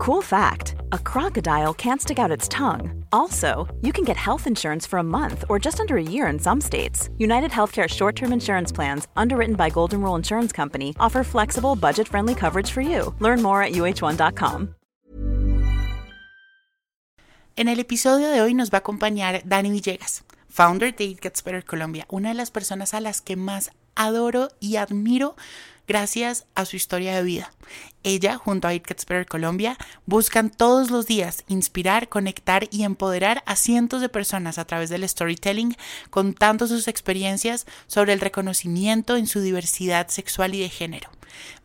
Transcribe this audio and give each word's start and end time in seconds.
Cool 0.00 0.22
fact 0.22 0.76
a 0.92 0.98
crocodile 0.98 1.74
can't 1.74 2.00
stick 2.00 2.18
out 2.18 2.30
its 2.30 2.48
tongue. 2.48 3.04
Also, 3.12 3.68
you 3.82 3.92
can 3.92 4.02
get 4.02 4.16
health 4.16 4.46
insurance 4.46 4.86
for 4.86 4.98
a 4.98 5.02
month 5.02 5.44
or 5.50 5.58
just 5.58 5.78
under 5.78 5.98
a 5.98 6.02
year 6.02 6.26
in 6.32 6.38
some 6.38 6.58
states. 6.58 7.10
United 7.18 7.50
Healthcare 7.50 7.86
short 7.86 8.16
term 8.16 8.32
insurance 8.32 8.72
plans, 8.72 9.08
underwritten 9.14 9.56
by 9.56 9.68
Golden 9.68 10.00
Rule 10.00 10.16
Insurance 10.16 10.52
Company, 10.52 10.94
offer 10.98 11.22
flexible, 11.22 11.76
budget 11.76 12.08
friendly 12.08 12.34
coverage 12.34 12.70
for 12.70 12.80
you. 12.80 13.14
Learn 13.20 13.42
more 13.42 13.62
at 13.62 13.72
uh1.com. 13.72 14.74
En 17.58 17.68
el 17.68 17.78
episodio 17.78 18.30
de 18.30 18.40
hoy 18.40 18.54
nos 18.54 18.70
va 18.70 18.78
a 18.78 18.80
acompañar 18.80 19.42
Dani 19.44 19.70
Villegas, 19.70 20.22
founder 20.48 20.96
de 20.96 21.04
It 21.04 21.20
Gets 21.20 21.44
Better 21.44 21.62
Colombia, 21.62 22.06
una 22.08 22.30
de 22.30 22.36
las 22.36 22.50
personas 22.50 22.94
a 22.94 23.00
las 23.00 23.20
que 23.20 23.36
más 23.36 23.70
adoro 23.96 24.48
y 24.60 24.76
admiro 24.76 25.36
gracias 25.90 26.46
a 26.54 26.66
su 26.66 26.76
historia 26.76 27.16
de 27.16 27.24
vida. 27.24 27.52
Ella, 28.04 28.36
junto 28.36 28.68
a 28.68 28.74
It 28.74 28.86
Colombia, 29.28 29.76
buscan 30.06 30.48
todos 30.48 30.92
los 30.92 31.06
días 31.06 31.42
inspirar, 31.48 32.08
conectar 32.08 32.68
y 32.70 32.84
empoderar 32.84 33.42
a 33.44 33.56
cientos 33.56 34.00
de 34.00 34.08
personas 34.08 34.58
a 34.58 34.64
través 34.66 34.88
del 34.88 35.08
storytelling, 35.08 35.76
contando 36.08 36.68
sus 36.68 36.86
experiencias 36.86 37.66
sobre 37.88 38.12
el 38.12 38.20
reconocimiento 38.20 39.16
en 39.16 39.26
su 39.26 39.40
diversidad 39.40 40.06
sexual 40.06 40.54
y 40.54 40.60
de 40.60 40.68
género. 40.68 41.10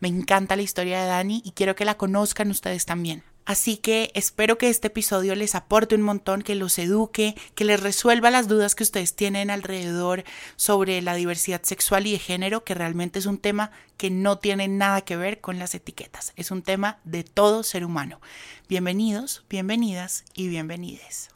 Me 0.00 0.08
encanta 0.08 0.56
la 0.56 0.62
historia 0.62 1.02
de 1.02 1.06
Dani 1.06 1.42
y 1.44 1.52
quiero 1.52 1.76
que 1.76 1.84
la 1.84 1.96
conozcan 1.96 2.50
ustedes 2.50 2.84
también. 2.84 3.22
Así 3.46 3.76
que 3.76 4.10
espero 4.14 4.58
que 4.58 4.68
este 4.68 4.88
episodio 4.88 5.36
les 5.36 5.54
aporte 5.54 5.94
un 5.94 6.02
montón, 6.02 6.42
que 6.42 6.56
los 6.56 6.78
eduque, 6.80 7.36
que 7.54 7.64
les 7.64 7.80
resuelva 7.80 8.32
las 8.32 8.48
dudas 8.48 8.74
que 8.74 8.82
ustedes 8.82 9.14
tienen 9.14 9.50
alrededor 9.50 10.24
sobre 10.56 11.00
la 11.00 11.14
diversidad 11.14 11.62
sexual 11.62 12.08
y 12.08 12.12
de 12.12 12.18
género, 12.18 12.64
que 12.64 12.74
realmente 12.74 13.20
es 13.20 13.26
un 13.26 13.38
tema 13.38 13.70
que 13.96 14.10
no 14.10 14.38
tiene 14.38 14.66
nada 14.66 15.02
que 15.02 15.16
ver 15.16 15.40
con 15.40 15.60
las 15.60 15.76
etiquetas, 15.76 16.32
es 16.34 16.50
un 16.50 16.62
tema 16.62 16.98
de 17.04 17.22
todo 17.22 17.62
ser 17.62 17.84
humano. 17.84 18.20
Bienvenidos, 18.68 19.44
bienvenidas 19.48 20.24
y 20.34 20.48
bienvenides. 20.48 21.35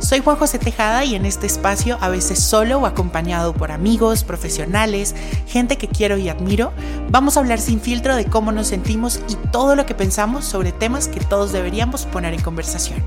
Soy 0.00 0.20
Juan 0.20 0.38
José 0.38 0.58
Tejada 0.58 1.04
y 1.04 1.14
en 1.14 1.26
este 1.26 1.46
espacio, 1.46 1.98
a 2.00 2.08
veces 2.08 2.42
solo 2.42 2.78
o 2.78 2.86
acompañado 2.86 3.52
por 3.52 3.70
amigos, 3.70 4.24
profesionales, 4.24 5.14
gente 5.46 5.76
que 5.76 5.88
quiero 5.88 6.16
y 6.16 6.30
admiro, 6.30 6.72
vamos 7.10 7.36
a 7.36 7.40
hablar 7.40 7.60
sin 7.60 7.82
filtro 7.82 8.16
de 8.16 8.24
cómo 8.24 8.50
nos 8.50 8.68
sentimos 8.68 9.20
y 9.28 9.36
todo 9.50 9.76
lo 9.76 9.84
que 9.84 9.94
pensamos 9.94 10.46
sobre 10.46 10.72
temas 10.72 11.06
que 11.06 11.20
todos 11.20 11.52
deberíamos 11.52 12.06
poner 12.06 12.32
en 12.32 12.40
conversación. 12.40 13.04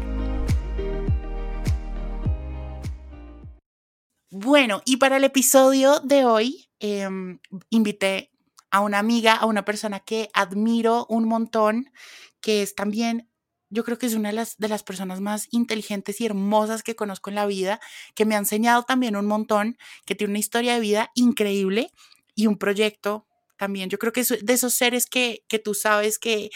Bueno, 4.30 4.84
y 4.86 4.98
para 4.98 5.18
el 5.18 5.24
episodio 5.24 6.00
de 6.00 6.26
hoy, 6.26 6.70
em, 6.80 7.40
invité 7.72 8.30
a 8.70 8.82
una 8.82 9.00
amiga, 9.00 9.34
a 9.34 9.48
una 9.48 9.66
persona 9.66 10.00
que 10.00 10.30
admiro 10.34 11.08
un 11.10 11.28
montón, 11.28 11.92
que 12.40 12.62
es 12.62 12.76
también 12.76 13.30
yo 13.74 13.84
creo 13.84 13.98
que 13.98 14.06
es 14.06 14.14
una 14.14 14.30
de 14.30 14.36
las, 14.36 14.58
de 14.58 14.68
las 14.68 14.84
personas 14.84 15.20
más 15.20 15.48
inteligentes 15.52 16.22
y 16.22 16.26
hermosas 16.26 16.84
que 16.84 16.96
conozco 16.96 17.30
en 17.32 17.36
la 17.36 17.48
vida, 17.48 17.80
que 18.14 18.26
me 18.26 18.36
ha 18.36 18.38
enseñado 18.38 18.84
también 18.84 19.16
un 19.16 19.26
montón, 19.26 19.78
que 20.06 20.14
tiene 20.14 20.32
una 20.32 20.40
historia 20.40 20.76
de 20.76 20.80
vida 20.80 21.12
increíble 21.16 21.90
y 22.36 22.46
un 22.46 22.58
proyecto 22.58 23.26
también. 23.58 23.90
Yo 23.90 23.98
creo 23.98 24.14
que 24.14 24.22
es 24.22 24.46
de 24.46 24.54
esos 24.54 24.76
seres 24.76 25.08
que, 25.08 25.44
que 25.48 25.58
tú 25.58 25.74
sabes 25.74 26.20
que, 26.20 26.52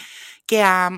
que 0.46 0.62
ha 0.62 0.90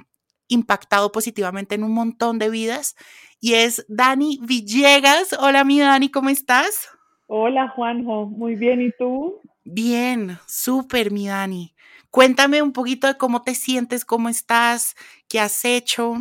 impactado 0.49 1.11
positivamente 1.11 1.75
en 1.75 1.85
un 1.85 1.95
montón 1.95 2.39
de 2.39 2.51
vidas. 2.51 2.97
Y 3.41 3.55
es 3.55 3.87
Dani 3.89 4.39
Villegas. 4.43 5.35
Hola, 5.39 5.65
mi 5.65 5.81
Dani, 5.81 6.11
¿cómo 6.11 6.29
estás? 6.29 6.89
Hola, 7.29 7.69
Juanjo. 7.71 8.27
Muy 8.27 8.57
bien, 8.57 8.83
¿y 8.83 8.91
tú? 8.93 9.41
Bien, 9.65 10.39
súper, 10.47 11.13
mi 11.13 11.29
Dani. 11.29 11.75
Cuéntame 12.11 12.61
un 12.63 12.73
poquito 12.73 13.07
de 13.07 13.17
cómo 13.17 13.43
te 13.43 13.55
sientes, 13.55 14.05
cómo 14.05 14.29
estás, 14.29 14.97
qué 15.29 15.39
has 15.39 15.65
hecho. 15.65 16.15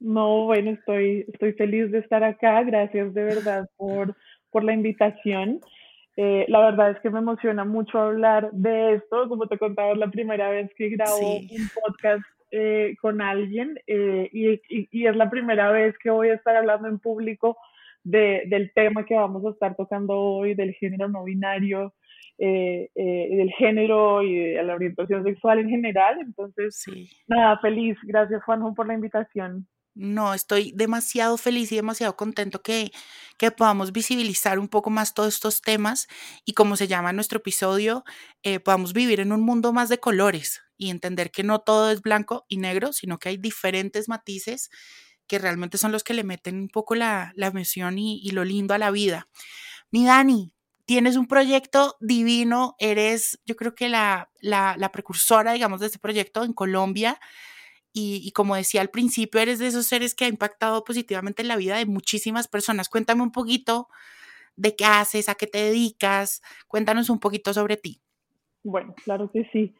No, 0.00 0.44
bueno, 0.44 0.70
estoy, 0.70 1.26
estoy 1.32 1.52
feliz 1.52 1.90
de 1.90 1.98
estar 1.98 2.24
acá. 2.24 2.62
Gracias 2.62 3.12
de 3.12 3.22
verdad 3.22 3.68
por, 3.76 4.16
por 4.50 4.64
la 4.64 4.72
invitación. 4.72 5.60
Eh, 6.16 6.46
la 6.48 6.60
verdad 6.60 6.92
es 6.92 7.00
que 7.00 7.10
me 7.10 7.18
emociona 7.18 7.64
mucho 7.64 7.98
hablar 7.98 8.50
de 8.52 8.94
esto. 8.94 9.28
Como 9.28 9.46
te 9.46 9.58
contaba, 9.58 9.92
es 9.92 9.98
la 9.98 10.10
primera 10.10 10.48
vez 10.48 10.70
que 10.74 10.88
grabo 10.90 11.36
un 11.36 11.70
podcast 11.82 12.24
eh, 12.50 12.94
con 13.02 13.20
alguien 13.20 13.78
eh, 13.86 14.30
y, 14.32 14.60
y, 14.90 15.06
es 15.06 15.16
la 15.16 15.28
primera 15.28 15.70
vez 15.70 15.94
que 15.98 16.10
voy 16.10 16.28
a 16.28 16.34
estar 16.34 16.56
hablando 16.56 16.88
en 16.88 16.98
público 16.98 17.56
de, 18.04 18.44
del 18.46 18.72
tema 18.72 19.04
que 19.04 19.16
vamos 19.16 19.44
a 19.44 19.50
estar 19.50 19.74
tocando 19.74 20.14
hoy, 20.14 20.54
del 20.54 20.72
género 20.74 21.08
no 21.08 21.24
binario 21.24 21.92
eh, 22.38 22.90
eh, 22.94 23.28
del 23.36 23.50
género 23.52 24.22
y 24.22 24.36
de 24.36 24.62
la 24.62 24.74
orientación 24.74 25.24
sexual 25.24 25.60
en 25.60 25.70
general. 25.70 26.18
Entonces, 26.20 26.84
nada, 27.26 27.58
feliz. 27.60 27.96
Gracias, 28.02 28.42
Juanjo, 28.44 28.74
por 28.74 28.86
la 28.86 28.94
invitación. 28.94 29.66
No, 29.96 30.34
estoy 30.34 30.72
demasiado 30.72 31.38
feliz 31.38 31.72
y 31.72 31.76
demasiado 31.76 32.16
contento 32.16 32.60
que, 32.60 32.92
que 33.38 33.50
podamos 33.50 33.92
visibilizar 33.92 34.58
un 34.58 34.68
poco 34.68 34.90
más 34.90 35.14
todos 35.14 35.32
estos 35.32 35.62
temas 35.62 36.06
y 36.44 36.52
como 36.52 36.76
se 36.76 36.86
llama 36.86 37.14
nuestro 37.14 37.38
episodio, 37.38 38.04
eh, 38.42 38.60
podamos 38.60 38.92
vivir 38.92 39.20
en 39.20 39.32
un 39.32 39.40
mundo 39.40 39.72
más 39.72 39.88
de 39.88 39.98
colores 39.98 40.62
y 40.76 40.90
entender 40.90 41.30
que 41.30 41.44
no 41.44 41.60
todo 41.60 41.90
es 41.90 42.02
blanco 42.02 42.44
y 42.46 42.58
negro, 42.58 42.92
sino 42.92 43.18
que 43.18 43.30
hay 43.30 43.38
diferentes 43.38 44.06
matices 44.06 44.68
que 45.26 45.38
realmente 45.38 45.78
son 45.78 45.92
los 45.92 46.04
que 46.04 46.12
le 46.12 46.24
meten 46.24 46.56
un 46.56 46.68
poco 46.68 46.94
la, 46.94 47.32
la 47.34 47.46
emoción 47.46 47.98
y, 47.98 48.20
y 48.22 48.32
lo 48.32 48.44
lindo 48.44 48.74
a 48.74 48.78
la 48.78 48.90
vida. 48.90 49.28
Mi 49.90 50.04
Dani, 50.04 50.52
tienes 50.86 51.16
un 51.16 51.26
proyecto 51.26 51.96
divino, 52.00 52.76
eres 52.78 53.40
yo 53.44 53.56
creo 53.56 53.74
que 53.74 53.88
la, 53.88 54.30
la, 54.40 54.90
precursora, 54.92 55.52
digamos, 55.52 55.80
de 55.80 55.86
este 55.86 55.98
proyecto 55.98 56.44
en 56.44 56.52
Colombia. 56.52 57.18
Y, 57.98 58.30
como 58.32 58.56
decía 58.56 58.82
al 58.82 58.90
principio, 58.90 59.40
eres 59.40 59.58
de 59.58 59.68
esos 59.68 59.86
seres 59.86 60.14
que 60.14 60.26
ha 60.26 60.28
impactado 60.28 60.84
positivamente 60.84 61.40
en 61.40 61.48
la 61.48 61.56
vida 61.56 61.78
de 61.78 61.86
muchísimas 61.86 62.46
personas. 62.46 62.90
Cuéntame 62.90 63.22
un 63.22 63.32
poquito 63.32 63.88
de 64.54 64.76
qué 64.76 64.84
haces, 64.84 65.30
a 65.30 65.34
qué 65.34 65.46
te 65.46 65.58
dedicas, 65.58 66.42
cuéntanos 66.68 67.08
un 67.08 67.18
poquito 67.18 67.54
sobre 67.54 67.78
ti. 67.78 68.02
Bueno, 68.62 68.94
claro 69.02 69.30
que 69.32 69.48
sí. 69.50 69.74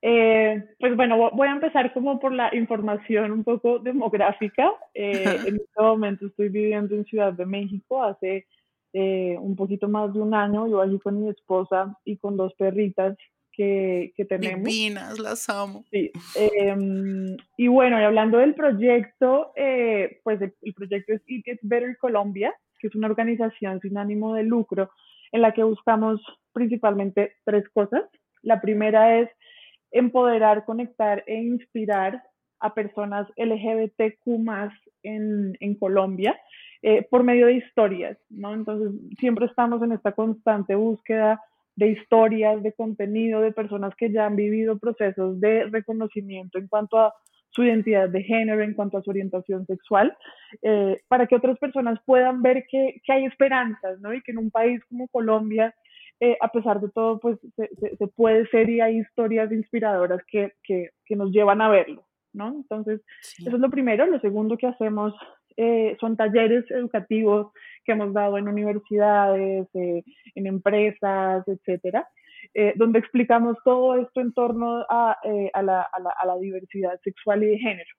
Eh, 0.00 0.64
pues 0.80 0.96
bueno, 0.96 1.30
voy 1.30 1.48
a 1.48 1.52
empezar 1.52 1.92
como 1.92 2.18
por 2.18 2.32
la 2.32 2.54
información 2.54 3.32
un 3.32 3.44
poco 3.44 3.80
demográfica. 3.80 4.72
Eh, 4.94 5.24
en 5.46 5.56
este 5.56 5.82
momento 5.82 6.26
estoy 6.26 6.48
viviendo 6.48 6.94
en 6.94 7.04
Ciudad 7.04 7.34
de 7.34 7.44
México 7.44 8.02
hace 8.02 8.46
eh, 8.92 9.36
un 9.38 9.56
poquito 9.56 9.88
más 9.88 10.12
de 10.12 10.20
un 10.20 10.34
año, 10.34 10.66
yo 10.66 10.80
allí 10.80 10.98
con 10.98 11.20
mi 11.20 11.28
esposa 11.28 11.96
y 12.04 12.16
con 12.16 12.36
dos 12.36 12.54
perritas 12.54 13.16
que, 13.52 14.12
que 14.16 14.24
tenemos. 14.24 14.64
Divinas, 14.64 15.18
las 15.18 15.48
amo. 15.48 15.84
Sí. 15.90 16.12
Em, 16.36 17.36
y 17.56 17.66
bueno, 17.66 18.00
y 18.00 18.04
hablando 18.04 18.38
del 18.38 18.54
proyecto, 18.54 19.52
eh, 19.56 20.20
pues 20.22 20.40
el, 20.40 20.74
proyecto 20.74 21.12
es 21.12 21.22
It 21.26 21.44
Gets 21.44 21.60
Better 21.62 21.98
Colombia, 21.98 22.54
que 22.78 22.86
es 22.86 22.94
una 22.94 23.08
organización 23.08 23.80
sin 23.80 23.98
ánimo 23.98 24.34
de 24.34 24.44
lucro 24.44 24.90
en 25.32 25.42
la 25.42 25.52
que 25.52 25.64
buscamos 25.64 26.20
principalmente 26.52 27.34
tres 27.44 27.68
cosas. 27.70 28.04
La 28.42 28.60
primera 28.60 29.18
es 29.18 29.28
empoderar, 29.90 30.64
conectar 30.64 31.24
e 31.26 31.34
inspirar 31.34 32.22
a 32.60 32.74
personas 32.74 33.28
LGBTQ 33.36 34.26
en, 35.02 35.56
en 35.58 35.74
Colombia. 35.74 36.38
Eh, 36.82 37.06
por 37.10 37.24
medio 37.24 37.46
de 37.46 37.54
historias, 37.54 38.16
¿no? 38.30 38.54
Entonces, 38.54 38.92
siempre 39.18 39.46
estamos 39.46 39.82
en 39.82 39.92
esta 39.92 40.12
constante 40.12 40.76
búsqueda 40.76 41.40
de 41.74 41.88
historias, 41.88 42.62
de 42.62 42.72
contenido, 42.72 43.40
de 43.40 43.52
personas 43.52 43.94
que 43.96 44.12
ya 44.12 44.26
han 44.26 44.36
vivido 44.36 44.78
procesos 44.78 45.40
de 45.40 45.64
reconocimiento 45.66 46.58
en 46.58 46.68
cuanto 46.68 46.98
a 46.98 47.14
su 47.50 47.64
identidad 47.64 48.08
de 48.08 48.22
género, 48.22 48.62
en 48.62 48.74
cuanto 48.74 48.98
a 48.98 49.02
su 49.02 49.10
orientación 49.10 49.66
sexual, 49.66 50.16
eh, 50.62 51.00
para 51.08 51.26
que 51.26 51.34
otras 51.34 51.58
personas 51.58 51.98
puedan 52.04 52.42
ver 52.42 52.64
que, 52.70 53.00
que, 53.04 53.12
hay 53.12 53.24
esperanzas, 53.24 54.00
¿no? 54.00 54.14
Y 54.14 54.22
que 54.22 54.30
en 54.32 54.38
un 54.38 54.50
país 54.50 54.80
como 54.88 55.08
Colombia, 55.08 55.74
eh, 56.20 56.36
a 56.40 56.48
pesar 56.48 56.80
de 56.80 56.90
todo, 56.90 57.18
pues 57.18 57.38
se, 57.56 57.96
se, 57.96 58.06
puede 58.08 58.46
ser 58.48 58.70
y 58.70 58.80
hay 58.80 58.98
historias 58.98 59.50
inspiradoras 59.50 60.20
que, 60.26 60.52
que, 60.62 60.90
que 61.04 61.16
nos 61.16 61.32
llevan 61.32 61.60
a 61.60 61.68
verlo, 61.68 62.04
¿no? 62.32 62.48
Entonces, 62.48 63.00
eso 63.38 63.56
es 63.56 63.60
lo 63.60 63.70
primero. 63.70 64.06
Lo 64.06 64.20
segundo 64.20 64.56
que 64.56 64.66
hacemos 64.66 65.14
eh, 65.60 65.96
son 65.98 66.16
talleres 66.16 66.70
educativos 66.70 67.50
que 67.84 67.90
hemos 67.90 68.12
dado 68.12 68.38
en 68.38 68.46
universidades, 68.46 69.66
eh, 69.74 70.04
en 70.36 70.46
empresas, 70.46 71.42
etcétera, 71.48 72.06
eh, 72.54 72.74
donde 72.76 73.00
explicamos 73.00 73.56
todo 73.64 74.00
esto 74.00 74.20
en 74.20 74.32
torno 74.34 74.86
a, 74.88 75.18
la, 75.60 76.36
diversidad 76.40 77.00
sexual 77.02 77.42
y 77.42 77.46
de 77.46 77.58
género. 77.58 77.90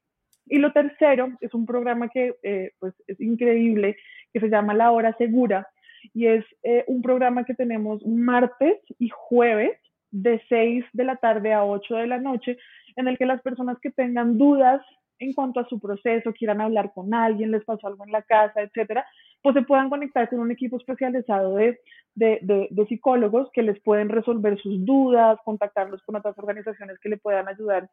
Y 0.46 0.60
lo 0.60 0.72
tercero 0.72 1.34
es 1.42 1.54
un 1.54 1.66
programa 1.66 2.08
que 2.08 2.34
pues 2.80 2.94
es 3.08 3.20
increíble, 3.20 3.98
que 4.32 4.40
se 4.40 4.48
llama 4.48 4.74
La 4.74 4.92
Hora 4.92 5.14
Segura, 5.18 5.68
y 6.14 6.28
es 6.28 6.46
un 6.88 7.02
programa 7.02 7.44
que 7.44 7.56
tenemos 7.56 8.06
martes 8.06 8.78
y 9.00 9.10
jueves 9.10 9.78
de 10.12 10.42
6 10.48 10.86
de 10.94 11.04
la 11.04 11.18
tarde 11.18 11.52
a 11.52 11.66
8 11.66 11.96
de 11.96 12.08
la 12.08 12.20
noche, 12.20 12.58
en 12.96 13.10
el 13.10 13.18
que 13.18 13.26
las 13.26 13.42
personas 13.42 13.78
que 13.82 13.92
tengan 13.92 14.38
dudas 14.38 14.82
en 15.20 15.34
cuanto 15.34 15.60
a 15.60 15.68
su 15.68 15.80
proceso, 15.80 16.34
quieran 16.34 16.62
hablar 16.62 16.92
con 16.94 17.14
alguien, 17.14 17.52
les 17.52 17.64
pasó 17.66 17.88
algo 17.88 18.06
en 18.06 18.12
la 18.12 18.22
casa, 18.22 18.62
etcétera, 18.62 19.06
pues 19.42 19.54
se 19.54 19.62
puedan 19.62 19.90
conectar 19.90 20.30
con 20.30 20.40
un 20.40 20.52
equipo 20.52 20.78
especializado 20.78 21.56
de, 21.56 21.80
de, 22.16 22.68
de, 22.70 22.86
psicólogos 22.88 23.50
que 23.54 23.62
les 23.62 23.80
pueden 23.82 24.10
resolver 24.10 24.60
sus 24.60 24.86
dudas, 24.86 25.40
contactarlos 25.46 26.02
con 26.04 26.16
otras 26.16 26.38
organizaciones 26.38 27.00
que 27.00 27.10
le 27.10 27.18
puedan 27.18 27.48
ayudar, 27.48 27.90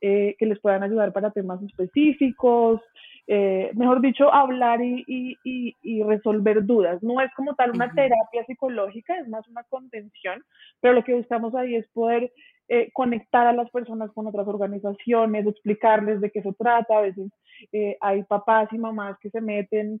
eh, 0.00 0.36
que 0.38 0.46
les 0.46 0.58
puedan 0.60 0.82
ayudar 0.82 1.12
para 1.12 1.30
temas 1.30 1.62
específicos, 1.62 2.80
eh, 3.26 3.70
mejor 3.74 4.00
dicho, 4.00 4.32
hablar 4.32 4.82
y, 4.82 5.04
y, 5.06 5.76
y, 5.82 6.02
resolver 6.02 6.64
dudas. 6.64 7.02
No 7.02 7.20
es 7.20 7.30
como 7.34 7.54
tal 7.54 7.70
una 7.70 7.92
terapia 7.92 8.44
psicológica, 8.46 9.18
es 9.18 9.28
más 9.28 9.46
una 9.48 9.62
contención, 9.64 10.42
pero 10.80 10.94
lo 10.94 11.04
que 11.04 11.14
buscamos 11.14 11.54
ahí 11.54 11.76
es 11.76 11.86
poder 11.88 12.32
eh, 12.70 12.90
conectar 12.94 13.46
a 13.46 13.52
las 13.52 13.68
personas 13.70 14.10
con 14.12 14.26
otras 14.26 14.48
organizaciones, 14.48 15.46
explicarles 15.46 16.22
de 16.22 16.30
qué 16.30 16.40
se 16.40 16.52
trata. 16.54 16.96
A 16.96 17.02
veces 17.02 17.30
eh, 17.72 17.98
hay 18.00 18.22
papás 18.22 18.68
y 18.72 18.78
mamás 18.78 19.18
que 19.20 19.30
se 19.30 19.40
meten 19.40 20.00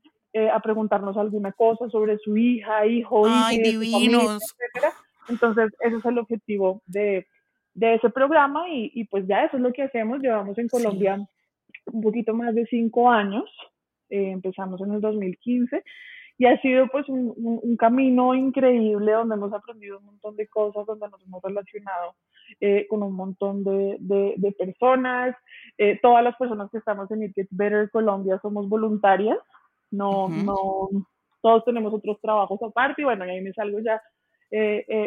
a 0.52 0.60
preguntarnos 0.60 1.16
alguna 1.16 1.50
cosa 1.50 1.90
sobre 1.90 2.16
su 2.18 2.36
hija, 2.36 2.86
hijo, 2.86 3.24
Ay, 3.26 3.58
divinos. 3.58 4.40
etc. 4.76 4.84
Entonces, 5.28 5.72
ese 5.80 5.96
es 5.96 6.04
el 6.04 6.18
objetivo 6.18 6.82
de, 6.86 7.26
de 7.74 7.94
ese 7.94 8.10
programa 8.10 8.68
y, 8.68 8.92
y, 8.94 9.06
pues 9.06 9.26
ya 9.26 9.42
eso 9.44 9.56
es 9.56 9.62
lo 9.64 9.72
que 9.72 9.82
hacemos. 9.82 10.20
Llevamos 10.20 10.56
en 10.56 10.68
Colombia 10.68 11.18
un 11.92 12.00
poquito 12.00 12.32
más 12.32 12.54
de 12.54 12.66
cinco 12.66 13.10
años, 13.10 13.44
eh, 14.08 14.30
empezamos 14.30 14.80
en 14.80 14.92
el 14.92 15.00
2015 15.00 15.82
y 16.40 16.46
ha 16.46 16.58
sido 16.62 16.88
pues 16.88 17.06
un, 17.10 17.34
un, 17.36 17.76
camino 17.76 18.34
increíble 18.34 19.12
donde 19.12 19.34
hemos 19.34 19.52
aprendido 19.52 19.98
un 19.98 20.06
montón 20.06 20.36
de 20.36 20.48
cosas, 20.48 20.86
donde 20.86 21.06
nos 21.10 21.22
hemos 21.22 21.42
relacionado 21.42 22.14
eh, 22.60 22.86
con 22.88 23.02
un 23.02 23.12
montón 23.14 23.62
de, 23.62 23.98
de, 24.00 24.52
personas. 24.52 25.36
Eh, 25.76 25.98
todas 26.00 26.24
las 26.24 26.34
personas 26.36 26.70
que 26.70 26.78
estamos 26.78 27.10
en 27.10 27.24
It 27.24 27.34
Gets 27.34 27.54
Better 27.54 27.90
Colombia 27.90 28.38
somos 28.40 28.70
voluntarias, 28.70 29.36
no, 29.90 30.30
no, 30.30 30.88
todos 31.42 31.62
tenemos 31.66 31.92
otros 31.92 32.18
trabajos 32.22 32.58
aparte 32.62 33.02
y 33.02 33.04
bueno, 33.04 33.26
y 33.26 33.30
ahí 33.30 33.42
me 33.42 33.52
salgo 33.52 33.78
ya 33.80 34.00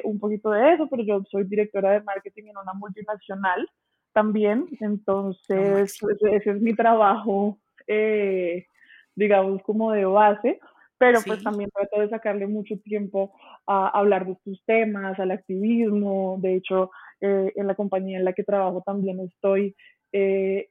un 0.04 0.20
poquito 0.20 0.52
de 0.52 0.74
eso, 0.74 0.88
pero 0.88 1.02
yo 1.02 1.24
soy 1.32 1.46
directora 1.46 1.94
de 1.94 2.04
marketing 2.04 2.44
en 2.44 2.58
una 2.60 2.74
multinacional 2.76 3.68
también, 4.14 4.68
entonces 4.82 5.98
pues, 6.00 6.18
ese 6.22 6.52
es 6.52 6.62
mi 6.62 6.76
trabajo, 6.76 7.58
eh, 7.88 8.68
digamos, 9.16 9.64
como 9.64 9.92
de 9.92 10.06
base, 10.06 10.60
pero 11.04 11.22
pues 11.22 11.44
también 11.44 11.70
trato 11.70 12.00
de 12.00 12.10
sacarle 12.10 12.48
mucho 12.48 12.78
tiempo 12.80 13.34
a 13.68 13.90
hablar 13.90 14.26
de 14.26 14.34
estos 14.34 14.64
temas, 14.66 15.20
al 15.20 15.32
activismo, 15.32 16.38
de 16.42 16.56
hecho, 16.56 16.92
eh, 17.20 17.52
en 17.56 17.68
la 17.68 17.76
compañía 17.76 18.18
en 18.18 18.26
la 18.26 18.32
que 18.32 18.44
trabajo 18.44 18.82
también 18.86 19.20
estoy 19.20 19.76
eh, 20.14 20.68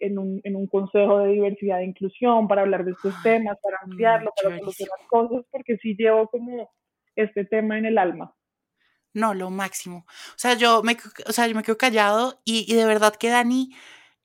en, 0.00 0.18
un, 0.18 0.40
en, 0.42 0.56
un, 0.56 0.66
consejo 0.66 1.20
de 1.20 1.32
diversidad 1.34 1.80
e 1.80 1.84
inclusión 1.84 2.48
para 2.48 2.62
hablar 2.62 2.84
de 2.84 2.92
estos 2.92 3.14
temas, 3.22 3.56
para 3.62 3.78
ampliarlo, 3.82 4.32
para 4.42 4.58
solucionar 4.58 4.98
cosas, 5.08 5.44
porque 5.52 5.76
sí 5.76 5.94
llevo 5.96 6.26
como 6.28 6.68
este 7.14 7.44
tema 7.44 7.78
en 7.78 7.84
el 7.84 7.98
alma. 7.98 8.34
No, 9.12 9.34
lo 9.34 9.50
máximo. 9.50 10.04
O 10.08 10.38
sea, 10.38 10.54
yo 10.54 10.82
me, 10.82 10.96
o 11.26 11.32
sea, 11.32 11.46
yo 11.46 11.54
me 11.54 11.62
quedo 11.62 11.78
callado 11.78 12.40
y, 12.44 12.74
de 12.74 12.84
verdad 12.86 13.14
que 13.14 13.28
Dani, 13.28 13.70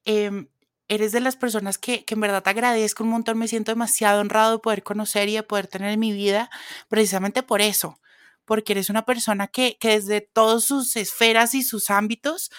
em, 0.05 0.47
eres 0.91 1.13
de 1.13 1.21
las 1.21 1.37
personas 1.37 1.77
que, 1.77 2.03
que, 2.03 2.15
en 2.15 2.21
verdad 2.21 2.43
te 2.43 2.49
agradezco 2.49 3.05
un 3.05 3.11
montón, 3.11 3.37
me 3.37 3.47
siento 3.47 3.71
demasiado 3.71 4.19
honrado 4.19 4.51
de 4.51 4.59
poder 4.59 4.83
conocer 4.83 5.29
y 5.29 5.35
de 5.35 5.43
poder 5.43 5.67
tener 5.67 5.93
en 5.93 5.99
mi 5.99 6.11
vida, 6.11 6.49
precisamente 6.89 7.43
por 7.43 7.61
eso, 7.61 7.97
porque 8.43 8.73
eres 8.73 8.89
una 8.89 9.05
persona 9.05 9.47
que, 9.47 9.77
que 9.79 9.91
desde 9.91 10.19
todas 10.19 10.65
sus 10.65 10.97
esferas 10.97 11.55
y 11.55 11.63
sus 11.63 11.89
ámbitos 11.89 12.51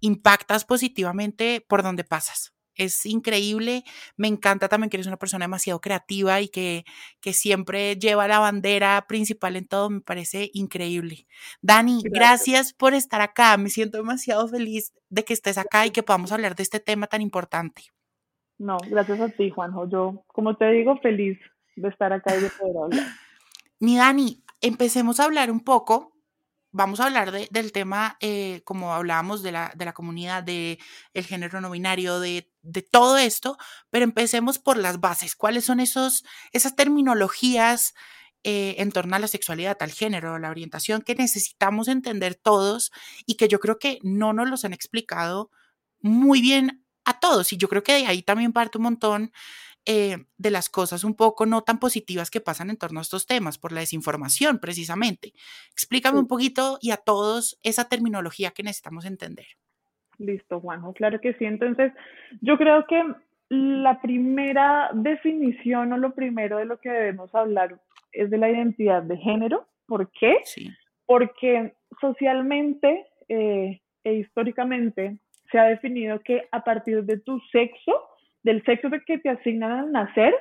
impactas 0.00 0.66
positivamente 0.66 1.64
por 1.66 1.82
donde 1.82 2.04
pasas 2.04 2.52
es 2.78 3.04
increíble. 3.04 3.84
Me 4.16 4.28
encanta 4.28 4.68
también 4.68 4.88
que 4.88 4.96
eres 4.96 5.06
una 5.06 5.18
persona 5.18 5.44
demasiado 5.44 5.80
creativa 5.80 6.40
y 6.40 6.48
que, 6.48 6.84
que 7.20 7.34
siempre 7.34 7.96
lleva 7.96 8.26
la 8.28 8.38
bandera 8.38 9.04
principal 9.06 9.56
en 9.56 9.66
todo. 9.66 9.90
Me 9.90 10.00
parece 10.00 10.50
increíble. 10.54 11.26
Dani, 11.60 12.00
gracias. 12.04 12.72
por 12.72 12.94
estar 12.94 13.20
acá. 13.20 13.56
Me 13.56 13.68
siento 13.68 13.98
demasiado 13.98 14.48
feliz 14.48 14.94
de 15.10 15.24
que 15.24 15.34
estés 15.34 15.58
acá 15.58 15.84
y 15.84 15.90
que 15.92 16.02
podamos 16.02 16.32
hablar 16.32 16.54
de 16.54 16.62
este 16.62 16.80
tema 16.80 17.08
tan 17.08 17.20
importante. 17.20 17.82
No, 18.56 18.78
gracias 18.88 19.20
a 19.20 19.28
ti, 19.28 19.50
Juanjo. 19.50 19.88
Yo, 19.88 20.24
como 20.28 20.56
te 20.56 20.70
digo, 20.70 20.96
feliz 20.98 21.38
de 21.76 21.88
estar 21.88 22.12
acá 22.12 22.36
y 22.36 22.42
de 22.42 22.50
poder 22.50 22.76
hablar. 22.76 23.06
Mi 23.80 23.96
Dani, 23.96 24.42
empecemos 24.60 25.20
a 25.20 25.24
hablar 25.24 25.50
un 25.50 25.60
poco 25.60 26.17
vamos 26.70 27.00
a 27.00 27.06
hablar 27.06 27.32
del 27.32 27.72
tema, 27.72 28.16
eh, 28.20 28.62
como 28.64 28.94
hablábamos, 28.94 29.42
de 29.42 29.52
la, 29.52 29.72
de 29.74 29.84
la 29.84 29.92
comunidad, 29.92 30.42
del 30.42 30.78
el 31.14 31.24
género 31.24 31.60
no 31.60 31.70
binario, 31.70 32.20
de, 32.20 32.50
de, 32.62 32.82
todo 32.82 33.18
esto, 33.18 33.56
pero 33.90 34.04
empecemos 34.04 34.58
por 34.58 34.76
las 34.76 35.00
bases. 35.00 35.34
¿Cuáles 35.34 35.64
son 35.64 35.80
esos, 35.80 36.24
esas 36.52 36.76
terminologías 36.76 37.94
eh, 38.44 38.76
en 38.78 38.92
torno 38.92 39.16
a 39.16 39.18
la 39.18 39.28
sexualidad, 39.28 39.76
al 39.80 39.92
género, 39.92 40.34
a 40.34 40.38
la 40.38 40.50
orientación 40.50 41.02
que 41.02 41.14
necesitamos 41.14 41.88
entender 41.88 42.34
todos 42.34 42.92
y 43.26 43.34
que 43.34 43.48
yo 43.48 43.60
creo 43.60 43.78
que 43.78 43.98
no 44.02 44.32
nos 44.32 44.48
los 44.48 44.64
han 44.64 44.72
explicado 44.72 45.50
muy 46.00 46.40
bien 46.40 46.84
a 47.04 47.18
todos? 47.18 47.52
Y 47.52 47.56
yo 47.56 47.68
creo 47.68 47.82
que 47.82 47.94
de 47.94 48.06
ahí 48.06 48.22
también 48.22 48.52
parte 48.52 48.78
un 48.78 48.84
montón 48.84 49.32
eh, 49.86 50.26
de 50.36 50.50
las 50.50 50.68
cosas 50.68 51.04
un 51.04 51.14
poco 51.14 51.46
no 51.46 51.62
tan 51.62 51.78
positivas 51.78 52.30
que 52.30 52.40
pasan 52.40 52.70
en 52.70 52.76
torno 52.76 53.00
a 53.00 53.02
estos 53.02 53.26
temas, 53.26 53.58
por 53.58 53.72
la 53.72 53.80
desinformación 53.80 54.58
precisamente. 54.58 55.32
Explícame 55.72 56.18
un 56.18 56.28
poquito 56.28 56.78
y 56.80 56.90
a 56.90 56.96
todos 56.96 57.58
esa 57.62 57.88
terminología 57.88 58.50
que 58.50 58.62
necesitamos 58.62 59.06
entender. 59.06 59.46
Listo, 60.18 60.60
Juanjo, 60.60 60.92
claro 60.92 61.20
que 61.20 61.34
sí. 61.34 61.44
Entonces, 61.44 61.92
yo 62.40 62.58
creo 62.58 62.86
que 62.86 63.02
la 63.50 64.00
primera 64.00 64.90
definición 64.92 65.92
o 65.92 65.96
lo 65.96 66.14
primero 66.14 66.58
de 66.58 66.66
lo 66.66 66.78
que 66.80 66.90
debemos 66.90 67.34
hablar 67.34 67.80
es 68.12 68.30
de 68.30 68.38
la 68.38 68.50
identidad 68.50 69.02
de 69.02 69.16
género. 69.16 69.66
¿Por 69.86 70.10
qué? 70.12 70.36
Sí. 70.44 70.70
Porque 71.06 71.74
socialmente 72.00 73.06
eh, 73.28 73.80
e 74.04 74.12
históricamente 74.14 75.18
se 75.50 75.58
ha 75.58 75.64
definido 75.64 76.20
que 76.20 76.46
a 76.50 76.62
partir 76.62 77.04
de 77.04 77.18
tu 77.18 77.40
sexo 77.52 77.92
del 78.48 78.64
sexo 78.64 78.88
que 79.06 79.18
te 79.18 79.28
asignan 79.28 79.72
al 79.72 79.92
nacer, 79.92 80.34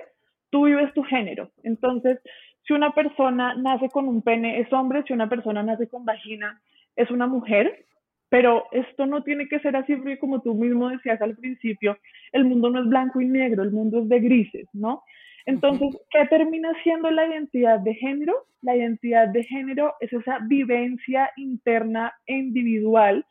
tú 0.49 0.65
vives 0.65 0.93
tu 0.93 1.03
género. 1.03 1.51
Entonces, 1.63 2.19
si 2.65 2.71
una 2.71 2.91
persona 2.91 3.53
nace 3.55 3.89
con 3.89 4.07
un 4.07 4.21
pene, 4.21 4.59
es 4.59 4.71
hombre, 4.71 5.03
si 5.05 5.11
una 5.11 5.27
persona 5.27 5.61
nace 5.61 5.89
con 5.89 6.05
vagina, 6.05 6.61
es 6.95 7.11
una 7.11 7.27
mujer, 7.27 7.85
pero 8.29 8.63
esto 8.71 9.05
no 9.05 9.23
tiene 9.23 9.49
que 9.49 9.59
ser 9.59 9.75
así 9.75 9.95
porque 9.97 10.19
como 10.19 10.41
tú 10.41 10.53
mismo 10.55 10.89
decías 10.89 11.21
al 11.21 11.35
principio, 11.35 11.97
el 12.31 12.45
mundo 12.45 12.69
no 12.69 12.79
es 12.79 12.87
blanco 12.87 13.19
y 13.19 13.25
negro, 13.25 13.63
el 13.63 13.71
mundo 13.71 13.99
es 13.99 14.07
de 14.07 14.19
grises, 14.21 14.67
¿no? 14.71 15.03
Entonces, 15.45 15.97
¿qué 16.09 16.25
termina 16.27 16.71
siendo 16.83 17.11
la 17.11 17.25
identidad 17.27 17.79
de 17.79 17.93
género? 17.93 18.33
La 18.61 18.75
identidad 18.75 19.27
de 19.29 19.43
género 19.43 19.95
es 19.99 20.11
esa 20.13 20.39
vivencia 20.47 21.29
interna 21.35 22.13
e 22.25 22.35
individual 22.35 23.25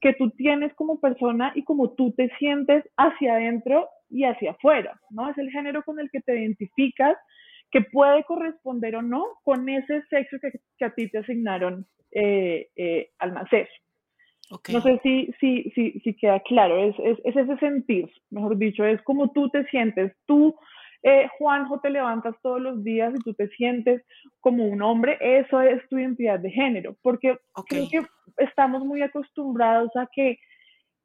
que 0.00 0.12
tú 0.14 0.30
tienes 0.30 0.72
como 0.74 1.00
persona 1.00 1.52
y 1.54 1.64
como 1.64 1.90
tú 1.90 2.12
te 2.12 2.30
sientes 2.38 2.84
hacia 2.96 3.34
adentro 3.34 3.88
y 4.10 4.24
hacia 4.24 4.52
afuera, 4.52 4.98
¿no? 5.10 5.30
Es 5.30 5.38
el 5.38 5.50
género 5.50 5.82
con 5.82 6.00
el 6.00 6.10
que 6.10 6.20
te 6.20 6.38
identificas, 6.38 7.16
que 7.70 7.82
puede 7.82 8.24
corresponder 8.24 8.96
o 8.96 9.02
no 9.02 9.24
con 9.44 9.68
ese 9.68 10.02
sexo 10.08 10.38
que, 10.40 10.84
a 10.84 10.90
ti 10.90 11.08
te 11.10 11.18
asignaron 11.18 11.86
eh, 12.12 12.68
eh, 12.76 13.10
al 13.18 13.34
nacer. 13.34 13.68
No 14.72 14.80
sé 14.80 14.98
si, 15.02 15.30
si, 15.40 15.70
si, 15.74 16.00
si 16.00 16.14
queda 16.14 16.40
claro, 16.40 16.82
es, 16.82 16.94
es, 17.00 17.18
es, 17.24 17.36
ese 17.36 17.58
sentir, 17.58 18.10
mejor 18.30 18.56
dicho, 18.56 18.82
es 18.84 19.00
como 19.02 19.30
tú 19.32 19.50
te 19.50 19.64
sientes. 19.66 20.12
Tú, 20.24 20.56
eh, 21.02 21.28
Juanjo, 21.36 21.80
te 21.80 21.90
levantas 21.90 22.34
todos 22.42 22.58
los 22.58 22.82
días 22.82 23.12
y 23.14 23.22
tú 23.22 23.34
te 23.34 23.48
sientes 23.48 24.02
como 24.40 24.64
un 24.66 24.80
hombre, 24.80 25.18
eso 25.20 25.60
es 25.60 25.86
tu 25.90 25.98
identidad 25.98 26.40
de 26.40 26.50
género, 26.50 26.96
porque 27.02 27.36
creo 27.68 27.88
que 27.90 28.00
estamos 28.38 28.84
muy 28.86 29.02
acostumbrados 29.02 29.94
a 29.96 30.08
que 30.14 30.38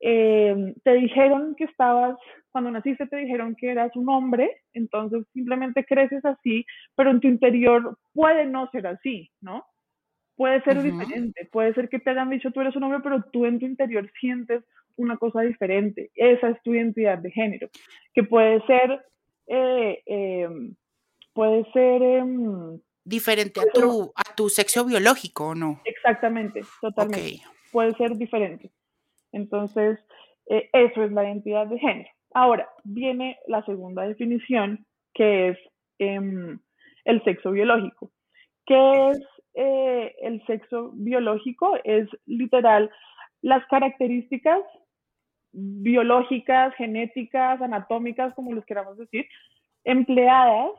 eh, 0.05 0.75
te 0.83 0.93
dijeron 0.95 1.55
que 1.55 1.63
estabas, 1.63 2.17
cuando 2.51 2.69
naciste 2.71 3.07
te 3.07 3.15
dijeron 3.15 3.55
que 3.55 3.71
eras 3.71 3.95
un 3.95 4.09
hombre, 4.09 4.61
entonces 4.73 5.23
simplemente 5.31 5.85
creces 5.85 6.25
así, 6.25 6.65
pero 6.93 7.09
en 7.09 7.21
tu 7.21 7.29
interior 7.29 7.97
puede 8.11 8.45
no 8.45 8.69
ser 8.71 8.85
así, 8.87 9.31
¿no? 9.39 9.65
Puede 10.35 10.61
ser 10.63 10.83
diferente, 10.83 11.47
puede 11.49 11.73
ser 11.73 11.87
que 11.87 11.99
te 11.99 12.09
hayan 12.09 12.29
dicho 12.29 12.51
tú 12.51 12.59
eres 12.59 12.75
un 12.75 12.83
hombre, 12.83 12.99
pero 13.01 13.23
tú 13.31 13.45
en 13.45 13.59
tu 13.59 13.65
interior 13.65 14.11
sientes 14.19 14.65
una 14.97 15.15
cosa 15.15 15.39
diferente. 15.41 16.11
Esa 16.15 16.49
es 16.49 16.61
tu 16.63 16.73
identidad 16.73 17.19
de 17.19 17.31
género, 17.31 17.69
que 18.13 18.23
puede 18.23 18.61
ser, 18.65 19.05
eh, 19.47 20.01
em, 20.05 20.75
puede 21.31 21.63
ser... 21.71 22.01
Em, 22.01 22.77
diferente 23.05 23.61
a 23.61 23.71
tu, 23.73 24.11
a 24.13 24.35
tu 24.35 24.49
sexo 24.49 24.83
biológico, 24.83 25.49
¿o 25.49 25.55
no? 25.55 25.81
Exactamente, 25.85 26.59
totalmente. 26.81 27.41
Puede 27.71 27.93
ser 27.93 28.17
diferente. 28.17 28.69
Entonces, 29.33 29.99
eh, 30.47 30.69
eso 30.71 31.03
es 31.03 31.11
la 31.11 31.25
identidad 31.25 31.67
de 31.67 31.79
género. 31.79 32.09
Ahora, 32.33 32.67
viene 32.83 33.37
la 33.47 33.63
segunda 33.65 34.03
definición, 34.07 34.85
que 35.13 35.49
es 35.49 35.57
em, 35.99 36.59
el 37.05 37.23
sexo 37.23 37.51
biológico. 37.51 38.11
¿Qué 38.65 39.09
es 39.09 39.19
eh, 39.55 40.15
el 40.21 40.43
sexo 40.45 40.91
biológico? 40.93 41.77
Es 41.83 42.07
literal 42.25 42.89
las 43.41 43.65
características 43.67 44.61
biológicas, 45.51 46.73
genéticas, 46.75 47.61
anatómicas, 47.61 48.33
como 48.33 48.53
les 48.53 48.65
queramos 48.65 48.97
decir, 48.97 49.25
empleadas 49.83 50.71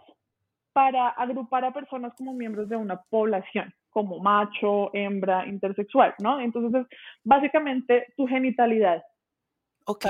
para 0.75 1.09
agrupar 1.09 1.65
a 1.65 1.73
personas 1.73 2.13
como 2.17 2.35
miembros 2.35 2.69
de 2.69 2.77
una 2.77 3.01
población, 3.09 3.73
como 3.91 4.19
macho, 4.19 4.91
hembra, 4.93 5.47
intersexual, 5.47 6.15
¿no? 6.19 6.41
Entonces, 6.41 6.83
es 6.83 6.99
básicamente 7.23 8.13
tu 8.17 8.27
genitalidad. 8.27 9.03
Ok. 9.87 10.07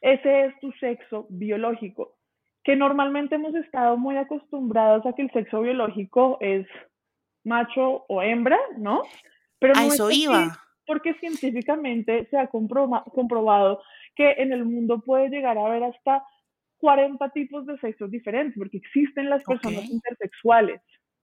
Ese 0.00 0.46
es 0.46 0.60
tu 0.60 0.72
sexo 0.72 1.26
biológico, 1.30 2.16
que 2.64 2.76
normalmente 2.76 3.36
hemos 3.36 3.54
estado 3.54 3.96
muy 3.96 4.16
acostumbrados 4.16 5.06
a 5.06 5.12
que 5.12 5.22
el 5.22 5.30
sexo 5.30 5.60
biológico 5.60 6.38
es 6.40 6.66
macho 7.44 8.04
o 8.08 8.20
hembra, 8.20 8.58
¿no? 8.76 9.04
Pero 9.60 9.74
a 9.76 9.84
eso 9.84 10.10
iba. 10.10 10.58
Porque 10.86 11.14
científicamente 11.14 12.26
se 12.30 12.36
ha 12.36 12.48
comprobado 12.48 13.80
que 14.16 14.32
en 14.32 14.52
el 14.52 14.64
mundo 14.64 15.00
puede 15.00 15.28
llegar 15.28 15.56
a 15.56 15.66
haber 15.66 15.84
hasta 15.84 16.24
40 16.84 17.30
tipos 17.30 17.64
de 17.64 17.78
sexos 17.78 18.10
diferentes, 18.10 18.58
porque 18.58 18.76
existen 18.76 19.30
las 19.30 19.42
personas 19.42 19.86
intersexuales, 19.88 20.82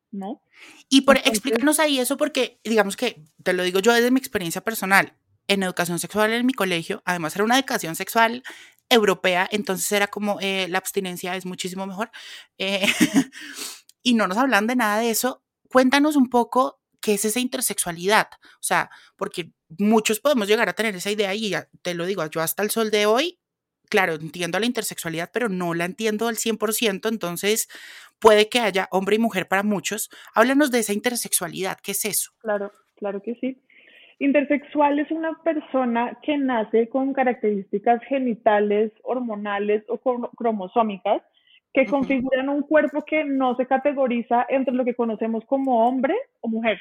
¿no? 0.10 0.42
Y 0.90 1.02
por 1.02 1.18
explícanos 1.18 1.80
ahí 1.80 2.00
eso, 2.00 2.18
porque 2.18 2.60
digamos 2.64 2.98
que 2.98 3.24
te 3.44 3.54
lo 3.54 3.62
digo 3.62 3.80
yo 3.80 3.94
desde 3.94 4.10
mi 4.10 4.18
experiencia 4.18 4.62
personal. 4.62 5.14
En 5.48 5.62
educación 5.62 6.00
sexual 6.00 6.34
en 6.34 6.48
mi 6.48 6.54
colegio, 6.54 7.04
además 7.06 7.36
era 7.36 7.46
una 7.46 7.60
educación 7.60 7.96
sexual 7.96 8.42
europea, 8.90 9.48
entonces 9.52 9.92
era 9.92 10.08
como 10.08 10.40
eh, 10.42 10.66
la 10.68 10.80
abstinencia 10.80 11.36
es 11.36 11.46
muchísimo 11.46 11.86
mejor. 11.86 12.10
Eh, 12.58 12.88
y 14.02 14.16
no 14.16 14.28
nos 14.28 14.40
hablan 14.40 14.66
de 14.66 14.76
nada 14.76 14.98
de 14.98 15.12
eso. 15.12 15.44
Cuéntanos 15.70 16.16
un 16.16 16.32
poco 16.32 16.82
qué 17.02 17.14
es 17.14 17.26
esa 17.26 17.40
intersexualidad. 17.40 18.30
O 18.56 18.64
sea, 18.64 18.90
porque 19.16 19.52
muchos 19.78 20.20
podemos 20.20 20.48
llegar 20.48 20.70
a 20.70 20.74
tener 20.74 20.96
esa 20.96 21.12
idea 21.12 21.36
y 21.36 21.52
ya 21.52 21.70
te 21.84 21.94
lo 21.94 22.08
digo, 22.08 22.26
yo 22.26 22.42
hasta 22.42 22.64
el 22.64 22.72
sol 22.72 22.90
de 22.90 23.06
hoy 23.06 23.41
claro, 23.92 24.14
entiendo 24.14 24.58
la 24.58 24.66
intersexualidad, 24.66 25.30
pero 25.32 25.50
no 25.50 25.74
la 25.74 25.86
entiendo 25.86 26.30
al 26.30 26.38
100%, 26.38 27.10
entonces 27.10 27.68
puede 28.20 28.48
que 28.48 28.60
haya 28.60 28.88
hombre 28.90 29.18
y 29.18 29.20
mujer 29.20 29.48
para 29.48 29.64
muchos. 29.64 30.10
Háblanos 30.34 30.72
de 30.72 30.80
esa 30.80 30.94
intersexualidad, 30.94 31.78
¿qué 31.84 31.92
es 31.92 32.06
eso? 32.06 32.32
Claro, 32.40 32.72
claro 32.96 33.22
que 33.22 33.36
sí. 33.36 33.62
Intersexual 34.20 35.00
es 35.00 35.12
una 35.12 35.34
persona 35.44 36.18
que 36.24 36.38
nace 36.38 36.88
con 36.88 37.12
características 37.12 38.02
genitales, 38.06 38.94
hormonales 39.04 39.84
o 39.90 40.00
cromosómicas 40.38 41.22
que 41.74 41.86
configuran 41.86 42.50
un 42.50 42.62
cuerpo 42.62 43.04
que 43.04 43.24
no 43.24 43.56
se 43.56 43.66
categoriza 43.66 44.46
entre 44.50 44.74
lo 44.74 44.86
que 44.86 44.96
conocemos 44.96 45.44
como 45.46 45.86
hombre 45.86 46.16
o 46.40 46.48
mujer. 46.48 46.80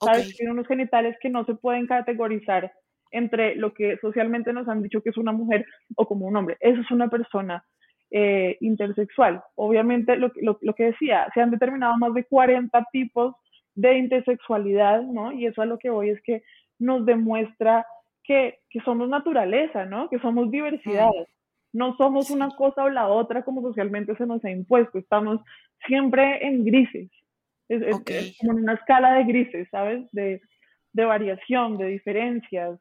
¿Sabes? 0.00 0.36
Tiene 0.36 0.52
unos 0.52 0.66
genitales 0.66 1.16
que 1.20 1.30
no 1.30 1.44
se 1.44 1.54
pueden 1.54 1.86
categorizar 1.86 2.72
entre 3.10 3.56
lo 3.56 3.72
que 3.74 3.96
socialmente 3.98 4.52
nos 4.52 4.68
han 4.68 4.82
dicho 4.82 5.02
que 5.02 5.10
es 5.10 5.16
una 5.16 5.32
mujer 5.32 5.66
o 5.96 6.06
como 6.06 6.26
un 6.26 6.36
hombre. 6.36 6.56
Eso 6.60 6.80
es 6.80 6.90
una 6.90 7.08
persona 7.08 7.64
eh, 8.10 8.56
intersexual. 8.60 9.42
Obviamente, 9.54 10.16
lo, 10.16 10.30
lo, 10.40 10.74
que 10.74 10.84
decía, 10.84 11.28
se 11.34 11.40
han 11.40 11.50
determinado 11.50 11.96
más 11.98 12.14
de 12.14 12.24
40 12.24 12.86
tipos 12.90 13.34
de 13.74 13.98
intersexualidad, 13.98 15.02
¿no? 15.02 15.32
Y 15.32 15.46
eso 15.46 15.60
a 15.62 15.66
lo 15.66 15.78
que 15.78 15.90
voy 15.90 16.10
es 16.10 16.22
que 16.22 16.42
nos 16.78 17.04
demuestra 17.04 17.86
que, 18.24 18.60
que 18.70 18.80
somos 18.80 19.08
naturaleza, 19.08 19.84
¿no? 19.84 20.08
Que 20.08 20.18
somos 20.20 20.50
diversidad. 20.50 21.10
No 21.72 21.96
somos 21.96 22.30
una 22.30 22.48
cosa 22.56 22.84
o 22.84 22.88
la 22.88 23.08
otra 23.08 23.42
como 23.42 23.60
socialmente 23.60 24.16
se 24.16 24.26
nos 24.26 24.42
ha 24.44 24.50
impuesto. 24.50 24.98
Estamos 24.98 25.40
siempre 25.86 26.46
en 26.46 26.64
grises. 26.64 27.10
Es, 27.68 27.82
como 28.40 28.52
en 28.52 28.64
una 28.64 28.74
escala 28.74 29.14
de 29.14 29.24
grises, 29.24 29.68
¿sabes? 29.70 30.10
De, 30.12 30.40
de 30.94 31.04
variación, 31.04 31.76
de 31.76 31.88
diferencias, 31.88 32.80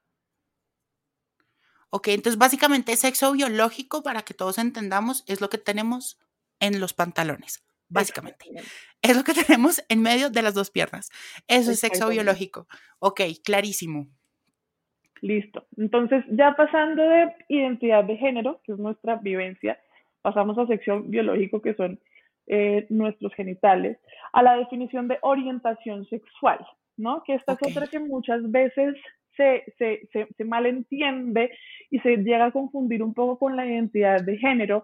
Ok, 1.89 2.09
entonces 2.09 2.37
básicamente 2.37 2.95
sexo 2.95 3.31
biológico, 3.31 4.03
para 4.03 4.23
que 4.23 4.33
todos 4.33 4.57
entendamos, 4.57 5.23
es 5.27 5.41
lo 5.41 5.49
que 5.49 5.57
tenemos 5.57 6.19
en 6.59 6.79
los 6.79 6.93
pantalones, 6.93 7.63
básicamente. 7.87 8.45
Es 9.01 9.15
lo 9.15 9.23
que 9.23 9.33
tenemos 9.33 9.83
en 9.87 10.01
medio 10.01 10.29
de 10.29 10.41
las 10.41 10.53
dos 10.53 10.69
piernas. 10.69 11.09
Eso 11.47 11.71
es 11.71 11.79
sexo 11.79 12.09
biológico. 12.09 12.67
Ok, 12.99 13.21
clarísimo. 13.43 14.07
Listo. 15.21 15.65
Entonces, 15.77 16.23
ya 16.29 16.55
pasando 16.55 17.01
de 17.01 17.33
identidad 17.49 18.03
de 18.03 18.17
género, 18.17 18.61
que 18.63 18.73
es 18.73 18.77
nuestra 18.77 19.15
vivencia, 19.15 19.79
pasamos 20.21 20.57
a 20.57 20.67
sexo 20.67 21.01
biológico, 21.01 21.61
que 21.61 21.73
son 21.73 21.99
eh, 22.47 22.85
nuestros 22.89 23.33
genitales, 23.33 23.97
a 24.33 24.43
la 24.43 24.57
definición 24.57 25.07
de 25.07 25.17
orientación 25.21 26.05
sexual, 26.07 26.59
¿no? 26.97 27.23
Que 27.23 27.35
esta 27.35 27.53
es 27.53 27.59
otra 27.61 27.87
que 27.87 27.99
muchas 27.99 28.49
veces 28.51 28.95
se, 29.37 29.63
se, 29.77 30.07
se, 30.11 30.27
se, 30.35 30.43
malentiende 30.43 31.51
y 31.89 31.99
se 31.99 32.17
llega 32.17 32.45
a 32.45 32.51
confundir 32.51 33.01
un 33.01 33.13
poco 33.13 33.39
con 33.39 33.55
la 33.55 33.65
identidad 33.65 34.21
de 34.21 34.37
género, 34.37 34.81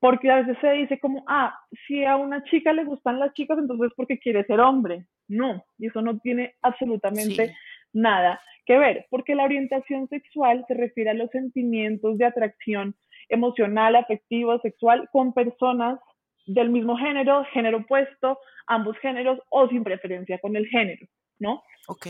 porque 0.00 0.30
a 0.30 0.36
veces 0.36 0.56
se 0.60 0.70
dice 0.72 0.98
como, 0.98 1.24
ah, 1.26 1.54
si 1.86 2.04
a 2.04 2.16
una 2.16 2.42
chica 2.44 2.72
le 2.72 2.84
gustan 2.84 3.18
las 3.18 3.34
chicas, 3.34 3.58
entonces 3.58 3.88
es 3.88 3.94
porque 3.96 4.18
quiere 4.18 4.44
ser 4.44 4.60
hombre. 4.60 5.04
No, 5.28 5.62
y 5.76 5.88
eso 5.88 6.00
no 6.00 6.18
tiene 6.20 6.54
absolutamente 6.62 7.54
nada 7.92 8.40
que 8.64 8.78
ver, 8.78 9.06
porque 9.10 9.34
la 9.34 9.44
orientación 9.44 10.08
sexual 10.08 10.64
se 10.68 10.74
refiere 10.74 11.10
a 11.10 11.14
los 11.14 11.30
sentimientos 11.30 12.18
de 12.18 12.26
atracción 12.26 12.94
emocional, 13.28 13.96
afectivo, 13.96 14.58
sexual 14.60 15.08
con 15.10 15.32
personas 15.32 15.98
del 16.46 16.70
mismo 16.70 16.96
género, 16.96 17.44
género 17.52 17.78
opuesto, 17.78 18.38
ambos 18.66 18.96
géneros 18.98 19.38
o 19.50 19.68
sin 19.68 19.84
preferencia 19.84 20.38
con 20.38 20.56
el 20.56 20.66
género. 20.66 21.06
¿No? 21.38 21.62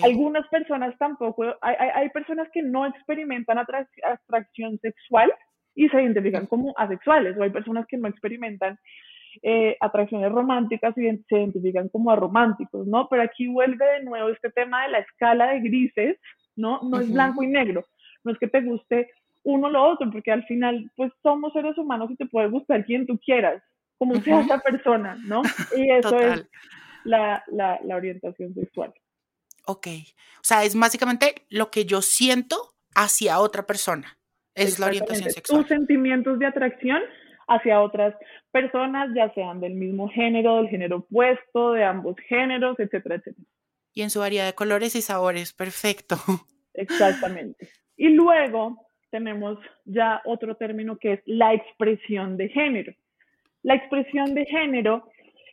Algunas 0.02 0.46
personas 0.48 0.96
tampoco, 0.98 1.44
hay, 1.60 1.76
hay, 1.94 2.08
personas 2.10 2.48
que 2.52 2.62
no 2.62 2.84
experimentan 2.86 3.58
atracción 3.58 4.78
sexual 4.80 5.32
y 5.74 5.88
se 5.88 6.02
identifican 6.02 6.46
como 6.46 6.74
asexuales, 6.76 7.36
o 7.38 7.42
hay 7.44 7.50
personas 7.50 7.86
que 7.86 7.96
no 7.96 8.08
experimentan 8.08 8.78
eh, 9.42 9.76
atracciones 9.80 10.32
románticas 10.32 10.96
y 10.98 11.02
se 11.28 11.36
identifican 11.36 11.88
como 11.90 12.10
arománticos, 12.10 12.86
¿no? 12.88 13.08
Pero 13.08 13.22
aquí 13.22 13.46
vuelve 13.46 13.84
de 13.84 14.04
nuevo 14.04 14.30
este 14.30 14.50
tema 14.50 14.82
de 14.82 14.90
la 14.90 14.98
escala 14.98 15.52
de 15.52 15.60
grises, 15.60 16.18
¿no? 16.56 16.80
No 16.82 16.98
es 16.98 17.12
blanco 17.12 17.44
y 17.44 17.46
negro, 17.46 17.84
no 18.24 18.32
es 18.32 18.38
que 18.38 18.48
te 18.48 18.60
guste 18.62 19.10
uno 19.44 19.68
o 19.68 19.70
lo 19.70 19.84
otro, 19.84 20.10
porque 20.10 20.32
al 20.32 20.44
final, 20.46 20.90
pues 20.96 21.12
somos 21.22 21.52
seres 21.52 21.78
humanos 21.78 22.10
y 22.10 22.16
te 22.16 22.26
puede 22.26 22.48
gustar 22.48 22.84
quien 22.84 23.06
tú 23.06 23.16
quieras, 23.24 23.62
como 23.96 24.16
sea 24.16 24.40
esa 24.40 24.58
persona, 24.58 25.16
¿no? 25.24 25.42
Y 25.76 25.88
eso 25.92 26.18
es 26.18 26.44
la, 27.04 27.44
la, 27.46 27.78
la 27.84 27.96
orientación 27.96 28.52
sexual. 28.54 28.92
Ok. 29.68 29.86
O 30.36 30.44
sea, 30.48 30.64
es 30.64 30.74
básicamente 30.74 31.46
lo 31.50 31.70
que 31.70 31.84
yo 31.84 32.00
siento 32.00 32.74
hacia 32.94 33.38
otra 33.38 33.66
persona. 33.66 34.18
Es 34.54 34.78
la 34.78 34.86
orientación 34.86 35.30
sexual. 35.30 35.60
Tus 35.60 35.68
sentimientos 35.68 36.38
de 36.38 36.46
atracción 36.46 37.00
hacia 37.46 37.80
otras 37.80 38.14
personas, 38.50 39.10
ya 39.14 39.32
sean 39.34 39.60
del 39.60 39.74
mismo 39.74 40.08
género, 40.08 40.56
del 40.56 40.68
género 40.68 40.96
opuesto, 40.98 41.72
de 41.72 41.84
ambos 41.84 42.16
géneros, 42.28 42.80
etcétera, 42.80 43.16
etcétera. 43.16 43.46
Y 43.92 44.02
en 44.02 44.10
su 44.10 44.20
variedad 44.20 44.46
de 44.46 44.54
colores 44.54 44.94
y 44.96 45.02
sabores, 45.02 45.52
perfecto. 45.52 46.16
Exactamente. 46.74 47.68
Y 47.96 48.08
luego 48.08 48.86
tenemos 49.10 49.58
ya 49.84 50.22
otro 50.24 50.56
término 50.56 50.96
que 50.96 51.14
es 51.14 51.20
la 51.26 51.52
expresión 51.52 52.38
de 52.38 52.48
género. 52.48 52.94
La 53.62 53.74
expresión 53.74 54.34
de 54.34 54.46
género 54.46 55.10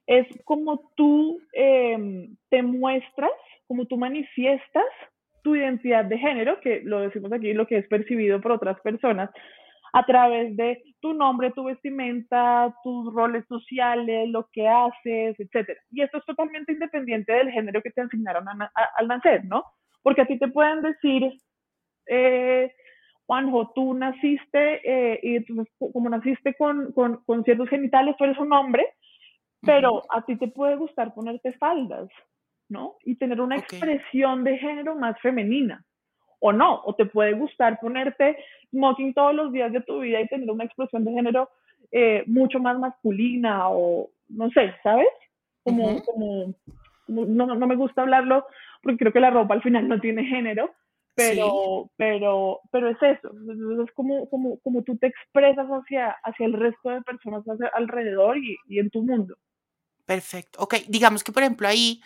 es 0.08 0.26
como 0.46 0.92
tú 0.96 1.42
em, 1.54 2.38
te 2.50 2.64
muestras 2.64 3.32
como 3.68 3.86
tú 3.86 3.98
manifiestas 3.98 4.86
tu 5.44 5.56
identidad 5.56 6.06
de 6.06 6.18
género, 6.18 6.60
que 6.60 6.82
lo 6.84 7.02
decimos 7.02 7.32
aquí, 7.32 7.54
lo 7.54 7.68
que 7.68 7.78
es 7.78 7.88
percibido 7.88 8.42
por 8.42 8.54
otras 8.54 8.80
personas, 8.82 9.30
a 9.94 10.06
través 10.06 10.58
de 10.58 10.84
tu 11.00 11.14
nombre, 11.14 11.52
tu 11.52 11.64
vestimenta, 11.64 12.76
tus 12.84 13.14
roles 13.14 13.46
sociales, 13.48 14.28
lo 14.30 14.50
que 14.52 14.68
haces, 14.68 15.40
etc. 15.40 15.70
Y 15.92 16.02
esto 16.02 16.18
es 16.18 16.26
totalmente 16.26 16.74
independiente 16.74 17.32
del 17.32 17.50
género 17.50 17.82
que 17.82 17.92
te 17.92 18.02
asignaron 18.02 18.46
al 18.50 19.08
nacer, 19.08 19.46
¿no? 19.46 19.64
Porque 20.04 20.22
a 20.22 20.26
ti 20.26 20.38
te 20.38 20.50
pueden 20.50 20.82
decir, 20.82 21.32
eh, 22.08 22.74
Juanjo, 23.26 23.72
tú 23.74 23.94
naciste 23.94 24.82
eh, 24.84 25.20
y 25.24 25.36
entonces 25.38 25.74
como 25.78 26.10
naciste 26.10 26.54
con, 26.56 26.92
con, 26.92 27.24
con, 27.26 27.44
ciertos 27.44 27.70
genitales, 27.70 28.16
tú 28.18 28.26
eres 28.26 28.38
un 28.38 28.52
hombre, 28.52 28.86
pero 29.62 30.04
a 30.10 30.26
ti 30.26 30.36
te 30.38 30.50
puede 30.50 30.76
gustar 30.76 31.14
ponerte 31.14 31.54
faldas, 31.54 32.10
¿no? 32.70 32.96
Y 33.04 33.16
tener 33.16 33.42
una 33.42 33.58
expresión 33.58 34.44
de 34.44 34.58
género 34.58 34.96
más 34.96 35.20
femenina. 35.22 35.84
O 36.40 36.52
no, 36.52 36.82
o 36.84 36.94
te 36.96 37.06
puede 37.06 37.34
gustar 37.34 37.80
ponerte 37.80 38.38
smoking 38.70 39.14
todos 39.14 39.34
los 39.34 39.52
días 39.52 39.72
de 39.72 39.82
tu 39.82 40.02
vida 40.02 40.22
y 40.22 40.28
tener 40.28 40.50
una 40.50 40.66
expresión 40.66 41.04
de 41.06 41.12
género 41.12 41.50
eh, 41.92 42.24
mucho 42.28 42.60
más 42.60 42.78
masculina 42.78 43.70
o 43.70 44.10
no 44.30 44.50
sé, 44.52 44.74
¿sabes? 44.84 45.08
Como, 45.64 46.04
como, 46.04 46.54
no, 47.08 47.46
no, 47.56 47.68
me 47.68 47.76
gusta 47.76 48.02
hablarlo 48.02 48.46
porque 48.84 48.98
creo 48.98 49.14
que 49.14 49.20
la 49.20 49.32
ropa 49.32 49.56
al 49.56 49.64
final 49.64 49.88
no 49.88 50.00
tiene 50.00 50.26
género, 50.26 50.72
pero, 51.16 51.90
pero, 51.96 52.60
pero 52.72 52.90
es 52.90 52.98
eso, 53.02 53.32
es 53.84 53.92
como, 53.94 54.30
como, 54.30 54.60
como 54.60 54.84
tú 54.84 54.98
te 54.98 55.08
expresas 55.08 55.68
hacia, 55.68 56.12
hacia 56.24 56.46
el 56.46 56.54
resto 56.54 56.90
de 56.90 57.02
personas 57.02 57.44
alrededor 57.74 58.38
y, 58.38 58.58
y 58.68 58.80
en 58.80 58.90
tu 58.90 59.02
mundo. 59.02 59.36
Perfecto. 60.06 60.60
Ok, 60.62 60.76
digamos 60.88 61.24
que 61.24 61.32
por 61.32 61.42
ejemplo 61.42 61.68
ahí 61.68 62.02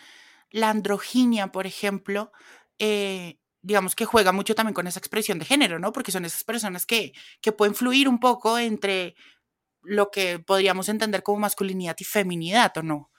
la 0.50 0.70
androginia, 0.70 1.48
por 1.48 1.66
ejemplo, 1.66 2.32
eh, 2.78 3.38
digamos 3.62 3.94
que 3.94 4.04
juega 4.04 4.32
mucho 4.32 4.54
también 4.54 4.74
con 4.74 4.86
esa 4.86 4.98
expresión 4.98 5.38
de 5.38 5.44
género, 5.44 5.78
¿no? 5.78 5.92
Porque 5.92 6.12
son 6.12 6.24
esas 6.24 6.44
personas 6.44 6.86
que, 6.86 7.12
que 7.40 7.52
pueden 7.52 7.74
fluir 7.74 8.08
un 8.08 8.18
poco 8.18 8.58
entre 8.58 9.14
lo 9.82 10.10
que 10.10 10.38
podríamos 10.38 10.88
entender 10.88 11.22
como 11.22 11.40
masculinidad 11.40 11.96
y 11.98 12.04
feminidad, 12.04 12.76
¿o 12.76 12.82
no? 12.82 13.10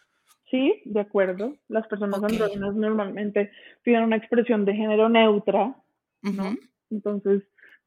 Sí, 0.49 0.81
de 0.85 0.99
acuerdo. 0.99 1.57
Las 1.69 1.87
personas 1.87 2.21
andrógenas 2.21 2.75
normalmente 2.75 3.51
tienen 3.83 4.03
una 4.03 4.17
expresión 4.17 4.65
de 4.65 4.73
género 4.73 5.07
neutra, 5.07 5.75
¿no? 6.21 6.55
Entonces, 6.89 7.43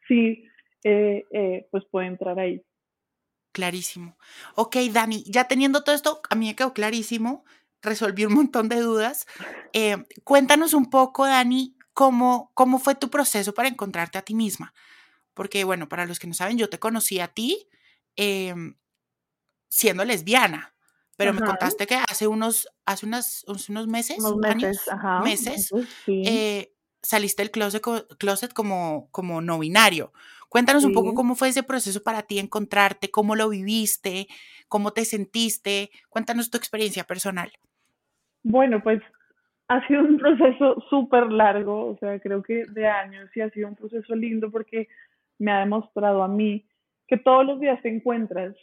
sí, 0.08 0.44
eh, 0.82 1.24
eh, 1.30 1.68
pues 1.70 1.84
puede 1.90 2.06
entrar 2.06 2.38
ahí. 2.38 2.62
Clarísimo. 3.52 4.16
Ok, 4.56 4.76
Dani, 4.92 5.22
ya 5.26 5.46
teniendo 5.46 5.84
todo 5.84 5.94
esto, 5.94 6.20
a 6.28 6.34
mí 6.34 6.46
me 6.46 6.56
quedó 6.56 6.72
clarísimo, 6.72 7.44
resolví 7.84 8.24
un 8.24 8.34
montón 8.34 8.68
de 8.68 8.80
dudas. 8.80 9.26
Eh, 9.72 9.96
cuéntanos 10.24 10.74
un 10.74 10.90
poco, 10.90 11.26
Dani, 11.26 11.76
cómo, 11.92 12.50
cómo 12.54 12.78
fue 12.78 12.94
tu 12.94 13.10
proceso 13.10 13.54
para 13.54 13.68
encontrarte 13.68 14.18
a 14.18 14.22
ti 14.22 14.34
misma. 14.34 14.74
Porque, 15.34 15.64
bueno, 15.64 15.88
para 15.88 16.06
los 16.06 16.18
que 16.18 16.26
no 16.26 16.34
saben, 16.34 16.58
yo 16.58 16.68
te 16.68 16.78
conocí 16.78 17.20
a 17.20 17.28
ti 17.28 17.68
em, 18.16 18.76
siendo 19.68 20.04
lesbiana, 20.04 20.74
pero 21.16 21.32
me 21.32 21.42
contaste 21.42 21.86
que 21.86 21.96
hace 22.08 22.26
unos, 22.26 22.68
hace 22.86 23.06
unos 23.06 23.86
meses, 23.86 24.18
meses, 24.36 24.88
años, 24.88 25.22
meses, 25.22 25.70
eh, 26.06 26.74
saliste 27.02 27.42
del 27.42 27.50
closet, 27.50 27.82
closet 28.18 28.52
como, 28.52 29.08
como 29.10 29.40
no 29.40 29.58
binario. 29.58 30.12
Cuéntanos 30.48 30.84
un 30.84 30.92
poco 30.92 31.14
cómo 31.14 31.34
fue 31.34 31.48
ese 31.48 31.64
proceso 31.64 32.02
para 32.04 32.22
ti 32.22 32.38
encontrarte, 32.38 33.10
cómo 33.10 33.34
lo 33.34 33.48
viviste, 33.48 34.28
cómo 34.68 34.92
te 34.92 35.04
sentiste. 35.04 35.90
Cuéntanos 36.08 36.50
tu 36.50 36.56
experiencia 36.58 37.04
personal. 37.04 37.52
Bueno, 38.44 38.80
pues 38.82 39.00
ha 39.68 39.86
sido 39.86 40.02
un 40.02 40.18
proceso 40.18 40.80
súper 40.90 41.32
largo, 41.32 41.86
o 41.86 41.96
sea, 41.98 42.20
creo 42.20 42.42
que 42.42 42.64
de 42.68 42.86
años 42.86 43.34
y 43.34 43.40
ha 43.40 43.50
sido 43.50 43.68
un 43.68 43.74
proceso 43.74 44.14
lindo 44.14 44.50
porque 44.50 44.88
me 45.38 45.50
ha 45.50 45.60
demostrado 45.60 46.22
a 46.22 46.28
mí 46.28 46.64
que 47.08 47.16
todos 47.16 47.44
los 47.46 47.58
días 47.58 47.80
te 47.82 47.88
encuentras, 47.88 48.54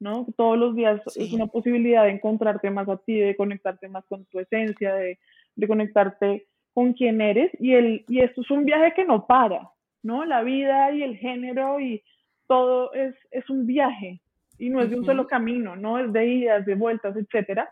¿no? 0.00 0.26
Todos 0.36 0.58
los 0.58 0.74
días 0.74 1.00
es 1.16 1.32
una 1.32 1.46
posibilidad 1.46 2.04
de 2.04 2.10
encontrarte 2.10 2.70
más 2.70 2.88
a 2.88 2.98
ti, 2.98 3.18
de 3.18 3.36
conectarte 3.36 3.88
más 3.88 4.04
con 4.06 4.24
tu 4.26 4.40
esencia, 4.40 4.94
de, 4.94 5.18
de 5.54 5.68
conectarte 5.68 6.46
con 6.74 6.92
quién 6.92 7.20
eres 7.20 7.50
y, 7.60 7.74
el, 7.74 8.04
y 8.08 8.20
esto 8.20 8.42
es 8.42 8.50
un 8.50 8.64
viaje 8.64 8.92
que 8.94 9.04
no 9.04 9.26
para, 9.26 9.70
¿no? 10.02 10.24
La 10.24 10.42
vida 10.42 10.92
y 10.92 11.02
el 11.02 11.16
género 11.16 11.80
y 11.80 12.02
todo 12.48 12.92
es, 12.92 13.14
es 13.30 13.48
un 13.48 13.66
viaje 13.66 14.20
y 14.58 14.70
no 14.70 14.80
es 14.80 14.90
de 14.90 14.96
un 14.98 15.04
solo 15.04 15.28
camino, 15.28 15.76
¿no? 15.76 15.98
Es 15.98 16.12
de 16.12 16.26
idas, 16.26 16.66
de 16.66 16.74
vueltas, 16.74 17.16
etcétera. 17.16 17.70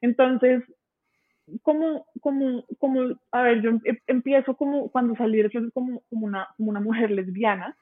Entonces, 0.00 0.62
como, 1.62 2.06
como, 2.20 2.64
como, 2.78 3.18
a 3.32 3.42
ver, 3.42 3.62
yo 3.62 3.70
em, 3.70 3.98
empiezo 4.06 4.56
como 4.56 4.90
cuando 4.90 5.14
salí 5.16 5.42
de 5.42 5.70
como, 5.72 6.02
como, 6.08 6.26
una, 6.26 6.48
como 6.56 6.70
una 6.70 6.80
mujer 6.80 7.10
lesbiana. 7.10 7.76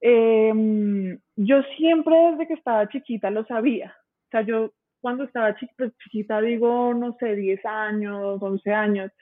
Em, 0.00 1.18
yo 1.36 1.62
siempre 1.76 2.14
desde 2.30 2.46
que 2.48 2.54
estaba 2.54 2.88
chiquita 2.88 3.30
lo 3.30 3.44
sabía. 3.46 3.94
O 4.26 4.30
sea, 4.30 4.42
yo 4.42 4.72
cuando 5.00 5.24
estaba 5.24 5.54
pues, 5.76 5.92
chiquita, 5.98 6.40
digo, 6.40 6.94
no 6.94 7.14
sé, 7.20 7.34
10 7.36 7.64
años, 7.66 8.40
11 8.40 8.72
años, 8.72 9.12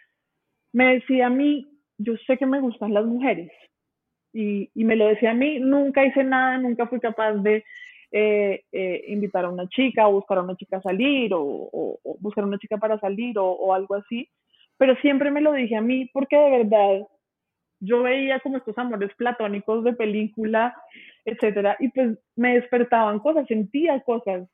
me 0.73 0.95
decía 0.95 1.26
a 1.26 1.31
mí, 1.31 1.69
yo 1.99 2.14
sé 2.26 2.38
que 2.38 2.47
me 2.47 2.61
gustan 2.61 2.95
las 2.95 3.04
mujeres, 3.04 3.50
y, 4.33 4.71
y, 4.75 4.85
me 4.85 4.97
lo 4.97 5.09
decía 5.09 5.33
a 5.33 5.35
mí, 5.35 5.59
nunca 5.61 6.07
hice 6.07 6.25
nada, 6.25 6.57
nunca 6.57 6.87
fui 6.87 7.00
capaz 7.00 7.35
de 7.35 7.64
eh, 8.12 8.64
eh, 8.73 9.04
invitar 9.09 9.47
a 9.47 9.49
una 9.49 9.66
chica 9.69 10.07
o 10.07 10.12
buscar 10.12 10.38
a 10.38 10.42
una 10.42 10.57
chica 10.57 10.76
a 10.76 10.83
salir 10.83 11.33
o, 11.33 11.40
o, 11.42 11.99
buscar 12.21 12.45
a 12.45 12.47
una 12.47 12.59
chica 12.59 12.76
para 12.76 13.00
salir 13.00 13.38
o, 13.38 13.47
o, 13.47 13.73
algo 13.73 13.95
así, 13.95 14.28
pero 14.76 14.95
siempre 14.97 15.31
me 15.31 15.40
lo 15.40 15.52
dije 15.52 15.76
a 15.76 15.81
mí 15.81 16.11
porque 16.12 16.37
de 16.37 16.50
verdad 16.50 17.09
yo 17.81 18.02
veía 18.02 18.38
como 18.40 18.59
estos 18.59 18.76
amores 18.76 19.11
platónicos 19.16 19.83
de 19.83 19.95
película, 19.95 20.76
etcétera, 21.25 21.76
y 21.80 21.89
pues 21.89 22.19
me 22.37 22.54
despertaban 22.54 23.19
cosas, 23.19 23.47
sentía 23.49 24.00
cosas 24.02 24.49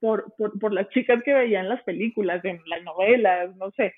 por, 0.00 0.32
por, 0.36 0.58
por 0.58 0.72
las 0.72 0.88
chicas 0.88 1.22
que 1.22 1.32
veía 1.32 1.60
en 1.60 1.68
las 1.68 1.82
películas, 1.84 2.44
en 2.44 2.60
las 2.66 2.82
novelas, 2.82 3.54
no 3.56 3.70
sé. 3.72 3.94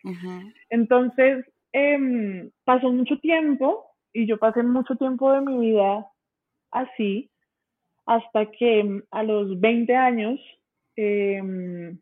Entonces, 0.69 1.47
eh, 1.73 2.51
pasó 2.65 2.91
mucho 2.93 3.19
tiempo 3.21 3.87
y 4.13 4.27
yo 4.27 4.39
pasé 4.39 4.63
mucho 4.63 4.97
tiempo 4.97 5.33
de 5.33 5.41
mi 5.41 5.59
vida 5.71 6.07
así, 6.71 7.31
hasta 8.07 8.51
que 8.51 8.85
mm, 8.85 9.03
a 9.11 9.23
los 9.23 9.61
20 9.61 9.95
años 9.95 10.41
em, 10.97 11.99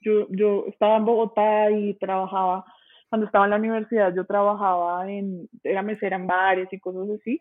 yo, 0.00 0.26
yo 0.30 0.64
estaba 0.68 0.96
en 0.96 1.04
Bogotá 1.04 1.70
y 1.70 1.94
trabajaba, 1.94 2.64
cuando 3.08 3.26
estaba 3.26 3.44
en 3.44 3.50
la 3.50 3.56
universidad 3.56 4.14
yo 4.14 4.24
trabajaba 4.24 5.10
en, 5.10 5.48
era 5.62 5.82
mesera 5.82 6.16
en 6.16 6.26
bares 6.26 6.68
y 6.72 6.78
cosas 6.78 7.08
así. 7.20 7.40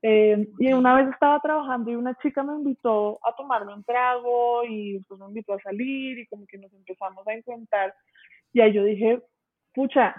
Em, 0.00 0.46
y 0.60 0.72
una 0.72 0.94
vez 0.94 1.08
estaba 1.08 1.40
trabajando 1.40 1.90
y 1.90 1.96
una 1.96 2.14
chica 2.22 2.44
me 2.44 2.54
invitó 2.54 3.18
a 3.26 3.34
tomarme 3.34 3.74
un 3.74 3.82
trago 3.82 4.62
y 4.64 5.00
pues 5.08 5.20
me 5.20 5.26
invitó 5.26 5.54
a 5.54 5.60
salir 5.60 6.18
y 6.18 6.26
como 6.26 6.46
que 6.46 6.58
nos 6.58 6.72
empezamos 6.72 7.26
a 7.26 7.34
encontrar. 7.34 7.92
Y 8.52 8.60
ahí 8.60 8.72
yo 8.72 8.84
dije, 8.84 9.20
pucha, 9.74 10.14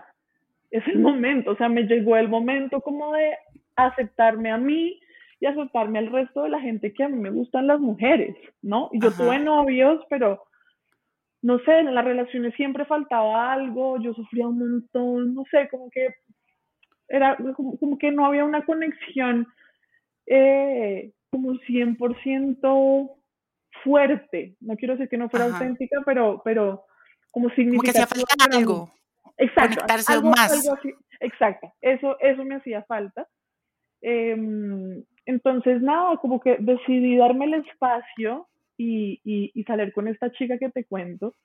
es 0.72 0.86
el 0.88 1.00
momento, 1.00 1.52
o 1.52 1.56
sea, 1.56 1.70
me 1.70 1.84
llegó 1.84 2.18
el 2.18 2.28
momento 2.28 2.82
como 2.82 3.14
de 3.14 3.36
aceptarme 3.76 4.52
a 4.52 4.58
mí 4.58 5.00
y 5.40 5.46
aceptarme 5.46 6.00
al 6.00 6.12
resto 6.12 6.44
de 6.44 6.50
la 6.50 6.60
gente 6.60 6.94
que 6.94 7.04
a 7.04 7.10
mí 7.10 7.18
me 7.18 7.32
gustan 7.32 7.68
las 7.68 7.80
mujeres, 7.80 8.36
¿no? 8.62 8.90
Y 8.92 9.02
yo 9.02 9.12
tuve 9.12 9.40
novios, 9.40 10.04
pero 10.10 10.44
no 11.42 11.60
sé, 11.60 11.80
en 11.80 11.96
las 11.96 12.04
relaciones 12.04 12.54
siempre 12.56 12.86
faltaba 12.86 13.54
algo, 13.54 13.98
yo 14.02 14.14
sufría 14.14 14.48
un 14.48 14.60
montón, 14.60 15.34
no 15.34 15.44
sé, 15.50 15.70
como 15.70 15.90
que 15.90 16.16
era 17.08 17.38
como, 17.56 17.98
que 17.98 18.12
no 18.12 18.26
había 18.26 18.44
una 18.44 18.66
conexión 18.66 19.48
eh, 20.28 21.12
como 21.32 21.54
100% 21.54 23.12
fuerte, 23.84 24.56
no 24.60 24.76
quiero 24.76 24.96
decir 24.96 25.10
que 25.10 25.18
no 25.18 25.30
fuera 25.30 25.46
auténtica, 25.46 26.02
pero, 26.06 26.42
pero 26.44 26.84
como 27.32 27.50
significativa. 27.52 28.06
Como 28.06 28.24
que 28.24 28.24
hacía 28.24 28.38
falta 28.38 28.58
algo. 28.58 28.92
Exacto. 29.38 29.82
Conectarse 29.88 30.22
más. 30.22 30.70
Exacto. 31.22 31.74
Eso, 31.82 32.18
eso 32.20 32.44
me 32.44 32.56
hacía 32.56 32.84
falta. 32.84 33.28
Em, 34.02 35.04
entonces, 35.30 35.82
nada, 35.82 36.18
como 36.18 36.40
que 36.40 36.58
decidí 36.60 37.16
darme 37.16 37.46
el 37.46 37.54
espacio 37.56 38.48
y, 38.78 39.22
y, 39.24 39.64
salir 39.64 39.94
con 39.94 40.08
esta 40.08 40.32
chica 40.32 40.58
que 40.58 40.70
te 40.70 40.86
cuento. 40.86 41.36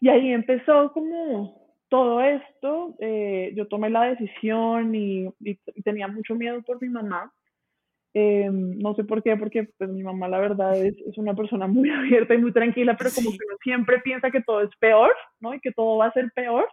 Y 0.00 0.08
ahí 0.08 0.32
empezó 0.32 0.92
como 0.92 1.60
todo 1.88 2.20
esto. 2.20 2.94
Eh, 3.00 3.52
yo 3.56 3.66
tomé 3.66 3.90
la 3.90 4.04
decisión 4.04 4.94
y, 4.94 5.28
tenía 5.84 6.06
mucho 6.06 6.36
miedo 6.36 6.62
por 6.62 6.80
mi 6.80 6.88
mamá. 6.88 7.32
Em, 8.14 8.78
no 8.78 8.94
sé 8.94 9.04
por 9.04 9.22
qué, 9.22 9.36
porque 9.36 9.68
pues 9.76 9.90
mi 9.90 10.02
mamá 10.02 10.28
la 10.28 10.38
verdad 10.38 10.76
es, 10.76 10.94
es, 11.06 11.18
una 11.18 11.34
persona 11.34 11.66
muy 11.66 11.90
abierta 11.90 12.34
y 12.34 12.38
muy 12.38 12.52
tranquila, 12.52 12.96
pero 12.96 13.10
como 13.14 13.30
que 13.30 13.44
siempre 13.62 14.00
piensa 14.00 14.30
que 14.30 14.42
todo 14.42 14.62
es 14.62 14.70
peor, 14.78 15.12
¿no? 15.40 15.54
Y 15.54 15.60
que 15.60 15.72
todo 15.72 15.98
va 15.98 16.06
a 16.06 16.12
ser 16.12 16.30
peor 16.34 16.66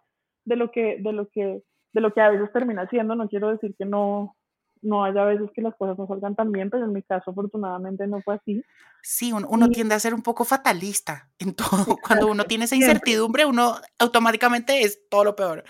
de 0.45 0.55
lo 0.57 0.71
que, 0.71 0.97
de 0.99 1.11
lo 1.11 1.27
que, 1.29 1.61
de 1.93 2.01
lo 2.01 2.13
que 2.13 2.21
a 2.21 2.29
veces 2.29 2.51
termina 2.53 2.87
siendo. 2.89 3.15
No 3.15 3.27
quiero 3.27 3.49
decir 3.49 3.73
que 3.77 3.85
no, 3.85 4.35
no 4.83 5.03
haya 5.03 5.23
veces 5.23 5.49
que 5.55 5.61
las 5.61 5.75
cosas 5.75 5.97
no 5.97 6.07
salgan 6.07 6.35
tan 6.35 6.51
bien, 6.51 6.69
pero 6.69 6.85
en 6.85 6.93
mi 6.93 7.01
caso 7.01 7.31
afortunadamente 7.31 8.05
no 8.05 8.21
fue 8.21 8.35
así. 8.35 8.63
Sí, 9.01 9.33
uno, 9.33 9.69
tiende 9.69 9.95
a 9.95 9.99
ser 9.99 10.13
un 10.13 10.21
poco 10.21 10.45
fatalista 10.45 11.29
en 11.39 11.55
todo. 11.55 11.97
Cuando 12.05 12.27
uno 12.27 12.43
tiene 12.47 12.65
esa 12.65 12.75
incertidumbre, 12.75 13.45
uno 13.45 13.75
automáticamente 13.99 14.81
es 14.81 15.09
todo 15.09 15.23
lo 15.23 15.35
peor. 15.35 15.63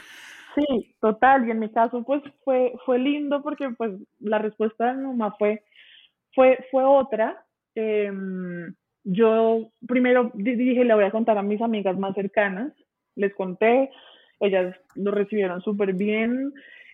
Sí, 0.56 0.96
total. 1.00 1.48
Y 1.48 1.52
en 1.52 1.60
mi 1.60 1.70
caso, 1.70 2.04
pues 2.04 2.22
fue, 2.44 2.74
fue 2.86 3.00
lindo 3.00 3.42
porque 3.42 3.70
pues 3.72 3.92
la 4.20 4.40
respuesta 4.40 4.88
de 4.88 4.94
mi 4.96 5.04
mamá 5.08 5.36
fue, 5.38 5.64
fue, 6.36 6.60
fue 6.70 6.84
otra. 6.84 7.44
Em, 7.76 8.74
yo 9.04 9.72
primero 9.88 10.32
dije, 10.36 10.84
le 10.84 10.94
voy 10.94 11.06
a 11.06 11.12
contar 11.12 11.38
a 11.38 11.44
mis 11.44 11.62
amigas 11.62 11.98
más 11.98 12.14
cercanas. 12.16 12.72
Les 13.16 13.34
conté, 13.36 13.90
ellas 14.40 14.76
lo 14.96 15.12
recibieron 15.12 15.62
súper 15.62 15.94
bien. 15.94 16.54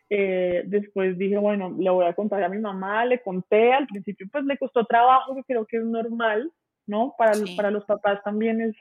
Eh, 0.10 0.63
después 0.65 1.17
dije, 1.17 1.38
bueno, 1.38 1.76
le 1.78 1.89
voy 1.89 2.06
a 2.06 2.13
contar 2.13 2.43
a 2.43 2.50
mi 2.50 2.58
mamá, 2.58 3.06
le 3.06 3.22
conté, 3.22 3.74
al 3.74 3.86
principio 3.88 4.28
pues 4.32 4.43
le 4.45 4.58
costó 4.58 4.86
trabajo, 4.86 5.36
que 5.36 5.43
creo 5.43 5.65
que 5.65 5.78
es 5.78 5.84
normal, 5.84 6.52
¿no? 6.88 7.13
Para, 7.17 7.34
para 7.56 7.69
los 7.69 7.86
papás 7.86 8.22
también 8.24 8.60
es, 8.62 8.76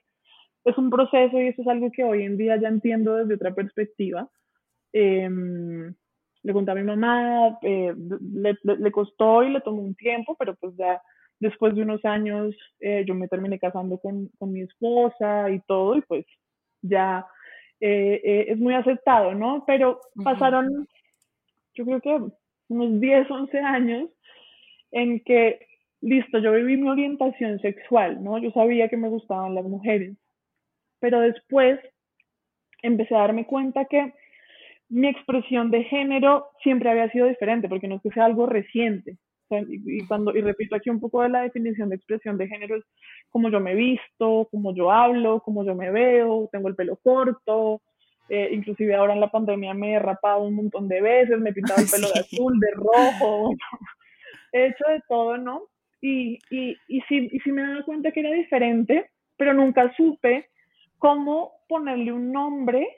es 0.64 0.78
un 0.78 0.88
proceso 0.88 1.38
y 1.38 1.48
eso 1.48 1.62
es 1.62 1.68
algo 1.68 1.90
que 1.92 2.02
hoy 2.02 2.22
en 2.24 2.38
día 2.38 2.56
ya 2.56 2.68
entiendo 2.68 3.16
desde 3.16 3.34
otra 3.34 3.54
perspectiva. 3.54 4.28
Em, 4.92 5.94
le 6.42 6.52
conté 6.52 6.70
a 6.70 6.74
mi 6.74 6.84
mamá, 6.84 7.58
eh, 7.62 7.94
le, 7.96 8.56
le, 8.62 8.92
costó 8.92 9.42
y 9.42 9.50
le 9.50 9.60
tomó 9.60 9.82
un 9.82 9.94
tiempo, 9.94 10.34
pero 10.38 10.54
pues 10.54 10.74
ya 10.76 11.02
después 11.40 11.74
de 11.74 11.82
unos 11.82 12.04
años 12.04 12.54
eh, 12.80 13.04
yo 13.06 13.14
me 13.14 13.28
terminé 13.28 13.58
casando 13.58 13.98
con, 13.98 14.28
con 14.38 14.52
mi 14.52 14.62
esposa 14.62 15.50
y 15.50 15.60
todo, 15.60 15.96
y 15.96 16.00
pues 16.02 16.24
ya 16.82 17.26
eh, 17.80 18.20
eh, 18.24 18.46
es 18.48 18.58
muy 18.58 18.74
aceptado, 18.74 19.34
¿no? 19.34 19.64
Pero 19.66 20.00
pasaron, 20.24 20.88
yo 21.78 21.84
creo 21.84 22.00
que 22.00 22.32
unos 22.68 23.00
10, 23.00 23.30
11 23.30 23.58
años 23.58 24.10
en 24.90 25.20
que, 25.20 25.60
listo, 26.00 26.38
yo 26.38 26.52
viví 26.52 26.76
mi 26.76 26.88
orientación 26.88 27.60
sexual, 27.60 28.22
¿no? 28.22 28.38
Yo 28.38 28.50
sabía 28.50 28.88
que 28.88 28.96
me 28.96 29.08
gustaban 29.08 29.54
las 29.54 29.64
mujeres, 29.64 30.16
pero 31.00 31.20
después 31.20 31.78
empecé 32.82 33.14
a 33.14 33.20
darme 33.20 33.46
cuenta 33.46 33.84
que 33.84 34.12
mi 34.88 35.08
expresión 35.08 35.70
de 35.70 35.84
género 35.84 36.48
siempre 36.62 36.90
había 36.90 37.10
sido 37.10 37.28
diferente, 37.28 37.68
porque 37.68 37.88
no 37.88 37.96
es 37.96 38.02
que 38.02 38.10
sea 38.10 38.24
algo 38.24 38.46
reciente. 38.46 39.18
y, 39.50 40.06
cuando, 40.06 40.34
y 40.36 40.40
repito 40.40 40.74
aquí 40.74 40.90
un 40.90 41.00
poco 41.00 41.22
de 41.22 41.28
la 41.28 41.42
definición 41.42 41.88
de 41.88 41.96
expresión 41.96 42.36
de 42.38 42.48
género, 42.48 42.76
es 42.76 42.84
como 43.30 43.50
yo 43.50 43.60
me 43.60 43.74
visto, 43.74 44.48
como 44.50 44.74
yo 44.74 44.90
hablo, 44.90 45.40
como 45.40 45.64
yo 45.64 45.74
me 45.74 45.90
veo, 45.90 46.48
tengo 46.50 46.68
el 46.68 46.74
pelo 46.74 46.96
corto, 46.96 47.80
eh, 48.28 48.50
inclusive 48.52 48.94
ahora 48.94 49.14
en 49.14 49.20
la 49.20 49.30
pandemia 49.30 49.74
me 49.74 49.94
he 49.94 49.98
rapado 49.98 50.42
un 50.42 50.54
montón 50.54 50.88
de 50.88 51.00
veces, 51.00 51.38
me 51.38 51.50
he 51.50 51.54
pintado 51.54 51.80
el 51.80 51.88
pelo 51.90 52.08
de 52.12 52.20
azul, 52.20 52.60
de 52.60 52.70
rojo, 52.72 53.50
he 54.52 54.66
hecho 54.66 54.84
de 54.88 55.00
todo, 55.08 55.36
¿no? 55.36 55.62
Y, 56.00 56.38
y, 56.50 56.76
y, 56.88 57.00
sí, 57.08 57.28
y 57.32 57.40
sí 57.40 57.50
me 57.50 57.62
he 57.62 57.66
dado 57.66 57.84
cuenta 57.84 58.12
que 58.12 58.20
era 58.20 58.30
diferente, 58.30 59.10
pero 59.36 59.52
nunca 59.52 59.92
supe 59.96 60.48
cómo 60.98 61.52
ponerle 61.68 62.12
un 62.12 62.32
nombre 62.32 62.88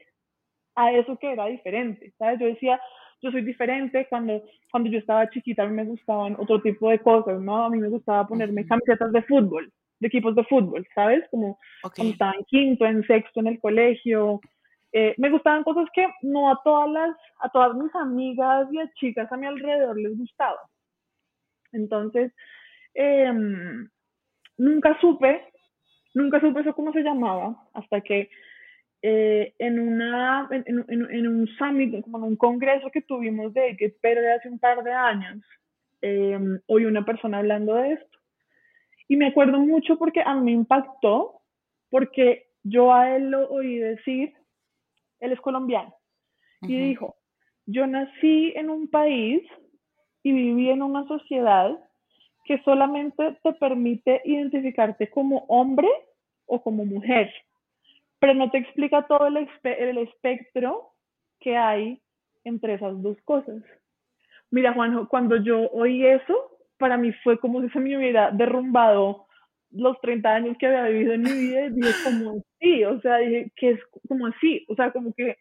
a 0.75 0.93
eso 0.93 1.17
que 1.19 1.33
era 1.33 1.47
diferente, 1.47 2.13
¿sabes? 2.19 2.41
Yo 2.41 2.47
decía, 2.47 2.81
yo 3.23 3.31
soy 3.31 3.43
diferente 3.43 4.07
cuando, 4.09 4.43
cuando 4.71 4.91
yo 4.91 4.99
estaba 4.99 5.29
chiquita, 5.31 5.63
a 5.63 5.67
mí 5.67 5.75
me 5.75 5.85
gustaban 5.85 6.37
otro 6.39 6.61
tipo 6.63 6.91
de 6.91 6.99
cosas, 6.99 7.41
¿no? 7.41 7.65
A 7.65 7.71
mí 7.71 7.79
me 7.79 7.89
gustaba 7.89 8.27
ponerme 8.27 8.67
camisetas 8.67 9.13
de 9.13 9.23
fútbol, 9.23 9.71
de 9.99 10.09
equipos 10.09 10.35
de 10.35 10.45
fútbol, 10.45 10.87
¿sabes? 10.95 11.25
Como 11.31 11.59
cuando 11.95 12.13
estaba 12.13 12.33
en 12.33 12.45
quinto, 12.45 12.87
en 12.87 13.07
sexto 13.07 13.41
en 13.41 13.49
el 13.49 13.61
colegio. 13.61 14.41
Eh, 14.93 15.15
me 15.19 15.31
gustaban 15.31 15.63
cosas 15.63 15.89
que 15.95 16.07
no 16.23 16.51
a 16.51 16.61
todas 16.65 16.91
las, 16.91 17.17
a 17.41 17.49
todas 17.49 17.75
mis 17.77 17.95
amigas 17.95 18.69
y 18.73 18.79
a 18.81 18.91
chicas 18.95 19.31
a 19.31 19.37
mi 19.37 19.47
alrededor 19.47 19.99
les 19.99 20.17
gustaba. 20.19 20.59
Entonces, 21.73 22.33
em, 22.95 23.89
nunca 24.59 24.99
supe, 25.01 25.45
nunca 26.15 26.41
supe 26.41 26.61
eso 26.61 26.75
cómo 26.75 26.93
se 26.93 27.03
llamaba, 27.03 27.57
hasta 27.75 28.01
que 28.01 28.31
eh, 29.03 29.55
en, 29.59 29.79
una, 29.79 30.49
en, 30.51 30.85
en, 30.89 31.27
un 31.27 31.47
summit, 31.57 32.03
como 32.03 32.19
en 32.19 32.25
un 32.25 32.37
congreso 32.37 32.91
que 32.91 33.01
tuvimos 33.03 33.55
de 33.55 33.77
que 33.77 33.97
de 34.03 34.33
hace 34.33 34.49
un 34.49 34.59
par 34.59 34.83
de 34.83 34.93
años, 34.93 35.43
eh, 36.03 36.39
oí 36.67 36.85
una 36.85 37.05
persona 37.05 37.39
hablando 37.39 37.75
de 37.75 37.93
esto. 37.93 38.19
Y 39.09 39.17
me 39.17 39.29
acuerdo 39.29 39.59
mucho 39.59 39.97
porque 39.99 40.23
a 40.25 40.35
mí 40.35 40.43
me 40.43 40.53
impactó, 40.53 41.41
porque 41.91 42.49
yo 42.63 42.93
a 42.93 43.17
él 43.17 43.31
lo 43.31 43.49
oí 43.49 43.79
decir, 43.79 44.35
él 45.21 45.33
es 45.33 45.41
colombiano, 45.41 45.95
y 46.63 46.77
dijo, 46.77 47.17
yo 47.67 47.87
nací 47.87 48.53
en 48.57 48.69
un 48.69 48.89
país 48.89 49.43
y 50.23 50.33
viví 50.33 50.71
en 50.71 50.83
una 50.83 51.07
sociedad 51.07 51.79
que 52.45 52.61
solamente 52.63 53.39
te 53.43 53.53
permite 53.55 54.21
identificarte 54.25 55.09
como 55.09 55.45
hombre 55.49 55.89
o 56.47 56.63
como 56.63 56.85
mujer 56.85 57.31
pero 58.21 58.35
no 58.35 58.51
te 58.51 58.59
explica 58.59 59.07
todo 59.07 59.27
el, 59.27 59.49
el 59.65 59.99
espectro 59.99 60.93
que 61.41 61.57
hay 61.57 62.01
entre 62.45 62.75
esas 62.75 63.03
dos 63.03 63.17
cosas. 63.25 63.63
Mira, 64.51 64.75
Juanjo, 64.75 65.09
cuando 65.09 65.37
yo 65.37 65.69
oí 65.71 66.07
eso, 66.07 66.59
para 66.79 66.97
mí 66.97 67.13
fue 67.25 67.39
como 67.41 67.63
si 67.63 67.71
se 67.71 67.81
me 67.81 67.97
hubiera 67.97 68.31
derrumbado 68.31 69.27
los 69.73 70.01
30 70.01 70.29
años 70.29 70.57
que 70.59 70.67
había 70.67 70.85
vivido 70.85 71.13
en 71.15 71.23
mi 71.23 71.33
vida 71.33 71.67
y 71.67 71.71
dije, 71.71 71.93
como 72.05 72.43
así? 72.59 72.85
O 72.85 73.01
sea, 73.01 73.19
dije, 73.19 73.53
¿qué 73.57 73.71
es 73.71 73.81
como 74.09 74.27
así? 74.27 74.65
O 74.69 74.75
sea, 74.75 74.93
como 74.93 75.13
que 75.13 75.37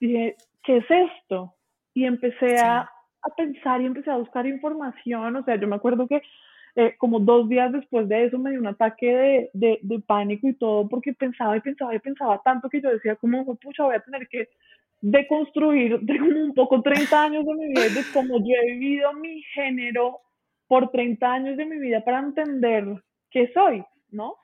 dije, 0.00 0.36
¿qué 0.64 0.78
es 0.78 0.84
esto? 0.90 1.54
Y 1.94 2.04
empecé 2.04 2.58
a, 2.58 2.80
a 2.80 3.34
pensar 3.36 3.80
y 3.80 3.86
empecé 3.86 4.10
a 4.10 4.18
buscar 4.18 4.46
información. 4.46 5.36
O 5.36 5.44
sea, 5.44 5.56
yo 5.56 5.66
me 5.66 5.76
acuerdo 5.76 6.06
que 6.06 6.22
eh, 6.78 6.94
como 6.98 7.18
dos 7.20 7.48
días 7.48 7.72
después 7.72 8.06
de 8.06 8.26
eso 8.26 8.38
me 8.38 8.50
dio 8.50 8.60
un 8.60 8.66
ataque 8.66 9.50
de, 9.54 9.80
de, 9.82 10.00
pánico 10.00 10.46
y 10.46 10.52
todo, 10.52 10.86
porque 10.86 11.14
pensaba 11.14 11.56
y 11.56 11.60
pensaba 11.60 11.94
y 11.94 11.98
pensaba 12.00 12.42
tanto 12.44 12.68
que 12.68 12.82
yo 12.82 12.90
decía, 12.90 13.16
como, 13.16 13.46
pucha, 13.56 13.84
voy 13.84 13.96
a 13.96 14.00
tener 14.00 14.28
que 14.28 14.50
deconstruir 15.00 15.98
de 16.00 16.18
como 16.18 16.38
un 16.38 16.52
poco 16.52 16.82
30 16.82 17.22
años 17.22 17.46
de 17.46 17.54
mi 17.54 17.68
vida, 17.68 17.80
de 17.80 18.02
cómo 18.12 18.38
yo 18.40 18.54
he 18.62 18.72
vivido 18.72 19.10
mi 19.14 19.40
género 19.54 20.18
por 20.68 20.90
30 20.90 21.32
años 21.32 21.56
de 21.56 21.64
mi 21.64 21.78
vida 21.78 22.04
para 22.04 22.18
entender 22.18 22.84
qué 23.30 23.50
soy, 23.52 23.84
¿no? 24.10 24.36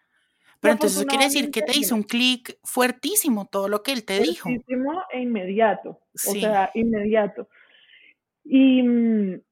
Pero 0.60 0.74
entonces 0.74 0.98
eso 0.98 1.08
quiere 1.08 1.24
decir 1.24 1.50
que 1.50 1.62
te 1.62 1.76
hizo 1.76 1.94
un 1.94 2.04
clic 2.04 2.56
fuertísimo 2.62 3.46
todo 3.50 3.68
lo 3.68 3.82
que 3.82 3.92
él 3.92 4.04
te 4.04 4.20
dijo. 4.20 4.48
Fuertísimo 4.48 5.02
e 5.10 5.20
inmediato, 5.20 6.00
o 6.14 6.32
sea, 6.32 6.70
inmediato. 6.74 7.48
Y, 8.44 8.80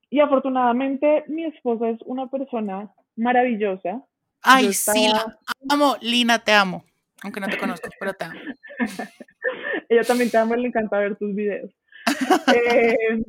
y 0.08 0.20
afortunadamente 0.20 1.24
mi 1.26 1.46
esposa 1.46 1.90
es 1.90 1.98
una 2.04 2.28
persona 2.28 2.92
maravillosa. 3.16 4.04
Ay, 4.40 4.72
sí, 4.72 5.08
la 5.08 5.36
amo, 5.68 5.96
Lina, 6.00 6.38
te 6.38 6.52
amo. 6.52 6.84
Aunque 7.22 7.40
no 7.40 7.48
te 7.48 7.58
conozco, 7.58 7.88
pero 7.98 8.14
te 8.14 8.24
amo. 8.24 8.40
Ella 9.88 10.04
también 10.04 10.30
te 10.30 10.38
ama, 10.38 10.56
le 10.56 10.68
encanta 10.68 10.98
ver 10.98 11.16
tus 11.16 11.34
videos. 11.34 11.72
Em, 12.46 13.24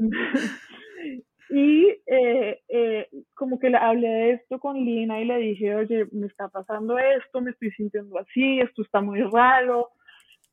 y 1.51 1.85
eh, 2.07 2.61
eh, 2.69 3.09
como 3.35 3.59
que 3.59 3.69
le 3.69 3.77
hablé 3.77 4.07
de 4.07 4.31
esto 4.31 4.59
con 4.59 4.77
Lina 4.77 5.19
y 5.19 5.25
le 5.25 5.37
dije, 5.37 5.75
oye, 5.75 6.07
me 6.11 6.27
está 6.27 6.47
pasando 6.47 6.97
esto, 6.97 7.41
me 7.41 7.51
estoy 7.51 7.71
sintiendo 7.71 8.17
así, 8.17 8.59
esto 8.59 8.81
está 8.81 9.01
muy 9.01 9.21
raro. 9.21 9.89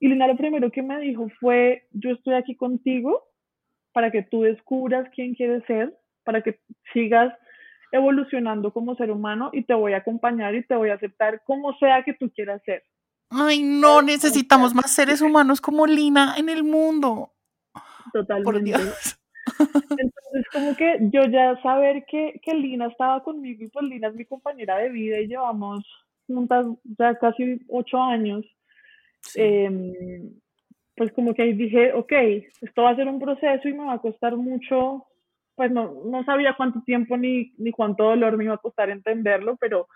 Y 0.01 0.09
Lina 0.09 0.27
lo 0.27 0.37
primero 0.37 0.71
que 0.73 0.83
me 0.83 1.01
dijo 1.01 1.29
fue, 1.41 1.87
yo 1.93 2.11
estoy 2.11 2.35
aquí 2.35 2.57
contigo 2.57 3.25
para 3.93 4.11
que 4.11 4.23
tú 4.25 4.43
descubras 4.43 5.09
quién 5.15 5.35
quieres 5.35 5.65
ser 5.67 5.95
para 6.29 6.43
que 6.43 6.61
sigas 6.93 7.33
evolucionando 7.91 8.71
como 8.71 8.95
ser 8.97 9.11
humano 9.11 9.49
y 9.55 9.65
te 9.65 9.73
voy 9.73 9.95
a 9.95 9.99
acompañar 9.99 10.55
y 10.55 10.67
te 10.67 10.75
voy 10.77 10.91
a 10.91 10.95
aceptar 10.95 11.43
como 11.47 11.73
sea 11.79 12.03
que 12.05 12.13
tú 12.13 12.31
quieras 12.31 12.61
ser. 12.67 12.85
Ay, 13.31 13.63
no, 13.63 14.03
necesitamos 14.03 14.75
más 14.75 14.93
seres 14.93 15.23
humanos 15.23 15.63
como 15.63 15.87
Lina 15.87 16.35
en 16.37 16.51
el 16.51 16.65
mundo. 16.65 17.33
Totalmente. 18.13 18.45
Por 18.45 18.63
Dios. 18.63 19.18
Entonces, 19.59 20.47
como 20.53 20.77
que 20.77 20.99
yo 21.13 21.25
ya 21.25 21.61
saber 21.63 22.05
que, 22.07 22.41
que 22.43 22.55
Lina 22.55 22.87
estaba 22.87 23.23
conmigo 23.23 23.65
y 23.65 23.69
pues 23.69 23.85
Lina 23.87 24.09
es 24.09 24.15
mi 24.15 24.25
compañera 24.25 24.79
de 24.79 24.91
vida 24.91 25.21
y 25.21 25.29
llevamos 25.29 25.85
juntas 26.27 26.67
ya 26.99 27.15
casi 27.19 27.61
ocho 27.69 28.03
años, 28.03 28.45
em, 29.35 29.93
pues 30.97 31.13
como 31.13 31.33
que 31.33 31.43
ahí 31.43 31.53
dije, 31.55 31.93
ok, 31.93 32.13
esto 32.61 32.83
va 32.83 32.91
a 32.91 32.97
ser 32.97 33.09
un 33.09 33.19
proceso 33.19 33.69
y 33.69 33.73
me 33.73 33.85
va 33.85 33.95
a 33.95 34.01
costar 34.01 34.37
mucho 34.37 35.09
pues 35.59 35.73
no, 35.73 35.93
no 36.05 36.23
sabía 36.23 36.55
cuánto 36.57 36.83
tiempo 36.83 37.17
ni, 37.17 37.53
ni 37.59 37.73
cuánto 37.73 38.05
dolor 38.05 38.37
me 38.37 38.45
iba 38.45 38.55
a 38.55 38.59
costar 38.59 38.91
entenderlo, 38.91 39.57
pero, 39.57 39.89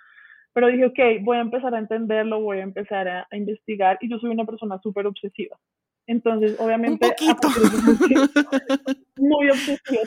pero 0.53 0.67
dije, 0.67 0.87
ok, 0.87 0.99
voy 1.23 1.37
a 1.37 1.43
empezar 1.43 1.73
a 1.73 1.79
entenderlo, 1.79 2.41
voy 2.41 2.59
a 2.59 2.65
empezar 2.65 3.07
a, 3.07 3.29
investigar 3.31 3.97
y 4.01 4.11
yo 4.11 4.19
soy 4.19 4.31
una 4.31 4.45
persona 4.45 4.81
súper 4.83 5.07
obsesiva. 5.07 5.57
Entonces, 6.09 6.59
obviamente, 6.59 7.15
muy 7.87 7.97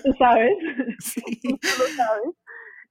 tú 0.04 0.14
sabes, 0.18 0.52
sí. 1.00 1.22
tú 1.42 1.68
lo 1.80 1.86
sabes. 1.96 2.36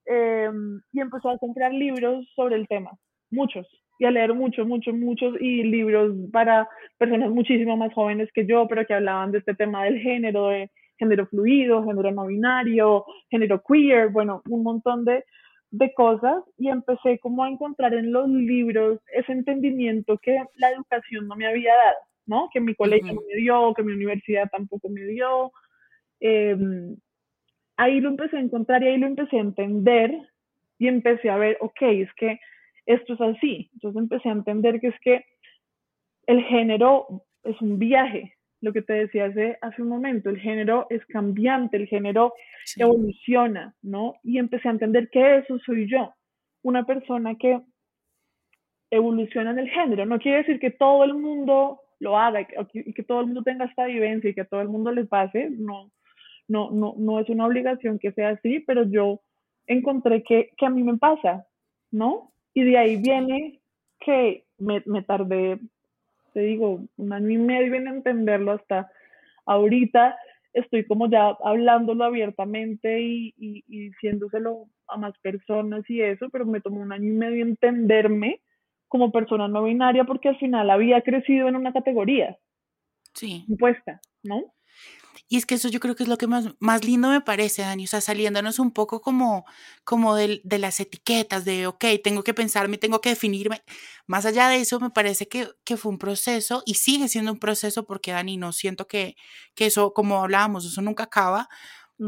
Em, 0.06 0.80
y 0.92 1.00
empecé 1.00 1.28
a 1.30 1.38
comprar 1.38 1.72
libros 1.72 2.26
sobre 2.34 2.56
el 2.56 2.68
tema, 2.68 2.90
muchos, 3.30 3.66
y 3.98 4.04
a 4.04 4.10
leer 4.10 4.34
muchos, 4.34 4.66
muchos, 4.66 4.94
muchos, 4.94 5.34
y 5.40 5.62
libros 5.62 6.14
para 6.32 6.68
personas 6.98 7.30
muchísimo 7.30 7.76
más 7.76 7.92
jóvenes 7.94 8.28
que 8.34 8.46
yo, 8.46 8.66
pero 8.68 8.84
que 8.86 8.94
hablaban 8.94 9.32
de 9.32 9.38
este 9.38 9.54
tema 9.54 9.84
del 9.84 9.98
género, 9.98 10.48
de 10.48 10.70
género 10.98 11.26
fluido, 11.26 11.84
género 11.84 12.10
no 12.12 12.26
binario, 12.26 13.04
género 13.30 13.62
queer, 13.66 14.10
bueno, 14.10 14.42
un 14.48 14.62
montón 14.62 15.04
de, 15.04 15.24
de 15.70 15.92
cosas 15.94 16.44
y 16.56 16.68
empecé 16.68 17.18
como 17.18 17.42
a 17.42 17.48
encontrar 17.48 17.94
en 17.94 18.12
los 18.12 18.28
libros 18.28 19.00
ese 19.12 19.32
entendimiento 19.32 20.18
que 20.18 20.38
la 20.54 20.70
educación 20.70 21.26
no 21.26 21.34
me 21.34 21.46
había 21.48 21.72
dado, 21.74 21.96
¿no? 22.26 22.48
Que 22.52 22.60
mi 22.60 22.74
colegio 22.74 23.12
no 23.12 23.20
me 23.26 23.36
dio, 23.36 23.74
que 23.74 23.82
mi 23.82 23.92
universidad 23.92 24.48
tampoco 24.50 24.88
me 24.88 25.04
dio. 25.04 25.52
Em, 26.20 26.96
ahí 27.76 28.00
lo 28.00 28.10
empecé 28.10 28.36
a 28.36 28.40
encontrar 28.40 28.82
y 28.82 28.88
ahí 28.88 28.98
lo 28.98 29.06
empecé 29.06 29.36
a 29.36 29.42
entender 29.42 30.12
y 30.78 30.88
empecé 30.88 31.30
a 31.30 31.36
ver, 31.36 31.56
ok, 31.60 31.82
es 31.82 32.12
que 32.14 32.40
esto 32.86 33.14
es 33.14 33.20
así. 33.20 33.70
Entonces 33.74 34.02
empecé 34.02 34.28
a 34.28 34.32
entender 34.32 34.80
que 34.80 34.88
es 34.88 35.00
que 35.00 35.24
el 36.26 36.42
género 36.44 37.24
es 37.42 37.60
un 37.60 37.78
viaje, 37.78 38.34
lo 38.60 38.72
que 38.72 38.82
te 38.82 38.94
decía 38.94 39.26
hace, 39.26 39.58
hace 39.60 39.82
un 39.82 39.88
momento, 39.88 40.30
el 40.30 40.40
género 40.40 40.86
es 40.88 41.04
cambiante, 41.06 41.76
el 41.76 41.86
género 41.86 42.32
evoluciona, 42.76 43.74
¿no? 43.82 44.14
Y 44.22 44.38
empecé 44.38 44.68
a 44.68 44.72
entender 44.72 45.10
que 45.10 45.38
eso 45.38 45.58
soy 45.58 45.88
yo, 45.88 46.14
una 46.62 46.84
persona 46.84 47.34
que 47.34 47.60
evoluciona 48.90 49.50
en 49.50 49.58
el 49.58 49.68
género. 49.68 50.06
No 50.06 50.18
quiere 50.18 50.38
decir 50.38 50.58
que 50.58 50.70
todo 50.70 51.04
el 51.04 51.14
mundo 51.14 51.80
lo 52.00 52.18
haga 52.18 52.40
y 52.40 52.92
que, 52.92 53.02
todo 53.02 53.20
el 53.20 53.26
mundo 53.26 53.42
tenga 53.42 53.66
esta 53.66 53.86
vivencia 53.86 54.30
y 54.30 54.34
que 54.34 54.42
a 54.42 54.46
todo 54.46 54.62
el 54.62 54.68
mundo 54.68 54.90
le 54.92 55.04
pase, 55.04 55.50
no, 55.50 55.90
no, 56.48 56.70
no, 56.70 56.94
no 56.98 57.20
es 57.20 57.28
una 57.28 57.46
obligación 57.46 57.98
que 57.98 58.12
sea 58.12 58.30
así, 58.30 58.60
pero 58.60 58.84
yo 58.84 59.20
encontré 59.66 60.22
que, 60.22 60.50
que 60.56 60.66
a 60.66 60.70
mí 60.70 60.82
me 60.82 60.98
pasa, 60.98 61.46
¿no? 61.90 62.32
Y 62.52 62.64
de 62.64 62.78
ahí 62.78 62.96
viene 62.96 63.60
que 64.00 64.44
me, 64.58 64.82
me 64.86 65.02
tardé 65.02 65.58
te 66.34 66.40
digo, 66.40 66.84
un 66.96 67.12
año 67.12 67.30
y 67.30 67.38
medio 67.38 67.74
en 67.76 67.86
entenderlo 67.86 68.52
hasta 68.52 68.90
ahorita 69.46 70.18
estoy 70.52 70.84
como 70.84 71.08
ya 71.08 71.36
hablándolo 71.42 72.04
abiertamente 72.04 73.00
y, 73.00 73.32
y, 73.36 73.62
diciéndoselo 73.66 74.66
a 74.88 74.96
más 74.98 75.16
personas 75.18 75.88
y 75.88 76.02
eso, 76.02 76.28
pero 76.30 76.44
me 76.44 76.60
tomó 76.60 76.80
un 76.80 76.92
año 76.92 77.08
y 77.08 77.16
medio 77.16 77.44
entenderme 77.44 78.40
como 78.88 79.10
persona 79.10 79.48
no 79.48 79.64
binaria 79.64 80.04
porque 80.04 80.28
al 80.28 80.38
final 80.38 80.70
había 80.70 81.00
crecido 81.02 81.48
en 81.48 81.56
una 81.56 81.72
categoría, 81.72 82.36
sí. 83.14 83.44
impuesta, 83.48 84.00
¿no? 84.22 84.53
Y 85.28 85.36
es 85.36 85.46
que 85.46 85.54
eso 85.56 85.68
yo 85.68 85.80
creo 85.80 85.96
que 85.96 86.04
es 86.04 86.08
lo 86.08 86.18
que 86.18 86.26
más, 86.26 86.46
más 86.60 86.84
lindo 86.84 87.08
me 87.08 87.20
parece, 87.20 87.62
Dani, 87.62 87.84
o 87.84 87.86
sea, 87.86 88.00
saliéndonos 88.00 88.58
un 88.58 88.72
poco 88.72 89.00
como, 89.00 89.44
como 89.84 90.14
de, 90.14 90.40
de 90.44 90.58
las 90.58 90.80
etiquetas, 90.80 91.44
de, 91.44 91.66
ok, 91.66 91.84
tengo 92.02 92.24
que 92.24 92.34
pensarme, 92.34 92.78
tengo 92.78 93.00
que 93.00 93.10
definirme. 93.10 93.62
Más 94.06 94.26
allá 94.26 94.48
de 94.48 94.60
eso, 94.60 94.80
me 94.80 94.90
parece 94.90 95.28
que, 95.28 95.48
que 95.64 95.76
fue 95.76 95.92
un 95.92 95.98
proceso 95.98 96.62
y 96.66 96.74
sigue 96.74 97.08
siendo 97.08 97.32
un 97.32 97.38
proceso 97.38 97.84
porque, 97.86 98.12
Dani, 98.12 98.36
no 98.36 98.52
siento 98.52 98.86
que, 98.86 99.16
que 99.54 99.66
eso, 99.66 99.92
como 99.92 100.22
hablábamos, 100.22 100.64
eso 100.64 100.82
nunca 100.82 101.04
acaba. 101.04 101.48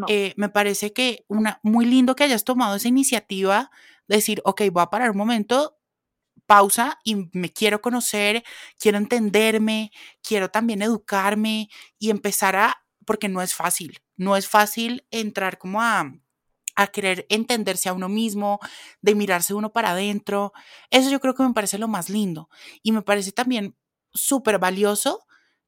Eh, 0.09 0.35
me 0.37 0.49
parece 0.49 0.93
que 0.93 1.25
una, 1.29 1.61
muy 1.63 1.87
lindo 1.87 2.17
que 2.17 2.25
hayas 2.25 2.45
tomado 2.45 2.77
esa 2.77 2.89
iniciativa, 2.89 3.71
de 4.09 4.17
decir, 4.17 4.43
ok, 4.45 4.63
voy 4.73 4.83
a 4.83 4.91
parar 4.91 5.11
un 5.11 5.17
momento, 5.17 5.79
pausa 6.47 6.99
y 7.05 7.29
me 7.33 7.53
quiero 7.53 7.81
conocer, 7.81 8.45
quiero 8.79 8.99
entenderme, 8.99 9.91
quiero 10.23 10.51
también 10.51 10.83
educarme 10.83 11.69
y 11.99 12.11
empezar 12.11 12.57
a, 12.57 12.86
porque 13.07 13.29
no 13.29 13.41
es 13.41 13.55
fácil, 13.55 14.03
no 14.17 14.37
es 14.37 14.49
fácil 14.49 15.07
entrar 15.11 15.57
como 15.57 15.81
a, 15.81 16.13
a 16.75 16.87
querer 16.89 17.27
entenderse 17.31 17.89
a 17.89 17.95
uno 17.95 18.09
mismo, 18.09 18.61
de 19.01 19.15
mirarse 19.15 19.55
uno 19.55 19.73
para 19.73 19.91
adentro. 19.91 20.53
Eso 20.91 21.11
yo 21.11 21.21
creo 21.21 21.35
que 21.35 21.43
me 21.43 21.55
parece 21.55 21.79
lo 21.79 21.89
más 21.89 22.11
lindo 22.11 22.51
y 22.83 22.93
me 22.93 23.03
parece 23.03 23.33
también 23.33 23.77
súper 24.13 24.59
valioso 24.59 25.27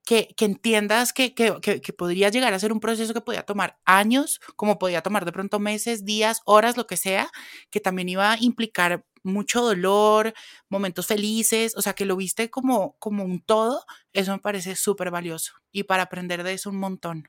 que, 0.09 0.29
que, 0.39 0.47
entiendas 0.47 1.13
que, 1.13 1.35
que, 1.35 1.61
que, 1.61 1.93
podría 1.93 2.31
llegar 2.31 2.55
a 2.55 2.59
ser 2.59 2.73
un 2.73 2.81
proceso 2.81 3.13
que 3.13 3.21
podía 3.21 3.43
tomar 3.43 3.77
años, 3.85 4.41
como 4.57 4.79
podía 4.79 5.03
tomar 5.03 5.27
de 5.27 5.33
pronto 5.33 5.59
meses, 5.59 6.07
días, 6.07 6.41
horas, 6.47 6.79
lo 6.79 6.87
que 6.87 6.97
sea, 6.97 7.27
que 7.71 7.79
también 7.79 8.09
iba 8.09 8.33
a 8.33 8.37
implicar 8.41 9.05
mucho 9.23 9.61
dolor, 9.61 10.33
momentos 10.71 11.09
felices, 11.09 11.77
o 11.77 11.83
sea, 11.83 11.93
que 11.93 12.07
lo 12.07 12.17
viste 12.17 12.49
como, 12.49 12.97
como 12.99 13.23
un 13.23 13.43
todo, 13.43 13.81
eso 14.15 14.33
me 14.33 14.39
parece 14.39 14.77
súper 14.77 15.11
valioso 15.11 15.53
y 15.73 15.83
para 15.83 16.05
aprender 16.05 16.43
de 16.43 16.55
eso 16.55 16.71
un 16.71 16.79
montón. 16.79 17.25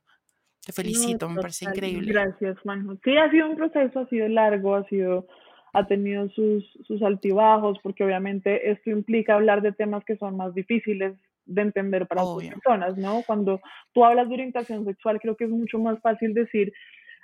Te 0.66 0.72
felicito, 0.72 1.28
me 1.28 1.42
parece 1.42 1.66
increíble. 1.66 2.14
Gracias, 2.14 2.58
Manjo. 2.64 2.96
Sí, 3.04 3.18
ha 3.18 3.30
sido 3.30 3.50
un 3.50 3.58
proceso, 3.58 4.00
ha 4.00 4.08
sido 4.08 4.30
largo, 4.30 4.76
ha 4.76 4.88
sido, 4.88 5.28
ha 5.74 5.86
tenido 5.86 6.30
sus, 6.30 6.64
sus 6.88 7.02
altibajos, 7.02 7.78
porque 7.84 8.06
obviamente 8.06 8.72
esto 8.72 8.90
implica 8.90 9.34
hablar 9.34 9.62
de 9.62 9.74
temas 9.74 10.06
que 10.06 10.16
son 10.16 10.38
más 10.38 10.54
difíciles 10.54 11.18
de 11.46 11.62
entender 11.62 12.08
para 12.08 12.24
otras 12.24 12.50
personas, 12.50 12.98
¿no? 12.98 13.24
Cuando 13.26 13.60
tú 13.94 14.06
hablas 14.06 14.28
de 14.28 14.36
orientación 14.36 14.86
sexual, 14.86 15.20
creo 15.20 15.36
que 15.36 15.46
es 15.46 15.50
mucho 15.50 15.80
más 15.80 16.00
fácil 16.02 16.34
decir, 16.34 16.72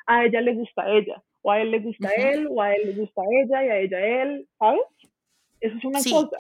a 0.08 0.26
ella 0.26 0.42
le 0.42 0.54
gusta 0.54 0.84
a 0.84 0.90
ella, 0.90 1.22
o 1.42 1.52
a 1.52 1.62
él 1.62 1.72
le 1.72 1.80
gusta 1.80 2.10
a 2.10 2.14
él, 2.14 2.48
o 2.50 2.62
a 2.62 2.74
él 2.74 2.82
le 2.86 2.94
gusta 2.94 3.22
a 3.22 3.44
ella 3.44 3.66
y 3.66 3.70
a 3.70 3.78
ella 3.80 3.98
a 3.98 4.24
él, 4.24 4.48
¿sabes? 4.60 4.82
Eso 5.62 5.78
es 5.78 5.86
una 5.86 6.00
cosa. 6.00 6.38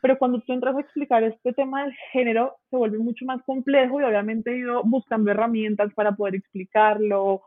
Pero 0.00 0.18
cuando 0.18 0.40
tú 0.40 0.52
entras 0.52 0.76
a 0.76 0.80
explicar 0.80 1.24
este 1.24 1.52
tema 1.52 1.82
del 1.82 1.94
género, 2.12 2.56
se 2.70 2.76
vuelve 2.76 2.98
mucho 2.98 3.24
más 3.24 3.42
complejo 3.42 4.00
y 4.00 4.04
obviamente 4.04 4.52
he 4.52 4.58
ido 4.58 4.82
buscando 4.84 5.30
herramientas 5.30 5.92
para 5.94 6.12
poder 6.12 6.36
explicarlo, 6.36 7.42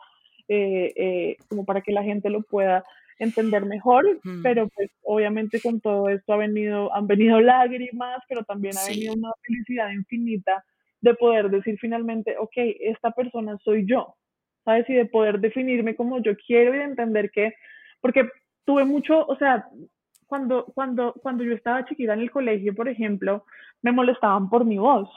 eh, 0.50 0.92
eh, 0.96 1.38
como 1.48 1.64
para 1.64 1.82
que 1.82 1.94
la 1.94 2.04
gente 2.04 2.30
lo 2.30 2.42
pueda 2.42 2.84
entender 3.22 3.66
mejor, 3.66 4.04
pero 4.42 4.68
pues 4.70 4.90
obviamente 5.04 5.62
con 5.62 5.80
todo 5.80 6.10
esto 6.10 6.34
ha 6.34 6.38
venido, 6.38 6.94
han 6.94 7.06
venido 7.06 7.40
lágrimas, 7.40 8.22
pero 8.28 8.44
también 8.44 8.76
ha 8.78 8.88
venido 8.88 9.14
una 9.14 9.32
felicidad 9.44 9.92
infinita 9.92 10.66
de 11.02 11.14
poder 11.14 11.50
decir 11.50 11.78
finalmente, 11.80 12.36
ok, 12.38 12.54
esta 12.80 13.12
persona 13.12 13.58
soy 13.64 13.86
yo, 13.88 14.16
¿sabes? 14.66 14.90
Y 14.90 14.94
de 14.94 15.06
poder 15.06 15.40
definirme 15.40 15.96
como 15.96 16.20
yo 16.20 16.36
quiero 16.36 16.74
y 16.74 16.80
de 16.80 16.84
entender 16.84 17.30
que, 17.30 17.54
porque 18.02 18.28
tuve 18.66 18.86
mucho, 18.86 19.26
o 19.28 19.36
sea, 19.38 19.68
cuando, 20.26 20.66
cuando, 20.74 21.14
cuando 21.22 21.44
yo 21.44 21.54
estaba 21.54 21.86
chiquita 21.86 22.14
en 22.14 22.22
el 22.22 22.32
colegio, 22.32 22.74
por 22.74 22.88
ejemplo, 22.88 23.46
me 23.84 23.92
molestaban 23.92 24.50
por 24.50 24.66
mi 24.66 24.80
voz, 24.80 25.10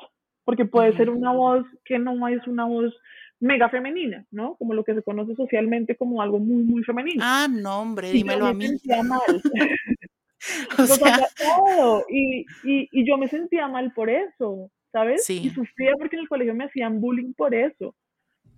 porque 0.45 0.67
puede 0.67 0.95
ser 0.97 1.09
una 1.09 1.33
voz 1.33 1.65
que 1.85 1.99
no 1.99 2.29
es 2.29 2.47
una 2.47 2.67
voz 2.67 2.95
mega 3.45 3.69
femenina, 3.69 4.25
¿no? 4.31 4.57
Como 4.57 4.73
lo 4.73 4.85
que 4.85 4.95
se 4.95 5.03
conoce 5.03 5.35
socialmente 5.35 5.97
como 5.97 6.23
algo 6.23 6.39
muy, 6.39 6.63
muy 6.63 6.83
femenino. 6.83 7.23
Ah, 7.23 7.47
no, 7.51 7.83
hombre, 7.83 8.11
dímelo 8.11 8.47
a 8.47 8.55
mí. 8.55 8.69
Sentía 8.69 9.03
mal. 9.03 9.21
y, 12.09 12.41
y, 12.65 12.89
y, 12.91 13.07
yo 13.07 13.17
me 13.17 13.29
sentía 13.29 13.69
mal 13.69 13.93
por 13.93 14.11
eso, 14.11 14.71
¿sabes? 14.93 15.25
Sí. 15.25 15.43
Y 15.45 15.51
sufría 15.51 15.93
porque 15.99 16.17
en 16.17 16.23
el 16.23 16.29
colegio 16.29 16.55
me 16.55 16.65
hacían 16.65 17.01
bullying 17.01 17.35
por 17.35 17.55
eso. 17.55 17.95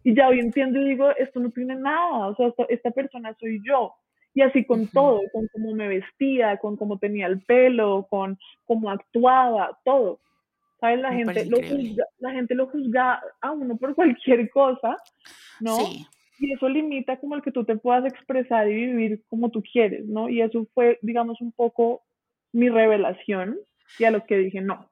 Y 0.04 0.14
ya 0.14 0.28
hoy 0.28 0.38
entiendo 0.38 0.80
y 0.80 0.90
digo, 0.90 1.10
esto 1.16 1.40
no 1.40 1.50
tiene 1.50 1.74
nada, 1.74 2.28
o 2.28 2.36
sea, 2.36 2.52
esta, 2.68 2.92
persona 2.92 3.36
soy 3.40 3.60
yo. 3.66 3.92
Y 4.34 4.42
así 4.42 4.64
con 4.64 4.86
todo, 4.86 5.20
con 5.32 5.48
cómo 5.48 5.72
me 5.72 5.88
vestía, 5.88 6.58
con 6.58 6.76
cómo 6.76 6.98
tenía 6.98 7.26
el 7.26 7.40
pelo, 7.40 8.06
con 8.08 8.38
cómo 8.66 8.90
actuaba, 8.90 9.76
todo. 9.84 10.20
¿Sabes? 10.80 11.00
La, 11.00 11.12
gente 11.12 11.46
lo, 11.46 11.56
juzga, 11.56 12.04
la 12.18 12.32
gente 12.32 12.54
lo 12.54 12.66
juzga 12.68 13.22
a 13.40 13.50
uno 13.52 13.76
por 13.76 13.94
cualquier 13.94 14.50
cosa, 14.50 14.96
¿no? 15.60 15.76
Sí. 15.78 16.06
Y 16.38 16.52
eso 16.52 16.68
limita 16.68 17.18
como 17.18 17.34
el 17.34 17.42
que 17.42 17.50
tú 17.50 17.64
te 17.64 17.76
puedas 17.76 18.04
expresar 18.04 18.68
y 18.68 18.74
vivir 18.74 19.24
como 19.28 19.50
tú 19.50 19.62
quieres, 19.62 20.06
¿no? 20.06 20.28
Y 20.28 20.42
eso 20.42 20.66
fue, 20.74 20.98
digamos, 21.00 21.40
un 21.40 21.52
poco 21.52 22.02
mi 22.52 22.68
revelación 22.68 23.58
y 23.98 24.04
a 24.04 24.10
lo 24.10 24.26
que 24.26 24.36
dije, 24.36 24.60
no. 24.60 24.90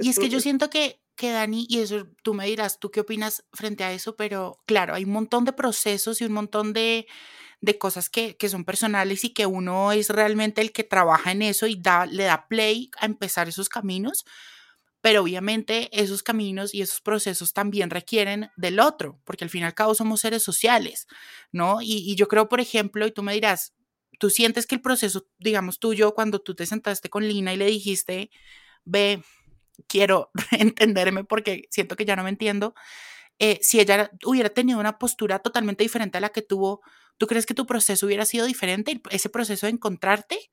Y 0.00 0.08
es 0.08 0.18
que 0.18 0.28
yo 0.28 0.40
siento 0.40 0.70
que 0.70 0.98
que 1.16 1.30
Dani, 1.32 1.66
y 1.68 1.78
eso 1.78 2.06
tú 2.22 2.34
me 2.34 2.46
dirás, 2.46 2.78
tú 2.78 2.90
qué 2.90 3.00
opinas 3.00 3.44
frente 3.52 3.82
a 3.82 3.92
eso, 3.92 4.16
pero 4.16 4.62
claro, 4.66 4.94
hay 4.94 5.04
un 5.04 5.12
montón 5.12 5.44
de 5.44 5.52
procesos 5.52 6.20
y 6.20 6.24
un 6.24 6.32
montón 6.32 6.72
de, 6.74 7.06
de 7.60 7.78
cosas 7.78 8.10
que, 8.10 8.36
que, 8.36 8.50
son 8.50 8.64
personales 8.64 9.24
y 9.24 9.32
que 9.32 9.46
uno 9.46 9.92
es 9.92 10.10
realmente 10.10 10.60
el 10.60 10.72
que 10.72 10.84
trabaja 10.84 11.32
en 11.32 11.42
eso 11.42 11.66
y 11.66 11.80
da, 11.80 12.04
le 12.06 12.24
da 12.24 12.46
play 12.48 12.90
a 13.00 13.06
empezar 13.06 13.48
esos 13.48 13.70
caminos, 13.70 14.26
pero 15.06 15.22
obviamente 15.22 15.88
esos 15.92 16.24
caminos 16.24 16.74
y 16.74 16.82
esos 16.82 17.00
procesos 17.00 17.52
también 17.52 17.90
requieren 17.90 18.50
del 18.56 18.80
otro, 18.80 19.20
porque 19.22 19.44
al 19.44 19.50
fin 19.50 19.60
y 19.62 19.64
al 19.64 19.72
cabo 19.72 19.94
somos 19.94 20.20
seres 20.20 20.42
sociales, 20.42 21.06
¿no? 21.52 21.80
Y, 21.80 21.98
y 22.10 22.16
yo 22.16 22.26
creo, 22.26 22.48
por 22.48 22.58
ejemplo, 22.58 23.06
y 23.06 23.12
tú 23.12 23.22
me 23.22 23.32
dirás, 23.32 23.72
tú 24.18 24.30
sientes 24.30 24.66
que 24.66 24.74
el 24.74 24.80
proceso, 24.80 25.28
digamos, 25.38 25.78
tuyo, 25.78 26.12
cuando 26.12 26.40
tú 26.40 26.56
te 26.56 26.66
sentaste 26.66 27.08
con 27.08 27.22
Lina 27.22 27.54
y 27.54 27.56
le 27.56 27.66
dijiste, 27.66 28.30
ve, 28.84 29.22
quiero 29.86 30.32
entenderme 30.50 31.22
porque 31.22 31.68
siento 31.70 31.94
que 31.94 32.04
ya 32.04 32.16
no 32.16 32.24
me 32.24 32.30
entiendo. 32.30 32.74
Eh, 33.38 33.60
si 33.62 33.78
ella 33.78 34.10
hubiera 34.24 34.48
tenido 34.50 34.80
una 34.80 34.98
postura 34.98 35.38
totalmente 35.38 35.84
diferente 35.84 36.18
a 36.18 36.20
la 36.20 36.30
que 36.30 36.42
tuvo, 36.42 36.80
¿tú 37.16 37.28
crees 37.28 37.46
que 37.46 37.54
tu 37.54 37.64
proceso 37.64 38.06
hubiera 38.06 38.24
sido 38.24 38.44
diferente? 38.44 39.00
¿Ese 39.10 39.28
proceso 39.28 39.66
de 39.66 39.72
encontrarte? 39.74 40.50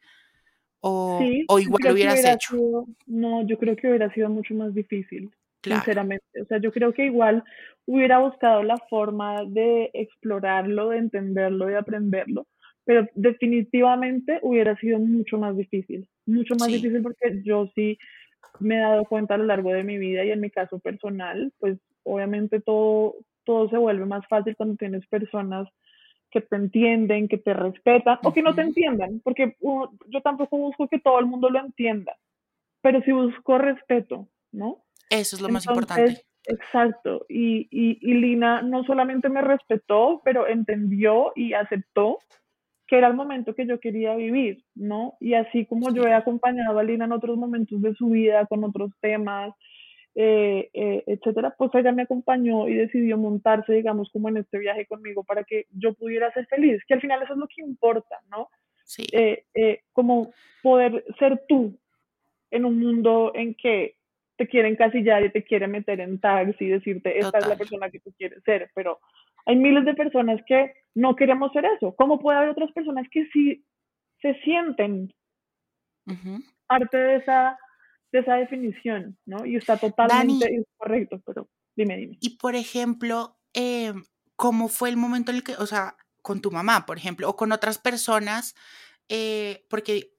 ¿O, 0.85 1.21
o 1.47 1.59
igual 1.59 1.93
hubieras 1.93 2.25
hecho? 2.25 2.85
no, 3.07 3.47
yo 3.47 3.57
creo 3.57 3.77
que 3.77 3.87
hubiera 3.87 4.13
sido 4.13 4.27
mucho 4.29 4.53
más 4.53 4.73
difícil, 4.73 5.31
sinceramente. 5.63 6.41
O 6.41 6.45
sea, 6.45 6.57
yo 6.57 6.73
creo 6.73 6.93
que 6.93 7.05
igual 7.05 7.41
hubiera 7.85 8.19
buscado 8.19 8.63
la 8.63 8.77
forma 8.89 9.45
de 9.47 9.91
explorarlo, 9.93 10.89
de 10.89 10.97
entenderlo, 10.97 11.67
de 11.67 11.77
aprenderlo, 11.77 12.47
pero 12.83 13.07
definitivamente 13.15 14.39
hubiera 14.41 14.75
sido 14.75 14.99
mucho 14.99 15.37
más 15.37 15.55
difícil, 15.55 16.05
mucho 16.25 16.55
más 16.59 16.67
difícil 16.67 17.01
porque 17.01 17.41
yo 17.45 17.71
sí 17.75 17.97
me 18.59 18.75
he 18.75 18.81
dado 18.81 19.05
cuenta 19.05 19.35
a 19.35 19.37
lo 19.37 19.45
largo 19.45 19.71
de 19.71 19.85
mi 19.85 19.97
vida 19.97 20.25
y 20.25 20.31
en 20.31 20.41
mi 20.41 20.49
caso 20.49 20.79
personal, 20.79 21.53
pues 21.59 21.77
obviamente 22.03 22.59
todo, 22.59 23.15
todo 23.45 23.69
se 23.69 23.77
vuelve 23.77 24.05
más 24.05 24.27
fácil 24.27 24.57
cuando 24.57 24.75
tienes 24.75 25.07
personas 25.07 25.65
que 26.33 26.41
te 26.41 26.55
entienden, 26.55 27.27
que 27.27 27.37
te 27.37 27.53
respetan 27.53 28.17
o 28.23 28.33
que 28.33 28.41
no 28.41 28.55
te 28.55 28.61
entiendan, 28.61 29.21
porque 29.23 29.55
yo 29.61 30.21
tampoco 30.21 30.57
busco 30.57 30.87
que 30.87 30.99
todo 30.99 31.19
el 31.19 31.27
mundo 31.27 31.49
lo 31.51 31.59
entienda, 31.59 32.17
pero 32.81 33.01
sí 33.03 33.11
busco 33.11 33.59
respeto, 33.59 34.27
¿no? 34.51 34.83
Eso 35.11 35.35
es 35.35 35.41
lo 35.41 35.49
más 35.49 35.67
importante. 35.67 36.25
Exacto, 36.45 37.25
y, 37.29 37.67
y, 37.71 37.99
y 38.01 38.15
Lina 38.15 38.63
no 38.63 38.83
solamente 38.83 39.29
me 39.29 39.41
respetó, 39.41 40.21
pero 40.25 40.47
entendió 40.47 41.31
y 41.35 41.53
aceptó 41.53 42.17
que 42.87 42.97
era 42.97 43.07
el 43.07 43.13
momento 43.13 43.55
que 43.55 43.65
yo 43.65 43.79
quería 43.79 44.13
vivir, 44.15 44.65
¿no? 44.75 45.15
Y 45.21 45.35
así 45.35 45.65
como 45.65 45.93
yo 45.93 46.03
he 46.03 46.13
acompañado 46.13 46.79
a 46.79 46.83
Lina 46.83 47.05
en 47.05 47.13
otros 47.13 47.37
momentos 47.37 47.81
de 47.81 47.93
su 47.93 48.09
vida, 48.09 48.45
con 48.47 48.63
otros 48.63 48.91
temas, 48.99 49.53
eh, 50.15 50.69
eh, 50.73 51.03
etcétera, 51.07 51.55
pues 51.57 51.71
ella 51.73 51.91
me 51.91 52.03
acompañó 52.03 52.67
y 52.67 52.75
decidió 52.75 53.17
montarse, 53.17 53.73
digamos, 53.73 54.09
como 54.11 54.29
en 54.29 54.37
este 54.37 54.59
viaje 54.59 54.85
conmigo 54.85 55.23
para 55.23 55.43
que 55.43 55.65
yo 55.71 55.93
pudiera 55.93 56.31
ser 56.33 56.45
feliz, 56.47 56.83
que 56.87 56.93
al 56.93 57.01
final 57.01 57.21
eso 57.21 57.33
es 57.33 57.39
lo 57.39 57.47
que 57.47 57.61
importa, 57.61 58.19
¿no? 58.29 58.49
Sí. 58.85 59.05
Eh, 59.11 59.81
como 59.91 60.31
poder 60.61 61.03
ser 61.17 61.43
tú 61.47 61.79
en 62.51 62.65
un 62.65 62.79
mundo 62.79 63.31
en 63.33 63.55
que 63.55 63.95
te 64.35 64.47
quieren 64.47 64.75
casillar 64.75 65.23
y 65.23 65.31
te 65.31 65.43
quieren 65.43 65.71
meter 65.71 65.99
en 65.99 66.19
tags 66.19 66.59
y 66.61 66.67
decirte, 66.67 67.17
esta 67.17 67.37
es 67.37 67.47
la 67.47 67.55
persona 67.55 67.89
que 67.89 67.99
tú 67.99 68.11
quieres 68.17 68.43
ser, 68.43 68.69
pero 68.75 68.99
hay 69.45 69.55
miles 69.55 69.85
de 69.85 69.93
personas 69.93 70.41
que 70.45 70.73
no 70.95 71.15
queremos 71.15 71.51
ser 71.51 71.65
eso. 71.65 71.95
¿Cómo 71.95 72.19
puede 72.19 72.37
haber 72.37 72.49
otras 72.49 72.71
personas 72.71 73.07
que 73.11 73.27
sí 73.27 73.63
se 74.21 74.35
sienten 74.41 75.13
parte 76.67 76.97
de 76.97 77.15
esa, 77.17 77.57
de 78.13 78.19
esa 78.19 78.35
definición, 78.35 79.17
¿no? 79.25 79.43
Y 79.45 79.57
está 79.57 79.75
totalmente 79.75 80.53
incorrecto, 80.53 81.19
pero 81.25 81.49
dime, 81.75 81.97
dime. 81.97 82.17
Y 82.21 82.37
por 82.37 82.55
ejemplo, 82.55 83.39
eh, 83.53 83.91
¿cómo 84.35 84.69
fue 84.69 84.89
el 84.89 84.97
momento 84.97 85.31
en 85.31 85.37
el 85.37 85.43
que, 85.43 85.55
o 85.55 85.65
sea, 85.65 85.97
con 86.21 86.39
tu 86.39 86.51
mamá, 86.51 86.85
por 86.85 86.97
ejemplo, 86.97 87.27
o 87.27 87.35
con 87.35 87.51
otras 87.51 87.79
personas, 87.79 88.55
eh, 89.09 89.65
porque 89.67 90.13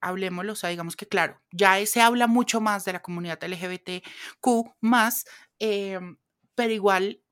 hablemoslo, 0.00 0.52
o 0.52 0.56
sea, 0.56 0.70
digamos 0.70 0.96
que 0.96 1.06
claro, 1.06 1.40
ya 1.52 1.84
se 1.86 2.00
habla 2.00 2.26
mucho 2.26 2.60
más 2.60 2.84
de 2.84 2.94
la 2.94 3.02
comunidad 3.02 3.42
LGBTQ 3.42 4.74
más, 4.80 5.24
em, 5.60 6.16
pero 6.56 6.72
igual, 6.72 7.22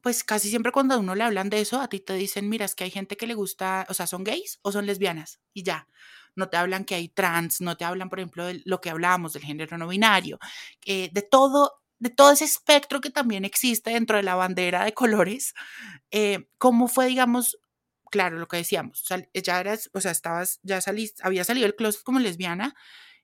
pues 0.00 0.22
casi 0.22 0.48
siempre 0.48 0.70
cuando 0.70 0.94
a 0.94 0.98
uno 0.98 1.14
le 1.16 1.24
hablan 1.24 1.50
de 1.50 1.60
eso, 1.60 1.80
a 1.80 1.88
ti 1.88 1.98
te 1.98 2.14
dicen, 2.14 2.48
mira, 2.48 2.66
es 2.66 2.74
que 2.74 2.84
hay 2.84 2.90
gente 2.90 3.16
que 3.16 3.26
le 3.26 3.34
gusta, 3.34 3.84
o 3.88 3.94
sea, 3.94 4.06
son 4.06 4.22
gays 4.22 4.60
o 4.62 4.70
son 4.70 4.86
lesbianas 4.86 5.40
y 5.52 5.64
ya. 5.64 5.88
No 6.36 6.48
te 6.48 6.56
hablan 6.56 6.84
que 6.84 6.94
hay 6.94 7.08
trans, 7.08 7.60
no 7.60 7.76
te 7.76 7.84
hablan, 7.84 8.10
por 8.10 8.20
ejemplo, 8.20 8.46
de 8.46 8.62
lo 8.64 8.80
que 8.80 8.90
hablábamos 8.90 9.32
del 9.34 9.42
género 9.44 9.78
no 9.78 9.88
binario, 9.88 10.38
eh, 10.86 11.10
de 11.12 11.22
todo, 11.22 11.82
de 11.98 12.10
todo 12.10 12.32
ese 12.32 12.44
espectro 12.44 13.00
que 13.00 13.10
también 13.10 13.44
existe 13.44 13.90
dentro 13.90 14.16
de 14.16 14.22
la 14.24 14.34
bandera 14.34 14.84
de 14.84 14.94
colores. 14.94 15.54
Eh, 16.10 16.48
¿Cómo 16.58 16.88
fue, 16.88 17.06
digamos, 17.06 17.58
claro, 18.10 18.38
lo 18.38 18.48
que 18.48 18.58
decíamos, 18.58 19.04
ya 19.34 19.60
eras, 19.60 19.90
o 19.92 20.00
sea, 20.00 20.12
estabas, 20.12 20.60
ya 20.62 20.80
saliste, 20.80 21.22
había 21.24 21.44
salido 21.44 21.66
el 21.66 21.74
closet 21.76 22.02
como 22.04 22.20
lesbiana 22.20 22.74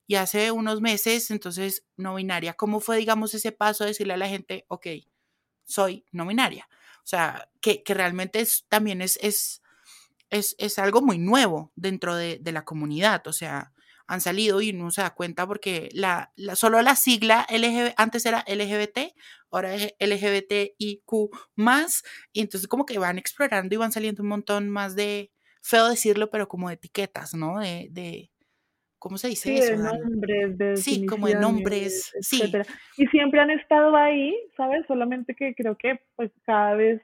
y 0.07 0.17
hace 0.17 0.51
unos 0.51 0.81
meses, 0.81 1.31
entonces, 1.31 1.85
no 1.97 2.17
binaria. 2.17 2.55
¿Cómo 2.55 2.81
fue, 2.81 2.97
digamos, 2.99 3.35
ese 3.35 3.53
paso 3.53 3.85
de 3.85 3.91
decirle 3.91 4.15
a 4.15 4.17
la 4.17 4.29
gente, 4.29 4.65
ok, 4.69 4.87
soy 5.65 6.05
no 6.11 6.27
binaria? 6.27 6.69
O 7.05 7.07
sea, 7.07 7.49
que, 7.61 7.83
que 7.85 7.95
realmente 7.95 8.41
es, 8.41 8.67
también 8.69 9.03
es, 9.03 9.19
es, 9.23 9.60
es, 10.31 10.55
es, 10.59 10.79
algo 10.79 11.03
muy 11.03 11.19
nuevo 11.19 11.73
dentro 11.77 12.15
de, 12.15 12.39
de 12.41 12.53
la 12.53 12.65
comunidad, 12.65 13.27
o 13.27 13.33
sea, 13.33 13.73
han 14.07 14.21
salido 14.21 14.61
y 14.61 14.71
uno 14.71 14.91
se 14.91 15.03
da 15.03 15.15
cuenta 15.15 15.47
porque 15.47 15.89
la, 15.93 16.33
la, 16.35 16.57
solo 16.57 16.83
la 16.83 16.97
sigla 16.97 17.47
LGBT, 17.49 17.95
antes 17.97 18.27
era 18.27 18.45
LGBT, 18.49 19.15
ahora 19.51 19.75
es 19.75 19.95
LGBTIQ 20.01 21.31
más, 21.57 22.03
y 22.33 22.41
entonces 22.41 22.69
como 22.69 22.87
que 22.87 22.99
van 22.99 23.19
explorando 23.19 23.75
y 23.75 23.79
van 23.79 23.93
saliendo 23.93 24.23
un 24.23 24.29
montón 24.29 24.69
más 24.69 24.97
de, 24.97 25.31
feo 25.63 25.89
decirlo, 25.89 26.31
pero 26.31 26.49
como 26.49 26.69
de 26.69 26.75
etiquetas, 26.75 27.35
¿no? 27.35 27.61
De, 27.61 27.89
de 27.91 28.31
¿cómo 28.99 29.19
se 29.19 29.29
dice 29.29 29.51
sí, 29.51 29.57
eso? 29.57 29.73
De 29.73 29.99
nombres, 29.99 30.59
de 30.59 30.77
sí, 30.77 31.07
como 31.07 31.27
de 31.27 31.35
nombres, 31.37 32.13
sí. 32.21 32.43
Y 32.97 33.07
siempre 33.07 33.41
han 33.41 33.51
estado 33.51 33.97
ahí, 33.97 34.35
¿sabes? 34.57 34.85
Solamente 34.87 35.35
que 35.35 35.55
creo 35.55 35.77
que 35.77 36.01
pues 36.17 36.31
cada 36.45 36.75
vez 36.75 37.01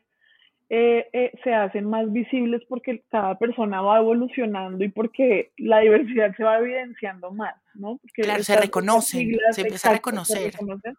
eh, 0.68 1.06
eh, 1.12 1.32
se 1.44 1.54
hacen 1.54 1.88
más 1.88 2.12
visibles 2.12 2.62
porque 2.68 3.04
cada 3.10 3.38
persona 3.38 3.80
va 3.82 3.98
evolucionando 3.98 4.84
y 4.84 4.88
porque 4.88 5.52
la 5.56 5.80
diversidad 5.80 6.34
se 6.36 6.44
va 6.44 6.58
evidenciando 6.58 7.30
más, 7.30 7.54
¿no? 7.74 7.98
Porque 7.98 8.22
claro, 8.22 8.42
se 8.42 8.60
reconocen, 8.60 9.36
se 9.52 9.60
empieza 9.62 9.90
a 9.90 9.94
reconocer. 9.94 10.52
Se 10.52 10.94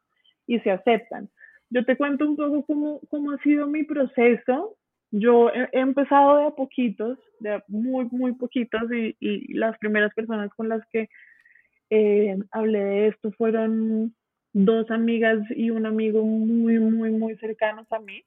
y 0.47 0.59
se 0.59 0.71
aceptan. 0.71 1.29
Yo 1.69 1.83
te 1.83 1.97
cuento 1.97 2.25
un 2.25 2.37
poco 2.37 2.65
cómo, 2.65 3.01
cómo 3.09 3.31
ha 3.31 3.37
sido 3.39 3.67
mi 3.67 3.83
proceso. 3.83 4.77
Yo 5.11 5.49
he, 5.49 5.67
he 5.73 5.79
empezado 5.79 6.37
de 6.37 6.45
a 6.45 6.51
poquitos, 6.51 7.19
de 7.41 7.61
muy, 7.67 8.07
muy 8.11 8.33
poquitos, 8.33 8.83
y, 8.91 9.15
y 9.19 9.53
las 9.53 9.77
primeras 9.77 10.13
personas 10.13 10.49
con 10.55 10.69
las 10.69 10.81
que 10.91 11.09
eh, 11.89 12.37
hablé 12.51 12.79
de 12.79 13.07
esto 13.07 13.31
fueron 13.33 14.13
dos 14.53 14.89
amigas 14.91 15.39
y 15.51 15.69
un 15.69 15.85
amigo 15.85 16.23
muy, 16.23 16.79
muy, 16.79 17.11
muy 17.11 17.35
cercanos 17.37 17.85
a 17.91 17.99
mí. 17.99 18.23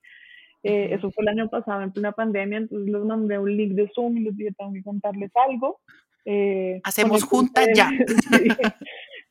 Eh, 0.63 0.89
eso 0.93 1.11
fue 1.11 1.23
el 1.23 1.29
año 1.29 1.49
pasado, 1.49 1.83
en 1.83 1.93
plena 1.93 2.13
pandemia, 2.13 2.59
entonces 2.59 2.93
les 2.93 3.03
mandé 3.03 3.39
un 3.39 3.57
link 3.57 3.73
de 3.73 3.91
Zoom 3.95 4.19
y 4.19 4.25
les 4.25 4.37
dije, 4.37 4.53
tengo 4.57 4.73
que 4.73 4.83
contarles 4.83 5.31
algo. 5.49 5.81
Eh, 6.25 6.81
Hacemos 6.85 7.25
juntas 7.25 7.69
ya. 7.75 7.91
sí, 8.31 8.49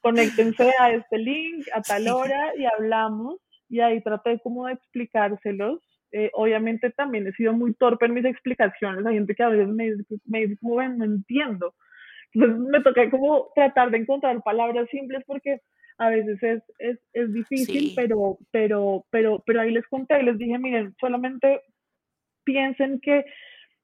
conéctense 0.01 0.71
a 0.79 0.91
este 0.91 1.17
link 1.17 1.67
a 1.73 1.81
tal 1.81 2.07
hora 2.07 2.53
y 2.57 2.65
hablamos. 2.65 3.39
Y 3.69 3.81
ahí 3.81 4.01
traté 4.01 4.39
como 4.39 4.65
de 4.65 4.73
explicárselos. 4.73 5.79
Eh, 6.11 6.31
obviamente 6.33 6.89
también 6.89 7.27
he 7.27 7.31
sido 7.33 7.53
muy 7.53 7.75
torpe 7.75 8.07
en 8.07 8.15
mis 8.15 8.25
explicaciones. 8.25 9.05
Hay 9.05 9.13
gente 9.13 9.35
que 9.35 9.43
a 9.43 9.49
veces 9.49 9.67
me 9.67 9.91
dice, 9.91 10.03
me 10.25 10.41
dice 10.41 10.57
como, 10.59 10.77
ven, 10.77 10.97
no 10.97 11.05
entiendo. 11.05 11.75
Entonces 12.33 12.59
me 12.59 12.81
toca 12.81 13.09
como 13.09 13.49
tratar 13.55 13.91
de 13.91 13.97
encontrar 13.97 14.41
palabras 14.43 14.87
simples 14.89 15.23
porque 15.25 15.59
a 15.97 16.09
veces 16.09 16.41
es, 16.43 16.63
es, 16.79 16.99
es 17.13 17.33
difícil, 17.33 17.89
Sí. 17.89 17.93
pero, 17.95 18.37
pero, 18.51 19.05
pero, 19.09 19.43
pero 19.45 19.61
ahí 19.61 19.71
les 19.71 19.85
conté, 19.87 20.21
les 20.23 20.37
dije, 20.37 20.57
miren, 20.57 20.95
solamente 20.99 21.61
piensen 22.43 22.99
que 23.01 23.25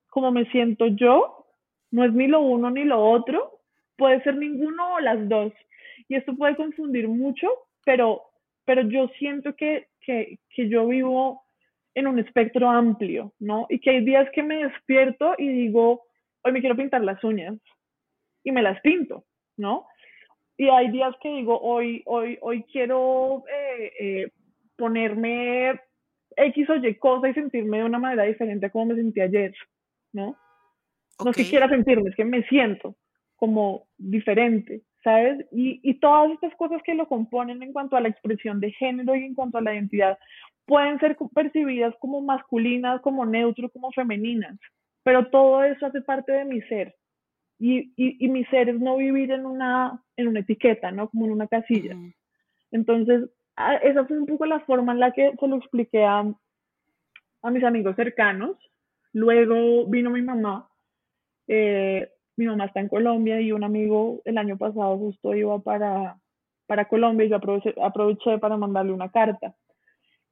como 0.10 0.32
me 0.32 0.46
siento 0.46 0.88
yo, 0.88 1.46
no 1.92 2.06
es 2.06 2.14
ni 2.14 2.28
lo 2.28 2.40
uno 2.42 2.72
ni 2.72 2.84
lo 2.86 3.04
otro, 3.04 3.60
puede 3.98 4.22
ser 4.24 4.38
ninguno 4.38 4.96
o 4.96 5.00
las 5.00 5.28
dos. 5.28 5.52
Y 6.08 6.16
esto 6.16 6.36
puede 6.36 6.56
confundir 6.56 7.08
mucho, 7.10 7.50
pero, 7.86 8.22
pero 8.64 8.82
yo 8.84 9.10
siento 9.20 9.56
que, 9.56 9.88
que, 10.02 10.40
que 10.50 10.70
yo 10.70 10.88
vivo 10.88 11.44
en 11.96 12.08
un 12.08 12.20
espectro 12.20 12.70
amplio, 12.70 13.34
¿no? 13.40 13.66
Y 13.70 13.80
que 13.80 13.90
hay 13.90 14.06
días 14.06 14.30
que 14.34 14.44
me 14.44 14.64
despierto 14.68 15.34
y 15.38 15.48
digo, 15.50 16.04
hoy 16.44 16.52
me 16.54 16.60
quiero 16.62 16.76
pintar 16.76 17.02
las 17.04 17.22
uñas 17.24 17.56
y 18.46 18.52
me 18.52 18.62
las 18.62 18.80
pinto, 18.80 19.26
¿no? 19.58 19.88
Y 20.56 20.70
hay 20.70 20.90
días 20.90 21.14
que 21.22 21.30
digo, 21.30 21.60
hoy, 21.60 22.02
hoy, 22.06 22.38
hoy 22.42 22.64
quiero 22.72 23.44
eh, 23.50 23.92
eh, 24.00 24.32
ponerme 24.78 25.82
X 26.38 26.70
o 26.70 26.76
Y 26.76 26.96
cosa 26.96 27.28
y 27.28 27.34
sentirme 27.34 27.80
de 27.80 27.84
una 27.84 28.00
manera 28.00 28.24
diferente 28.24 28.68
a 28.68 28.70
como 28.70 28.86
me 28.86 28.96
sentí 28.96 29.20
ayer, 29.20 29.54
¿no? 30.14 30.38
No 31.24 31.32
es 31.32 31.36
que 31.36 31.50
quiera 31.50 31.68
sentirme, 31.68 32.10
es 32.10 32.16
que 32.16 32.24
me 32.24 32.44
siento 32.44 32.96
como 33.36 33.88
diferente, 33.98 34.82
¿sabes? 35.04 35.46
Y, 35.52 35.80
y 35.84 36.00
todas 36.00 36.32
estas 36.32 36.56
cosas 36.56 36.82
que 36.84 36.94
lo 36.94 37.08
componen 37.08 37.62
en 37.64 37.74
cuanto 37.74 37.98
a 37.98 38.02
la 38.02 38.10
expresión 38.10 38.60
de 38.60 38.72
género 38.72 39.16
y 39.16 39.26
en 39.26 39.34
cuanto 39.34 39.58
a 39.58 39.62
la 39.62 39.74
identidad 39.74 40.18
pueden 40.66 41.00
ser 41.00 41.18
percibidas 41.34 41.94
como 42.00 42.22
masculinas, 42.22 43.02
como 43.02 43.26
neutro, 43.26 43.70
como 43.70 43.92
femeninas, 43.92 44.58
pero 45.04 45.30
todo 45.30 45.64
eso 45.64 45.86
hace 45.86 46.02
parte 46.02 46.32
de 46.32 46.46
mi 46.46 46.62
ser. 46.64 46.96
Y, 47.60 47.94
y, 47.96 48.26
y 48.26 48.30
mi 48.30 48.46
ser 48.46 48.70
es 48.70 48.80
no 48.80 48.98
vivir 48.98 49.32
en 49.32 49.46
una, 49.46 50.02
en 50.18 50.28
una 50.28 50.42
etiqueta, 50.42 50.92
¿no? 50.92 51.10
Como 51.10 51.26
en 51.26 51.32
una 51.34 51.48
casilla. 51.48 51.98
Entonces, 52.72 53.30
a- 53.56 53.78
esa 53.78 54.06
fue 54.06 54.20
un 54.20 54.28
poco 54.28 54.46
la 54.46 54.62
forma 54.62 54.94
en 54.94 55.00
la 55.00 55.12
que 55.14 55.34
se 55.40 55.48
lo 55.48 55.58
expliqué 55.58 56.04
a, 56.06 56.26
a 57.42 57.52
mis 57.52 57.64
amigos 57.64 57.96
cercanos. 57.96 58.58
Luego 59.14 59.86
vino 59.88 60.10
mi 60.10 60.22
mamá. 60.22 60.70
eh, 61.48 62.10
mi 62.38 62.48
mamá 62.48 62.66
está 62.66 62.82
en 62.82 62.90
Colombia 62.90 63.42
y 63.42 63.52
un 63.52 63.64
amigo 63.64 64.22
el 64.26 64.38
año 64.38 64.58
pasado 64.58 64.98
justo 64.98 65.36
iba 65.36 65.60
para, 65.60 66.18
para 66.68 66.88
Colombia 66.88 67.26
y 67.28 67.30
yo 67.30 67.38
aproveché, 67.38 67.76
aproveché 67.82 68.40
para 68.40 68.58
mandarle 68.58 68.94
una 68.94 69.12
carta. 69.12 69.56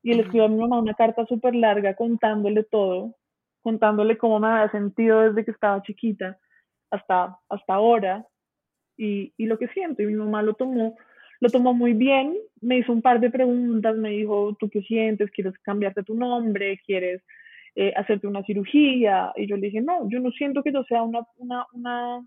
Y 0.04 0.14
le 0.16 0.22
Ujú. 0.22 0.24
escribí 0.24 0.46
a 0.46 0.50
mi 0.50 0.58
mamá 0.58 0.80
una 0.80 0.96
carta 0.96 1.26
súper 1.28 1.56
larga 1.56 1.96
contándole 1.96 2.64
todo, 2.64 3.16
contándole 3.62 4.18
cómo 4.18 4.40
me 4.40 4.48
había 4.48 4.72
sentido 4.72 5.22
desde 5.22 5.46
que 5.46 5.52
estaba 5.52 5.82
chiquita 5.84 6.40
hasta, 6.94 7.38
hasta 7.50 7.74
ahora 7.74 8.26
y, 8.98 9.34
y 9.38 9.46
lo 9.48 9.58
que 9.58 9.68
siento. 9.70 10.04
Y 10.04 10.06
mi 10.06 10.14
mamá 10.14 10.44
lo 10.44 10.54
tomó, 10.54 10.96
lo 11.40 11.50
tomó 11.50 11.74
muy 11.74 11.94
bien, 11.94 12.38
me 12.62 12.78
hizo 12.78 12.94
un 12.94 13.02
par 13.02 13.20
de 13.20 13.32
preguntas, 13.32 13.96
me 13.96 14.12
dijo, 14.12 14.56
¿tú 14.60 14.70
qué 14.70 14.82
sientes? 14.82 15.32
¿Quieres 15.32 15.58
cambiarte 15.60 16.04
tu 16.04 16.14
nombre? 16.16 16.80
¿Quieres 16.86 17.22
eh, 17.76 17.94
hacerte 17.96 18.28
una 18.28 18.44
cirugía? 18.44 19.34
Y 19.36 19.48
yo 19.48 19.58
le 19.58 19.68
dije, 19.68 19.82
no, 19.82 20.08
yo 20.10 20.20
no 20.20 20.32
siento 20.32 20.62
que 20.64 20.72
yo 20.72 20.84
sea 20.84 21.02
una, 21.02 21.22
una, 21.38 21.66
una, 21.74 22.26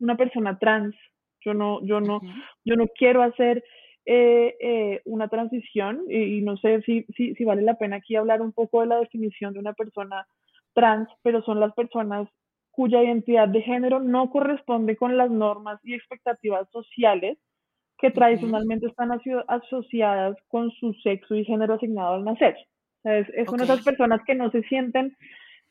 una 0.00 0.16
persona 0.16 0.58
trans. 0.58 0.94
Yo 1.42 1.54
no, 1.54 1.82
yo 1.86 2.00
no, 2.00 2.20
yo 2.66 2.76
no 2.76 2.86
quiero 2.88 3.22
hacer 3.22 3.64
eh, 4.04 4.56
eh, 4.60 5.00
una 5.06 5.28
transición 5.28 6.02
y, 6.08 6.38
y 6.38 6.42
no 6.42 6.58
sé 6.58 6.82
si, 6.82 7.06
si, 7.16 7.34
si 7.34 7.44
vale 7.44 7.62
la 7.62 7.78
pena 7.78 7.96
aquí 7.96 8.14
hablar 8.14 8.42
un 8.42 8.52
poco 8.52 8.82
de 8.82 8.88
la 8.88 8.98
definición 8.98 9.54
de 9.54 9.60
una 9.60 9.72
persona 9.72 10.26
trans, 10.74 11.08
pero 11.22 11.42
son 11.42 11.60
las 11.60 11.72
personas 11.72 12.28
cuya 12.80 13.02
identidad 13.02 13.46
de 13.46 13.60
género 13.60 14.00
no 14.00 14.30
corresponde 14.30 14.96
con 14.96 15.18
las 15.18 15.30
normas 15.30 15.78
y 15.84 15.92
expectativas 15.92 16.66
sociales 16.70 17.36
que 17.98 18.10
tradicionalmente 18.10 18.86
están 18.86 19.10
aso- 19.10 19.44
asociadas 19.48 20.34
con 20.48 20.70
su 20.70 20.94
sexo 21.02 21.34
y 21.34 21.44
género 21.44 21.74
asignado 21.74 22.14
al 22.14 22.24
nacer. 22.24 22.56
O 22.56 23.02
sea, 23.02 23.18
es, 23.18 23.28
es 23.34 23.50
son 23.50 23.60
esas 23.60 23.80
Ok. 23.80 23.84
personas 23.84 24.22
que 24.26 24.34
no 24.34 24.50
se 24.50 24.62
sienten 24.62 25.14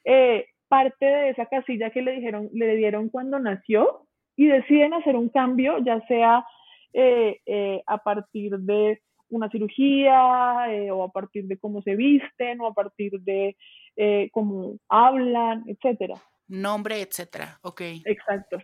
eh, 0.06 0.46
parte 0.68 1.04
de 1.04 1.30
esa 1.32 1.48
casilla 1.48 1.90
que 1.90 2.04
le 2.04 2.12
dijeron, 2.12 2.48
le 2.54 2.76
dieron 2.76 3.10
cuando 3.10 3.40
nació 3.40 4.02
y 4.36 4.46
deciden 4.46 4.94
hacer 4.94 5.16
un 5.16 5.30
cambio, 5.30 5.80
ya 5.80 6.06
sea 6.06 6.46
eh, 6.94 7.40
eh, 7.48 7.82
a 7.88 7.98
partir 7.98 8.56
de 8.60 9.00
una 9.32 9.50
cirugía 9.50 10.72
eh, 10.72 10.92
o 10.92 11.02
a 11.02 11.12
partir 11.12 11.46
de 11.46 11.58
cómo 11.58 11.82
se 11.82 11.96
visten 11.96 12.62
o 12.62 12.68
a 12.68 12.74
partir 12.76 13.20
de 13.22 13.56
eh, 13.96 14.30
cómo 14.32 14.76
hablan, 14.88 15.64
etcétera. 15.66 16.14
Nombre, 16.50 17.02
etcétera. 17.02 17.60
Ok. 17.62 17.82
Exacto. 18.06 18.58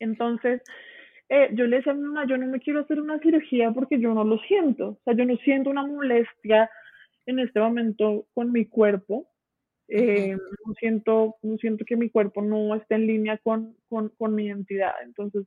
Entonces, 0.00 0.62
eh, 1.28 1.50
yo 1.52 1.66
le 1.66 1.78
decía 1.78 1.92
a 1.92 1.96
mi 1.96 2.02
mamá, 2.02 2.26
yo 2.26 2.36
no 2.38 2.46
me 2.46 2.60
quiero 2.60 2.80
hacer 2.80 3.00
una 3.00 3.18
cirugía 3.20 3.72
porque 3.72 4.00
yo 4.00 4.12
no 4.14 4.24
lo 4.24 4.38
siento. 4.40 4.88
O 4.90 5.00
sea, 5.04 5.14
yo 5.14 5.24
no 5.24 5.36
siento 5.38 5.70
una 5.70 5.86
molestia 5.86 6.70
en 7.26 7.38
este 7.40 7.60
momento 7.60 8.26
con 8.34 8.52
mi 8.52 8.66
cuerpo. 8.66 9.28
Eh, 9.88 10.34
no, 10.36 10.74
siento, 10.80 11.36
no 11.42 11.56
siento 11.58 11.84
que 11.84 11.96
mi 11.96 12.10
cuerpo 12.10 12.42
no 12.42 12.74
esté 12.74 12.96
en 12.96 13.06
línea 13.06 13.38
con, 13.38 13.76
con, 13.88 14.10
con 14.18 14.34
mi 14.34 14.46
identidad. 14.46 14.94
Entonces, 15.04 15.46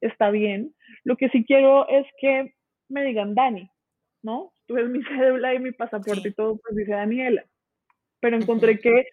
está 0.00 0.30
bien. 0.30 0.74
Lo 1.04 1.16
que 1.16 1.28
sí 1.30 1.44
quiero 1.44 1.88
es 1.88 2.06
que 2.20 2.54
me 2.88 3.04
digan 3.04 3.34
Dani, 3.34 3.70
¿no? 4.22 4.52
Tú 4.66 4.74
ves 4.74 4.88
mi 4.88 5.02
cédula 5.04 5.54
y 5.54 5.58
mi 5.60 5.72
pasaporte 5.72 6.22
Sí. 6.22 6.28
y 6.30 6.32
todo, 6.34 6.58
pues 6.58 6.76
dice 6.76 6.92
Daniela. 6.92 7.44
Pero 8.20 8.36
encontré 8.36 8.78
que 8.78 9.06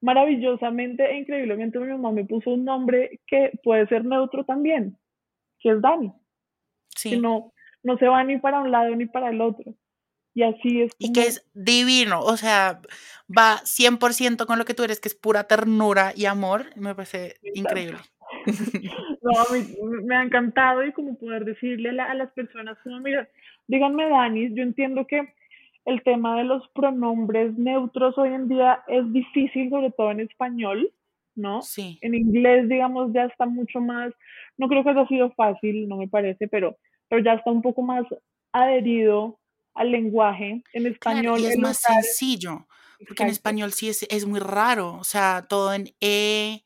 maravillosamente 0.00 1.04
e 1.04 1.18
increíblemente 1.18 1.78
mi 1.78 1.88
mamá 1.88 2.12
me 2.12 2.24
puso 2.24 2.50
un 2.50 2.64
nombre 2.64 3.20
que 3.26 3.52
puede 3.62 3.86
ser 3.88 4.04
neutro 4.04 4.44
también. 4.44 4.98
que 5.58 5.70
es 5.70 5.80
Dani. 5.80 6.12
Sí. 6.88 7.10
Que 7.10 7.16
no, 7.18 7.52
no 7.82 7.98
se 7.98 8.06
va 8.06 8.24
ni 8.24 8.38
para 8.38 8.60
un 8.60 8.70
lado 8.70 8.94
ni 8.96 9.06
para 9.06 9.30
el 9.30 9.40
otro. 9.40 9.74
Y 10.32 10.42
así 10.42 10.82
es. 10.82 10.92
Y 10.98 11.12
que 11.12 11.22
es 11.22 11.44
divino, 11.54 12.20
o 12.20 12.36
sea, 12.36 12.80
va 13.28 13.58
100% 13.64 14.46
con 14.46 14.58
lo 14.58 14.64
que 14.64 14.74
tú 14.74 14.84
eres, 14.84 15.00
que 15.00 15.08
es 15.08 15.14
pura 15.14 15.44
ternura 15.44 16.12
y 16.14 16.26
amor. 16.26 16.66
Me 16.76 16.94
parece 16.94 17.36
increíble. 17.42 17.98
no, 19.22 19.40
a 19.40 19.52
mí 19.52 19.76
me 20.04 20.16
ha 20.16 20.22
encantado 20.22 20.84
y 20.84 20.92
como 20.92 21.18
poder 21.18 21.44
decirle 21.44 22.00
a, 22.00 22.14
las 22.14 22.30
personas, 22.32 22.78
como, 22.84 23.00
mira, 23.00 23.28
díganme, 23.66 24.08
Dani, 24.08 24.54
yo 24.54 24.62
entiendo 24.62 25.06
que 25.06 25.34
el 25.84 26.02
tema 26.02 26.36
de 26.36 26.44
los 26.44 26.66
pronombres 26.68 27.56
neutros 27.56 28.16
hoy 28.18 28.30
en 28.30 28.48
día 28.48 28.82
es 28.88 29.10
difícil, 29.12 29.70
sobre 29.70 29.90
todo 29.90 30.10
en 30.10 30.20
español, 30.20 30.92
¿no? 31.34 31.62
Sí. 31.62 31.98
En 32.02 32.14
inglés, 32.14 32.68
digamos, 32.68 33.12
ya 33.12 33.24
está 33.24 33.46
mucho 33.46 33.80
más, 33.80 34.12
no 34.58 34.68
creo 34.68 34.84
que 34.84 34.90
haya 34.90 35.06
sido 35.06 35.30
fácil, 35.32 35.88
no 35.88 35.96
me 35.96 36.08
parece, 36.08 36.48
pero, 36.48 36.76
pero 37.08 37.22
ya 37.24 37.34
está 37.34 37.50
un 37.50 37.62
poco 37.62 37.82
más 37.82 38.04
adherido 38.52 39.38
al 39.74 39.90
lenguaje. 39.90 40.62
En 40.72 40.86
español 40.86 41.40
y 41.40 41.46
es 41.46 41.58
más 41.58 41.80
sencillo, 41.80 42.66
porque 43.06 43.22
en 43.22 43.30
español 43.30 43.72
sí 43.72 43.88
es, 43.88 44.06
es, 44.10 44.26
muy 44.26 44.40
raro, 44.40 44.94
o 44.94 45.04
sea, 45.04 45.46
todo 45.48 45.72
en 45.72 45.94
E 46.00 46.62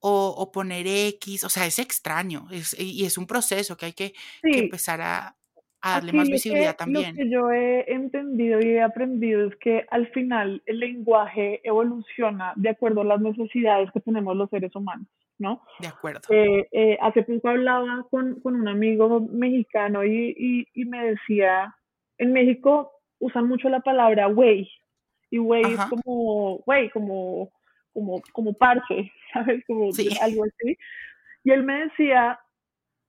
o, 0.00 0.50
poner 0.52 0.86
X, 0.86 1.44
o 1.44 1.48
sea, 1.48 1.66
es 1.66 1.78
extraño 1.78 2.46
y 2.78 3.04
es 3.04 3.18
un 3.18 3.26
proceso 3.26 3.76
que 3.76 3.86
hay 3.86 3.92
que, 3.92 4.14
empezar 4.42 5.00
a, 5.00 5.37
darle 5.82 6.12
más 6.12 6.28
visibilidad 6.28 6.76
también. 6.76 7.10
Lo 7.10 7.22
que 7.22 7.30
yo 7.30 7.50
he 7.50 7.92
entendido 7.92 8.60
y 8.60 8.70
he 8.70 8.82
aprendido 8.82 9.46
es 9.48 9.56
que 9.56 9.86
al 9.90 10.08
final 10.08 10.62
el 10.66 10.80
lenguaje 10.80 11.60
evoluciona 11.64 12.52
de 12.56 12.70
acuerdo 12.70 13.02
a 13.02 13.04
las 13.04 13.20
necesidades 13.20 13.90
que 13.92 14.00
tenemos 14.00 14.36
los 14.36 14.50
seres 14.50 14.74
humanos. 14.74 15.06
¿no? 15.38 15.62
De 15.78 15.86
acuerdo. 15.86 16.20
Eh, 16.30 16.68
eh, 16.72 16.98
hace 17.00 17.22
poco 17.22 17.48
hablaba 17.48 18.04
con, 18.10 18.40
con, 18.40 18.56
un 18.56 18.66
amigo 18.66 19.20
mexicano 19.20 20.04
y, 20.04 20.34
y, 20.36 20.66
y, 20.74 20.84
me 20.84 21.10
decía, 21.10 21.76
en 22.18 22.32
México 22.32 22.90
usan 23.20 23.46
mucho 23.46 23.68
la 23.68 23.78
palabra 23.78 24.26
güey, 24.26 24.68
y 25.30 25.38
güey 25.38 25.62
es 25.62 25.80
como, 25.86 26.58
güey, 26.66 26.90
como, 26.90 27.50
como, 27.92 28.22
como 28.32 28.52
parche, 28.54 29.12
¿sabes? 29.32 29.64
Como 29.66 29.90
algo 30.20 30.44
así. 30.44 30.76
Y 31.44 31.50
él 31.50 31.62
me 31.62 31.84
decía, 31.84 32.40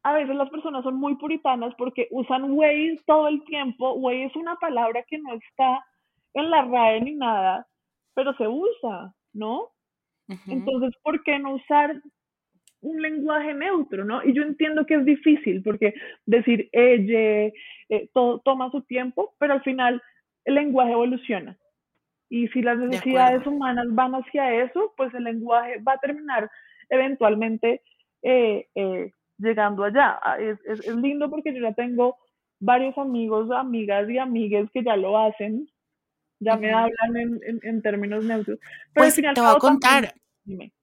a 0.04 0.14
veces 0.14 0.36
las 0.36 0.50
personas 0.50 0.84
son 0.84 0.96
muy 0.96 1.16
puritanas 1.16 1.74
porque 1.78 2.08
usan 2.12 2.54
güey 2.54 2.98
todo 3.06 3.28
el 3.28 3.44
tiempo. 3.44 3.96
Güey 3.96 4.24
es 4.24 4.36
una 4.36 4.56
palabra 4.56 5.04
que 5.04 5.18
no 5.18 5.34
está 5.34 5.86
en 6.34 6.50
la 6.50 6.64
RAE 6.64 7.02
ni 7.02 7.16
nada, 7.16 7.68
pero 8.14 8.34
se 8.36 8.48
usa, 8.48 9.14
¿no? 9.34 9.70
Entonces, 10.48 10.94
¿por 11.02 11.24
qué 11.24 11.40
no 11.40 11.56
usar 11.56 12.00
un 12.82 13.02
lenguaje 13.02 13.54
neutro, 13.54 14.06
¿no? 14.06 14.24
Y 14.24 14.34
yo 14.34 14.44
entiendo 14.44 14.86
que 14.86 14.96
es 14.96 15.06
difícil 15.06 15.62
porque 15.64 15.94
decir 16.26 16.70
ella, 16.72 17.52
eh, 17.90 18.10
todo 18.14 18.40
toma 18.40 18.70
su 18.72 18.82
tiempo, 18.84 19.36
pero 19.40 19.54
al 19.54 19.64
final 19.64 20.02
el 20.46 20.56
lenguaje 20.56 20.92
evoluciona. 20.92 21.58
Y 22.30 22.48
si 22.50 22.62
las 22.62 22.78
necesidades 22.78 23.46
humanas 23.48 23.88
van 23.90 24.14
hacia 24.14 24.64
eso, 24.64 24.94
pues 24.96 25.14
el 25.16 25.24
lenguaje 25.24 25.82
va 25.82 25.94
a 25.94 25.98
terminar 25.98 26.50
eventualmente 26.90 27.82
eh, 28.22 28.68
eh, 28.76 29.12
llegando 29.40 29.84
allá. 29.84 30.20
Ah, 30.22 30.38
es, 30.40 30.60
es, 30.66 30.96
lindo 30.96 31.30
porque 31.30 31.54
yo 31.54 31.62
ya 31.62 31.74
tengo 31.74 32.18
varios 32.60 32.98
amigos, 32.98 33.50
amigas 33.52 34.10
y 34.10 34.18
amigues 34.18 34.70
que 34.72 34.84
ya 34.84 34.96
lo 34.96 35.18
hacen, 35.18 35.70
ya 36.40 36.56
me 36.58 36.72
hablan 36.72 37.16
en, 37.16 37.60
en, 37.64 37.82
términos 37.82 38.24
neutros. 38.24 38.60
Pero 38.94 39.06
pues 39.06 39.16
te 39.16 39.42
voy 39.42 39.56
a 39.56 39.60
contar, 39.60 40.14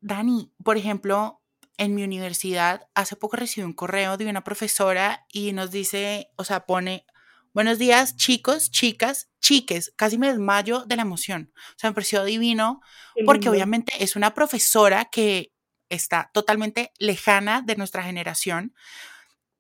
Dani, 0.01 0.53
por 0.65 0.77
ejemplo, 0.77 1.41
en 1.79 1.95
mi 1.95 2.05
universidad 2.05 2.89
hace 2.95 3.17
poco 3.17 3.37
recibí 3.37 3.65
un 3.65 3.73
correo 3.73 4.17
de 4.17 4.29
una 4.29 4.45
profesora 4.45 5.27
y 5.33 5.53
nos 5.53 5.71
dice, 5.71 6.31
o 6.37 6.45
sea, 6.45 6.67
pone, 6.67 7.05
buenos 7.53 7.79
días 7.79 8.17
chicos, 8.17 8.71
chicas, 8.71 9.31
chiques, 9.41 9.93
casi 9.97 10.19
me 10.19 10.29
desmayo 10.29 10.85
de 10.87 10.97
la 10.97 11.03
emoción. 11.03 11.53
O 11.55 11.79
sea, 11.79 11.91
me 11.91 11.95
pareció 11.95 12.25
divino 12.25 12.81
porque 13.25 13.49
obviamente 13.49 13.93
es 14.01 14.17
una 14.17 14.35
profesora 14.35 15.07
que 15.07 15.53
está 15.89 16.31
totalmente 16.33 16.93
lejana 16.99 17.63
de 17.63 17.77
nuestra 17.77 18.03
generación 18.03 18.75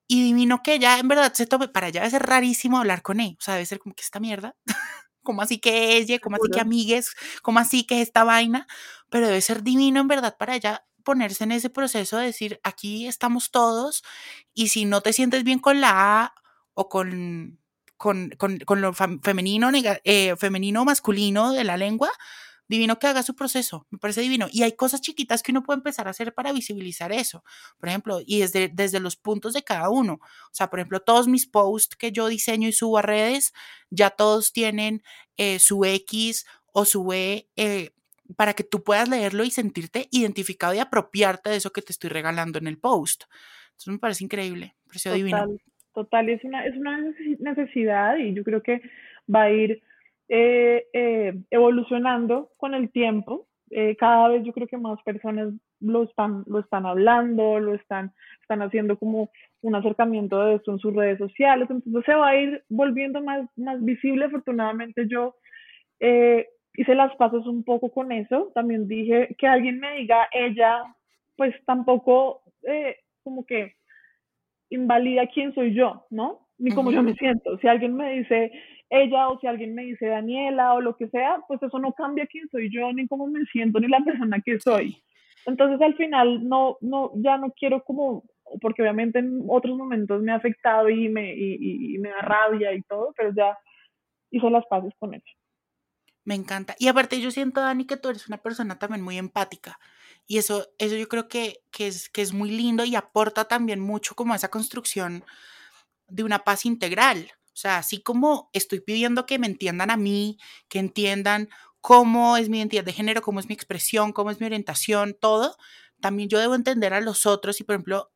y 0.08 0.22
divino 0.22 0.62
que 0.62 0.74
ella 0.74 0.98
en 0.98 1.08
verdad 1.08 1.32
se 1.32 1.46
tome, 1.46 1.68
para 1.68 1.88
ella 1.88 2.00
debe 2.00 2.10
ser 2.10 2.22
rarísimo 2.22 2.78
hablar 2.78 3.02
con 3.02 3.20
él, 3.20 3.36
o 3.38 3.42
sea, 3.42 3.54
debe 3.54 3.66
ser 3.66 3.78
como 3.78 3.94
que 3.94 4.02
esta 4.02 4.20
mierda. 4.20 4.56
como 5.22 5.42
así 5.42 5.58
que 5.58 5.96
ella, 5.96 6.20
como 6.20 6.36
así 6.36 6.48
que 6.52 6.60
amigues, 6.60 7.14
como 7.42 7.58
así 7.58 7.84
que 7.84 8.00
esta 8.00 8.22
vaina, 8.22 8.66
pero 9.10 9.26
debe 9.26 9.40
ser 9.40 9.64
divino 9.64 10.00
en 10.00 10.08
verdad 10.08 10.36
para 10.38 10.54
ella 10.54 10.86
ponerse 11.02 11.44
en 11.44 11.52
ese 11.52 11.68
proceso 11.68 12.18
de 12.18 12.26
decir, 12.26 12.60
aquí 12.62 13.06
estamos 13.06 13.50
todos 13.50 14.04
y 14.54 14.68
si 14.68 14.84
no 14.84 15.00
te 15.00 15.12
sientes 15.12 15.44
bien 15.44 15.58
con 15.58 15.80
la 15.80 16.22
A 16.22 16.34
o 16.74 16.88
con, 16.88 17.60
con, 17.96 18.30
con, 18.36 18.80
lo 18.80 18.92
femenino, 18.92 19.70
eh, 20.04 20.36
femenino 20.36 20.82
o 20.82 20.84
masculino 20.84 21.52
de 21.52 21.64
la 21.64 21.76
lengua, 21.76 22.10
divino 22.68 22.98
que 22.98 23.06
haga 23.06 23.22
su 23.22 23.34
proceso, 23.34 23.86
me 23.90 23.98
parece 23.98 24.20
divino. 24.20 24.46
Y 24.50 24.62
hay 24.62 24.72
cosas 24.72 25.00
chiquitas 25.00 25.42
que 25.42 25.52
uno 25.52 25.62
puede 25.62 25.78
empezar 25.78 26.06
a 26.06 26.10
hacer 26.10 26.34
para 26.34 26.52
visibilizar 26.52 27.12
eso, 27.12 27.44
por 27.78 27.88
ejemplo, 27.88 28.20
y 28.24 28.40
desde, 28.40 28.68
desde 28.68 29.00
los 29.00 29.16
puntos 29.16 29.52
de 29.52 29.62
cada 29.62 29.90
uno. 29.90 30.14
O 30.14 30.54
sea, 30.54 30.68
por 30.68 30.78
ejemplo, 30.78 31.00
todos 31.00 31.28
mis 31.28 31.46
posts 31.46 31.96
que 31.96 32.12
yo 32.12 32.28
diseño 32.28 32.68
y 32.68 32.72
subo 32.72 32.98
a 32.98 33.02
redes, 33.02 33.52
ya 33.90 34.10
todos 34.10 34.52
tienen 34.52 35.02
eh, 35.36 35.58
su 35.58 35.84
X 35.84 36.46
o 36.72 36.84
su 36.84 37.12
E 37.12 37.48
eh, 37.56 37.90
para 38.36 38.54
que 38.54 38.64
tú 38.64 38.82
puedas 38.82 39.08
leerlo 39.08 39.44
y 39.44 39.50
sentirte 39.50 40.08
identificado 40.10 40.74
y 40.74 40.78
apropiarte 40.78 41.50
de 41.50 41.56
eso 41.56 41.72
que 41.72 41.82
te 41.82 41.92
estoy 41.92 42.10
regalando 42.10 42.58
en 42.58 42.66
el 42.66 42.78
post. 42.78 43.24
Entonces 43.66 43.88
me 43.88 43.98
parece 43.98 44.24
increíble, 44.24 44.74
me 44.84 44.88
pareció 44.88 45.12
divino. 45.12 45.46
Total, 45.94 46.28
es 46.28 46.44
una, 46.44 46.66
es 46.66 46.76
una 46.76 46.98
necesidad 47.38 48.18
y 48.18 48.34
yo 48.34 48.44
creo 48.44 48.62
que 48.62 48.82
va 49.32 49.44
a 49.44 49.50
ir 49.50 49.82
eh, 50.28 50.86
eh, 50.92 51.34
evolucionando 51.50 52.50
con 52.56 52.74
el 52.74 52.90
tiempo. 52.90 53.46
Eh, 53.70 53.96
cada 53.96 54.28
vez 54.28 54.44
yo 54.44 54.52
creo 54.52 54.66
que 54.66 54.76
más 54.76 55.00
personas 55.02 55.52
lo 55.80 56.04
están, 56.04 56.44
lo 56.46 56.60
están 56.60 56.86
hablando, 56.86 57.60
lo 57.60 57.74
están, 57.74 58.12
están 58.40 58.62
haciendo 58.62 58.98
como 58.98 59.30
un 59.62 59.74
acercamiento 59.74 60.44
de 60.44 60.54
esto 60.56 60.72
en 60.72 60.78
sus 60.78 60.94
redes 60.94 61.18
sociales, 61.18 61.68
entonces 61.68 62.04
se 62.04 62.14
va 62.14 62.28
a 62.28 62.36
ir 62.36 62.62
volviendo 62.68 63.20
más, 63.22 63.48
más 63.56 63.84
visible. 63.84 64.26
Afortunadamente 64.26 65.06
yo 65.08 65.34
hice 65.98 66.94
las 66.94 67.14
pasos 67.16 67.46
un 67.46 67.64
poco 67.64 67.90
con 67.90 68.12
eso. 68.12 68.52
También 68.54 68.86
dije 68.86 69.34
que 69.38 69.46
alguien 69.46 69.80
me 69.80 69.96
diga 69.96 70.28
ella, 70.32 70.82
pues 71.36 71.54
tampoco 71.64 72.42
como 73.22 73.44
que 73.44 73.74
invalida 74.70 75.26
quién 75.26 75.54
soy 75.54 75.74
yo, 75.74 76.06
¿no? 76.10 76.45
Ni 76.58 76.72
cómo 76.72 76.90
yo 76.90 77.02
me 77.02 77.14
siento. 77.14 77.58
Si 77.58 77.68
alguien 77.68 77.94
me 77.96 78.18
dice 78.18 78.50
ella 78.88 79.28
o 79.28 79.38
si 79.40 79.46
alguien 79.46 79.74
me 79.74 79.84
dice 79.84 80.06
Daniela 80.06 80.74
o 80.74 80.80
lo 80.80 80.96
que 80.96 81.08
sea, 81.08 81.40
pues 81.48 81.62
eso 81.62 81.78
no 81.78 81.92
cambia 81.92 82.26
quién 82.26 82.48
soy 82.50 82.70
yo, 82.72 82.92
ni 82.92 83.06
cómo 83.06 83.26
me 83.26 83.44
siento, 83.46 83.80
ni 83.80 83.88
la 83.88 84.00
persona 84.00 84.40
que 84.44 84.58
soy. 84.60 85.02
Entonces 85.44 85.80
al 85.80 85.94
final 85.96 86.48
no, 86.48 86.76
no, 86.80 87.12
ya 87.16 87.36
no 87.36 87.52
quiero 87.52 87.82
como, 87.84 88.24
porque 88.60 88.82
obviamente 88.82 89.18
en 89.18 89.44
otros 89.48 89.76
momentos 89.76 90.22
me 90.22 90.32
ha 90.32 90.36
afectado 90.36 90.88
y 90.88 91.08
me, 91.08 91.34
y, 91.34 91.94
y 91.94 91.98
me 91.98 92.10
da 92.10 92.20
rabia 92.20 92.72
y 92.72 92.82
todo, 92.82 93.12
pero 93.16 93.32
ya 93.34 93.56
hice 94.30 94.50
las 94.50 94.66
paces 94.66 94.92
con 94.98 95.14
eso. 95.14 95.26
Me 96.24 96.34
encanta. 96.34 96.74
Y 96.80 96.88
aparte 96.88 97.20
yo 97.20 97.30
siento, 97.30 97.60
Dani, 97.60 97.86
que 97.86 97.96
tú 97.96 98.08
eres 98.08 98.26
una 98.26 98.38
persona 98.38 98.78
también 98.78 99.02
muy 99.02 99.16
empática. 99.16 99.78
Y 100.26 100.38
eso, 100.38 100.66
eso 100.78 100.96
yo 100.96 101.06
creo 101.06 101.28
que, 101.28 101.60
que, 101.70 101.86
es, 101.86 102.08
que 102.08 102.20
es 102.20 102.32
muy 102.32 102.50
lindo 102.50 102.84
y 102.84 102.96
aporta 102.96 103.44
también 103.44 103.78
mucho 103.78 104.16
como 104.16 104.32
a 104.32 104.36
esa 104.36 104.48
construcción 104.48 105.22
de 106.08 106.24
una 106.24 106.40
paz 106.44 106.66
integral. 106.66 107.30
O 107.52 107.56
sea, 107.56 107.78
así 107.78 108.02
como 108.02 108.50
estoy 108.52 108.80
pidiendo 108.80 109.26
que 109.26 109.38
me 109.38 109.46
entiendan 109.46 109.90
a 109.90 109.96
mí, 109.96 110.38
que 110.68 110.78
entiendan 110.78 111.48
cómo 111.80 112.36
es 112.36 112.48
mi 112.48 112.58
identidad 112.58 112.84
de 112.84 112.92
género, 112.92 113.22
cómo 113.22 113.40
es 113.40 113.48
mi 113.48 113.54
expresión, 113.54 114.12
cómo 114.12 114.30
es 114.30 114.40
mi 114.40 114.46
orientación, 114.46 115.16
todo, 115.18 115.56
también 116.00 116.28
yo 116.28 116.38
debo 116.38 116.54
entender 116.54 116.92
a 116.92 117.00
los 117.00 117.26
otros 117.26 117.60
y, 117.60 117.64
por 117.64 117.74
ejemplo, 117.76 118.10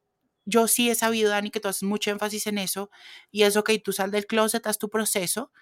yo 0.44 0.68
sí 0.68 0.90
he 0.90 0.94
sabido, 0.94 1.30
Dani, 1.30 1.50
que 1.50 1.60
tú 1.60 1.68
haces 1.68 1.84
mucho 1.84 2.10
énfasis 2.10 2.46
en 2.46 2.58
eso 2.58 2.90
y 3.30 3.44
es 3.44 3.56
ok, 3.56 3.70
tú 3.82 3.92
sal 3.92 4.10
del 4.10 4.26
closet, 4.26 4.66
haz 4.66 4.78
tu 4.78 4.90
proceso, 4.90 5.52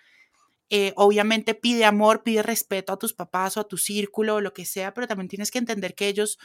eh, 0.70 0.92
obviamente 0.96 1.54
pide 1.54 1.84
amor, 1.84 2.22
pide 2.22 2.42
respeto 2.42 2.92
a 2.92 2.98
tus 2.98 3.14
papás 3.14 3.56
o 3.56 3.60
a 3.60 3.68
tu 3.68 3.78
círculo 3.78 4.36
o 4.36 4.40
lo 4.40 4.52
que 4.52 4.66
sea, 4.66 4.92
pero 4.92 5.06
también 5.06 5.28
tienes 5.28 5.50
que 5.50 5.58
entender 5.58 5.94
que 5.94 6.08
ellos 6.08 6.38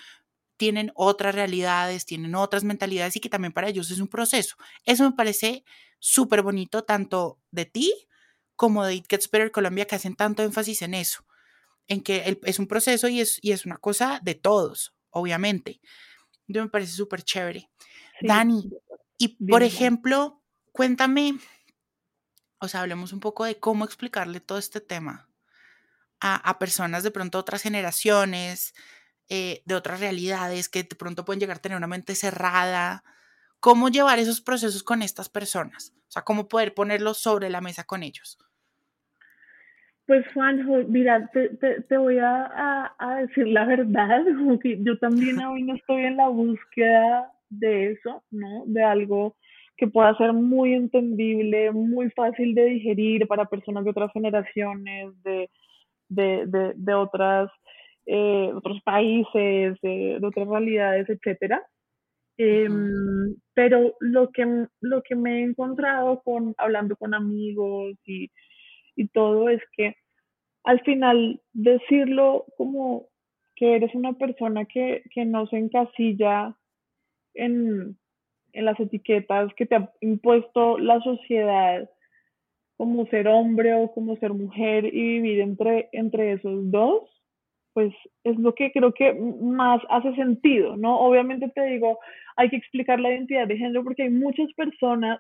tienen 0.57 0.91
otras 0.95 1.35
realidades, 1.35 2.05
tienen 2.05 2.35
otras 2.35 2.63
mentalidades 2.63 3.15
y 3.15 3.19
que 3.19 3.29
también 3.29 3.53
para 3.53 3.69
ellos 3.69 3.91
es 3.91 3.99
un 3.99 4.07
proceso. 4.07 4.55
Eso 4.85 5.03
me 5.03 5.15
parece 5.15 5.63
súper 5.99 6.41
bonito 6.41 6.83
tanto 6.83 7.39
de 7.51 7.65
ti 7.65 7.93
como 8.55 8.85
de 8.85 8.95
It 8.95 9.05
Gets 9.09 9.29
Better 9.31 9.51
Colombia 9.51 9.85
que 9.85 9.95
hacen 9.95 10.15
tanto 10.15 10.43
énfasis 10.43 10.81
en 10.81 10.93
eso, 10.93 11.25
en 11.87 12.01
que 12.01 12.39
es 12.43 12.59
un 12.59 12.67
proceso 12.67 13.07
y 13.07 13.21
es, 13.21 13.39
y 13.41 13.51
es 13.51 13.65
una 13.65 13.77
cosa 13.77 14.19
de 14.23 14.35
todos, 14.35 14.93
obviamente. 15.09 15.81
Entonces 16.47 16.65
me 16.65 16.69
parece 16.69 16.93
súper 16.93 17.23
chévere. 17.23 17.69
Dani, 18.21 18.69
y 19.17 19.29
por 19.45 19.63
ejemplo, 19.63 20.41
cuéntame 20.71 21.39
o 22.63 22.69
sea, 22.69 22.79
hablemos 22.79 23.11
un 23.11 23.19
poco 23.19 23.43
de 23.43 23.59
cómo 23.59 23.83
explicarle 23.83 24.39
todo 24.39 24.57
este 24.57 24.79
tema 24.79 25.27
a, 26.21 26.57
personas 26.59 27.03
de 27.03 27.11
pronto 27.11 27.37
otras 27.37 27.61
generaciones, 27.61 28.73
eh, 29.29 29.61
de 29.65 29.75
otras 29.75 29.99
realidades 29.99 30.69
que 30.69 30.83
de 30.83 30.95
pronto 30.95 31.25
pueden 31.25 31.39
llegar 31.39 31.57
a 31.57 31.61
tener 31.61 31.77
una 31.77 31.87
mente 31.87 32.15
cerrada. 32.15 33.03
¿Cómo 33.59 33.89
llevar 33.89 34.19
esos 34.19 34.41
procesos 34.41 34.83
con 34.83 35.01
estas 35.01 35.29
personas? 35.29 35.93
O 36.07 36.11
sea, 36.11 36.23
¿cómo 36.23 36.47
poder 36.47 36.73
ponerlos 36.73 37.17
sobre 37.19 37.49
la 37.49 37.61
mesa 37.61 37.83
con 37.83 38.03
ellos? 38.03 38.37
Pues 40.05 40.25
Juanjo, 40.33 40.79
mira, 40.89 41.29
te, 41.31 41.49
te, 41.49 41.97
voy 41.97 42.17
a, 42.17 42.93
a, 42.99 43.15
decir 43.21 43.47
la 43.47 43.65
verdad, 43.65 44.23
como 44.37 44.59
que 44.59 44.77
yo 44.83 44.97
también 44.99 45.39
hoy 45.43 45.63
no 45.63 45.75
estoy 45.75 46.03
en 46.03 46.17
la 46.17 46.27
búsqueda 46.27 47.31
de 47.49 47.91
eso, 47.93 48.23
¿no? 48.31 48.63
De 48.65 48.83
algo 48.83 49.35
que 49.77 49.87
pueda 49.87 50.15
ser 50.17 50.33
muy 50.33 50.73
entendible, 50.73 51.71
muy 51.71 52.09
fácil 52.11 52.53
de 52.53 52.65
digerir 52.65 53.27
para 53.27 53.45
personas 53.45 53.85
de 53.85 53.89
otras 53.91 54.11
generaciones, 54.11 55.11
de, 55.23 55.49
de, 56.09 56.45
de, 56.47 56.73
de 56.75 56.93
otras, 56.93 57.49
eh, 58.05 58.51
otros 58.53 58.81
países, 58.83 59.77
de, 59.81 60.19
otras 60.23 60.47
realidades, 60.47 61.09
etcétera. 61.09 61.65
Em, 62.37 63.35
pero 63.53 63.93
lo 63.99 64.31
que, 64.31 64.67
lo 64.81 65.03
que 65.03 65.15
me 65.15 65.39
he 65.39 65.43
encontrado 65.43 66.21
con, 66.23 66.55
hablando 66.57 66.95
con 66.95 67.13
amigos 67.13 67.95
y, 68.05 68.31
y 68.95 69.07
todo 69.09 69.49
es 69.49 69.61
que 69.77 69.95
al 70.63 70.81
final 70.81 71.41
decirlo 71.53 72.45
como 72.57 73.07
que 73.55 73.75
eres 73.75 73.93
una 73.93 74.13
persona 74.13 74.65
que, 74.65 75.03
que 75.13 75.25
no 75.25 75.45
se 75.47 75.57
encasilla 75.57 76.55
en, 77.35 77.97
en 78.53 78.65
las 78.65 78.79
etiquetas 78.79 79.53
que 79.55 79.65
te 79.65 79.75
ha 79.75 79.91
impuesto 80.01 80.77
la 80.77 80.99
sociedad 81.01 81.89
como 82.77 83.05
ser 83.07 83.27
hombre 83.27 83.73
o 83.75 83.91
como 83.91 84.15
ser 84.17 84.33
mujer 84.33 84.85
y 84.85 85.19
vivir 85.19 85.41
entre, 85.41 85.89
entre 85.91 86.33
esos 86.33 86.71
dos, 86.71 87.09
pues 87.73 87.93
es 88.23 88.37
lo 88.37 88.53
que 88.53 88.71
creo 88.71 88.93
que 88.93 89.13
más 89.13 89.81
hace 89.89 90.13
sentido, 90.15 90.77
¿no? 90.77 90.99
Obviamente 90.99 91.49
te 91.49 91.65
digo, 91.65 91.99
hay 92.35 92.49
que 92.49 92.57
explicar 92.57 92.99
la 92.99 93.11
identidad 93.11 93.47
de 93.47 93.57
género 93.57 93.83
porque 93.83 94.03
hay 94.03 94.09
muchas 94.09 94.51
personas, 94.53 95.17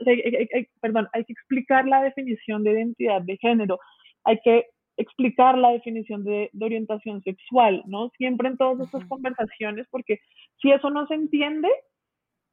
perdón, 0.79 1.07
hay 1.13 1.25
que 1.25 1.33
explicar 1.33 1.87
la 1.87 2.03
definición 2.03 2.63
de 2.63 2.71
identidad 2.71 3.21
de 3.21 3.37
género, 3.37 3.79
hay 4.23 4.39
que 4.43 4.67
explicar 4.97 5.57
la 5.57 5.71
definición 5.71 6.23
de, 6.23 6.49
de 6.53 6.65
orientación 6.65 7.21
sexual, 7.23 7.83
¿no? 7.87 8.09
Siempre 8.17 8.47
en 8.49 8.57
todas 8.57 8.79
estas 8.81 9.03
conversaciones, 9.05 9.87
porque 9.89 10.19
si 10.61 10.71
eso 10.71 10.91
no 10.91 11.07
se 11.07 11.15
entiende, 11.15 11.69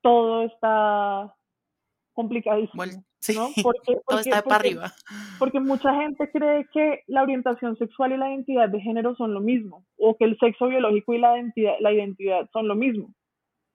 todo 0.02 0.44
está 0.44 1.34
complicadísimo. 2.12 2.84
¿no? 2.86 2.92
Porque, 3.62 3.96
todo 4.06 4.18
está 4.18 4.42
para 4.42 4.56
arriba. 4.56 4.92
Porque 5.38 5.60
mucha 5.60 5.94
gente 5.94 6.30
cree 6.30 6.66
que 6.72 7.02
la 7.06 7.22
orientación 7.22 7.76
sexual 7.76 8.12
y 8.12 8.16
la 8.16 8.30
identidad 8.30 8.68
de 8.68 8.80
género 8.80 9.14
son 9.16 9.34
lo 9.34 9.40
mismo, 9.40 9.84
o 9.98 10.16
que 10.16 10.24
el 10.24 10.38
sexo 10.38 10.68
biológico 10.68 11.14
y 11.14 11.18
la 11.18 11.36
identidad, 11.36 11.74
la 11.80 11.92
identidad 11.92 12.48
son 12.52 12.68
lo 12.68 12.74
mismo, 12.74 13.12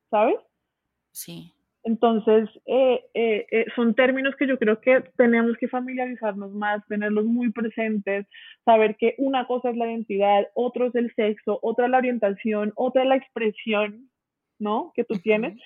¿sabes? 0.10 0.38
Sí. 1.12 1.52
Entonces, 1.86 2.50
eh, 2.66 3.06
eh, 3.14 3.46
eh, 3.52 3.66
son 3.76 3.94
términos 3.94 4.36
que 4.36 4.48
yo 4.48 4.58
creo 4.58 4.82
que 4.82 5.04
tenemos 5.18 5.56
que 5.58 5.68
familiarizarnos 5.68 6.52
más, 6.52 6.86
tenerlos 6.88 7.26
muy 7.26 7.52
presentes, 7.52 8.26
saber 8.66 8.96
que 8.98 9.14
una 9.20 9.46
cosa 9.46 9.70
es 9.70 9.78
la 9.78 9.86
identidad, 9.86 10.48
otro 10.56 10.88
es 10.88 10.96
el 10.96 11.14
sexo, 11.14 11.60
otra 11.62 11.86
es 11.86 11.92
la 11.92 12.00
orientación, 12.00 12.74
otra 12.76 13.04
es 13.04 13.10
la 13.10 13.18
expresión, 13.18 14.10
¿no? 14.58 14.94
Que 14.96 15.04
tú 15.04 15.20
tienes 15.20 15.62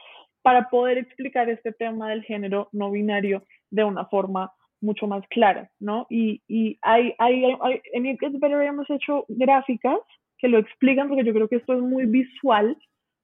para 0.49 0.67
poder 0.67 0.97
explicar 0.97 1.47
este 1.47 1.71
tema 1.73 2.09
del 2.09 2.23
género 2.23 2.69
no 2.71 2.89
binario 2.89 3.43
de 3.69 3.83
una 3.83 4.05
forma 4.05 4.51
mucho 4.81 5.05
más 5.05 5.23
clara, 5.27 5.69
¿no? 5.79 6.07
Y, 6.09 6.41
y 6.47 6.79
hay, 6.81 7.13
hay, 7.19 7.43
hay, 7.61 7.81
en 7.93 8.07
el 8.07 8.17
Better 8.19 8.59
hemos 8.63 8.89
hecho 8.89 9.25
gráficas 9.27 9.99
que 10.39 10.47
lo 10.47 10.57
explican 10.57 11.07
porque 11.07 11.23
yo 11.23 11.33
creo 11.33 11.47
que 11.47 11.57
esto 11.57 11.73
es 11.73 11.81
muy 11.81 12.07
visual, 12.07 12.75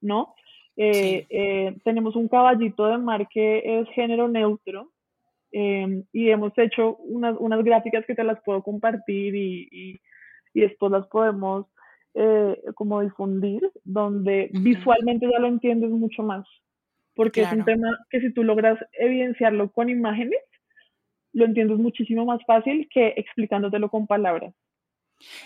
¿no? 0.02 0.36
Eh, 0.78 1.26
eh, 1.32 1.76
tenemos 1.84 2.16
un 2.16 2.28
caballito 2.28 2.86
de 2.86 3.00
mar 3.00 3.28
que 3.28 3.80
es 3.80 3.90
género 3.96 4.28
neutro 4.28 4.92
em, 5.52 6.04
y 6.14 6.30
hemos 6.30 6.56
hecho 6.60 6.98
unas, 6.98 7.36
unas 7.40 7.64
gráficas 7.64 8.06
que 8.06 8.14
te 8.14 8.24
las 8.24 8.40
puedo 8.44 8.62
compartir 8.62 9.34
y, 9.34 9.68
y, 9.72 10.00
y 10.54 10.62
después 10.62 10.92
las 10.92 11.08
podemos 11.08 11.66
eh, 12.14 12.62
como 12.76 13.02
difundir, 13.02 13.68
donde 13.84 14.52
visualmente 14.54 15.28
ya 15.28 15.40
lo 15.40 15.48
entiendes 15.48 15.90
mucho 15.90 16.22
más, 16.22 16.46
porque 17.16 17.42
es 17.42 17.52
un 17.52 17.66
tema 17.66 17.88
que 18.10 18.20
si 18.20 18.34
tú 18.34 18.44
logras 18.44 18.78
evidenciarlo 18.94 19.72
con 19.72 19.90
imágenes, 19.90 20.40
lo 21.34 21.46
entiendes 21.46 21.78
muchísimo 21.78 22.26
más 22.26 22.42
fácil 22.46 22.88
que 22.92 23.14
explicándotelo 23.18 23.90
con 23.90 24.08
palabras. 24.08 24.54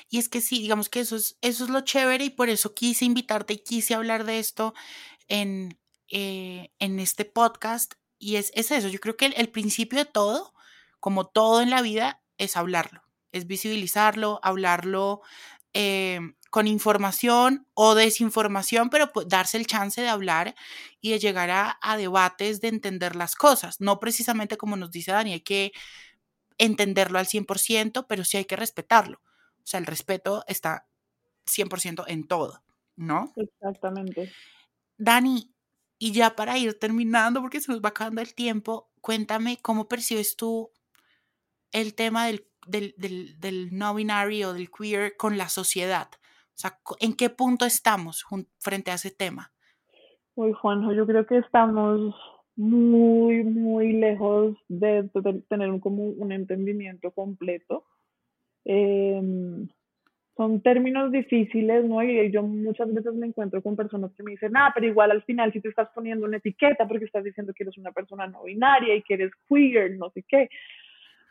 Y 0.09 0.17
es 0.17 0.30
que 0.30 0.41
sí, 0.41 0.61
digamos 0.61 0.89
que 0.89 0.99
eso 0.99 1.15
es, 1.15 1.38
eso 1.41 1.63
es 1.63 1.70
lo 1.70 1.82
chévere 1.82 2.26
y 2.26 2.30
por 2.30 2.49
eso 2.49 2.74
quise 2.74 3.05
invitarte 3.05 3.53
y 3.53 3.63
quise 3.63 3.93
hablar 3.93 4.24
de 4.24 4.39
esto 4.39 4.74
en, 5.28 5.78
eh, 6.09 6.70
en 6.80 6.99
este 6.99 7.26
podcast. 7.26 7.93
Y 8.17 8.36
es, 8.36 8.51
es, 8.55 8.72
eso, 8.72 8.88
yo 8.88 8.99
creo 8.99 9.15
que 9.15 9.28
el, 9.28 9.49
principio 9.49 9.99
de 9.99 10.05
todo, 10.05 10.53
como 10.99 11.28
todo 11.28 11.61
en 11.61 11.70
la 11.70 11.82
vida, 11.82 12.22
es 12.38 12.57
hablarlo, 12.57 13.03
es 13.32 13.47
visibilizarlo, 13.47 14.39
hablarlo 14.43 15.22
eh, 15.74 16.20
con 16.49 16.67
información 16.67 17.67
o 17.76 17.93
desinformación, 17.93 18.89
pero 18.89 19.11
pues, 19.11 19.28
darse 19.28 19.57
el 19.57 19.67
chance 19.67 20.01
de 20.01 20.09
hablar 20.09 20.55
y 20.99 21.11
de 21.11 21.20
llegar 21.20 21.49
a, 21.51 21.97
debates, 21.97 22.59
de 22.59 22.70
entender 22.70 23.15
las 23.15 23.36
cosas. 23.36 23.80
No 23.80 23.99
precisamente 23.99 24.57
como 24.57 24.76
nos 24.76 24.91
dice 24.91 25.11
Dani, 25.11 25.34
hay 25.34 25.41
que 25.41 25.72
entenderlo 26.57 27.20
al 27.20 27.28
100%, 27.28 28.07
pero 28.07 28.24
sí 28.24 28.38
hay 28.38 28.45
que 28.45 28.55
respetarlo. 28.55 29.22
O 29.63 29.67
sea, 29.67 29.80
el 29.80 29.86
respeto 29.86 30.43
está 30.47 30.88
100% 31.45 32.05
en 32.07 32.28
todo, 32.28 32.63
¿no? 32.95 33.32
Exactamente. 33.36 34.32
Dani, 34.97 35.53
y 35.99 36.13
ya 36.13 36.36
para 36.36 36.57
ir 36.57 36.80
terminando, 36.80 37.41
porque 37.41 37.61
se 37.61 37.72
nos 37.72 37.82
va 37.82 37.89
acabando 37.89 38.22
el 38.22 38.34
tiempo, 38.34 38.89
cuéntame 39.01 39.59
cómo 39.61 39.88
percibes 39.88 40.36
tú 40.36 40.72
el 41.72 41.93
tema 41.93 42.26
del, 42.26 42.47
del, 42.68 42.93
del, 42.97 43.39
del 43.39 43.78
no 43.78 43.93
binario, 43.93 44.53
del 44.53 44.70
queer 44.70 45.16
con 45.18 45.38
la 45.38 45.49
sociedad. 45.49 46.10
O 46.14 46.62
sea, 46.62 46.78
¿en 46.99 47.16
qué 47.16 47.30
punto 47.30 47.66
estamos 47.66 48.26
frente 48.60 48.91
a 48.91 48.95
ese 48.95 49.12
tema? 49.12 49.51
Uy, 50.36 50.51
Juanjo, 50.53 50.93
yo 50.93 51.05
creo 51.05 51.26
que 51.26 51.38
estamos 51.38 52.16
muy, 52.60 53.45
muy 53.45 53.93
lejos 53.93 54.57
de, 54.68 55.10
tener 55.47 55.80
como 55.80 56.03
un 56.03 56.34
entendimiento 56.34 57.12
completo. 57.12 57.86
Em, 58.66 59.70
son 60.36 60.62
términos 60.62 61.12
difíciles, 61.12 61.86
¿no? 61.86 62.03
Y 62.03 62.30
yo 62.32 62.43
muchas 62.43 62.93
veces 62.93 63.14
me 63.14 63.28
encuentro 63.28 63.62
con 63.62 63.78
personas 63.78 64.12
que 64.16 64.24
me 64.24 64.32
dicen, 64.32 64.51
ah, 64.57 64.72
pero 64.76 64.88
igual 64.88 65.12
al 65.12 65.24
final 65.24 65.53
si 65.53 65.62
te 65.62 65.70
estás 65.70 65.89
poniendo 65.95 66.26
una 66.26 66.38
etiqueta 66.38 66.86
porque 66.86 67.05
estás 67.05 67.24
diciendo 67.24 67.53
que 67.53 67.64
eres 67.64 67.78
una 67.78 67.93
persona 67.93 68.28
no 68.28 68.43
binaria 68.43 68.95
y 68.95 69.01
que 69.03 69.14
eres 69.14 69.32
queer, 69.47 69.97
no 69.97 70.10
sé 70.10 70.24
qué. 70.28 70.49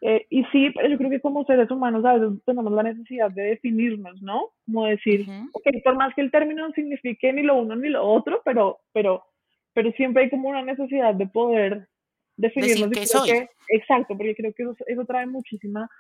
Eh, 0.01 0.27
y 0.31 0.45
sí, 0.47 0.73
yo 0.89 0.97
creo 0.97 1.11
que 1.11 1.21
como 1.21 1.45
seres 1.45 1.71
humanos 1.71 2.05
a 2.05 2.15
veces 2.15 2.39
tenemos 2.45 2.73
la 2.73 2.85
necesidad 2.85 3.31
de 3.31 3.43
definirnos, 3.43 4.23
¿no? 4.23 4.51
Como 4.65 4.87
decir, 4.87 5.27
ok, 5.53 5.67
por 5.83 5.97
más 5.97 6.15
que 6.15 6.21
el 6.21 6.31
término 6.31 6.69
no 6.69 6.73
signifique 6.73 7.33
ni 7.33 7.43
lo 7.43 7.57
uno 7.57 7.75
ni 7.75 7.89
lo 7.89 8.07
otro, 8.07 8.41
pero, 8.45 8.79
pero, 8.93 9.25
pero 9.73 9.91
siempre 9.93 10.25
hay 10.25 10.31
como 10.31 10.49
una 10.49 10.63
necesidad 10.63 11.15
de 11.15 11.27
poder 11.27 11.89
definirnos. 12.37 12.91
que 12.91 13.07
soy. 13.07 13.49
exacto, 13.69 14.17
porque 14.17 14.37
creo 14.37 14.53
que 14.55 14.65
eso, 14.87 15.05
trae 15.05 15.27
muchísima 15.27 15.91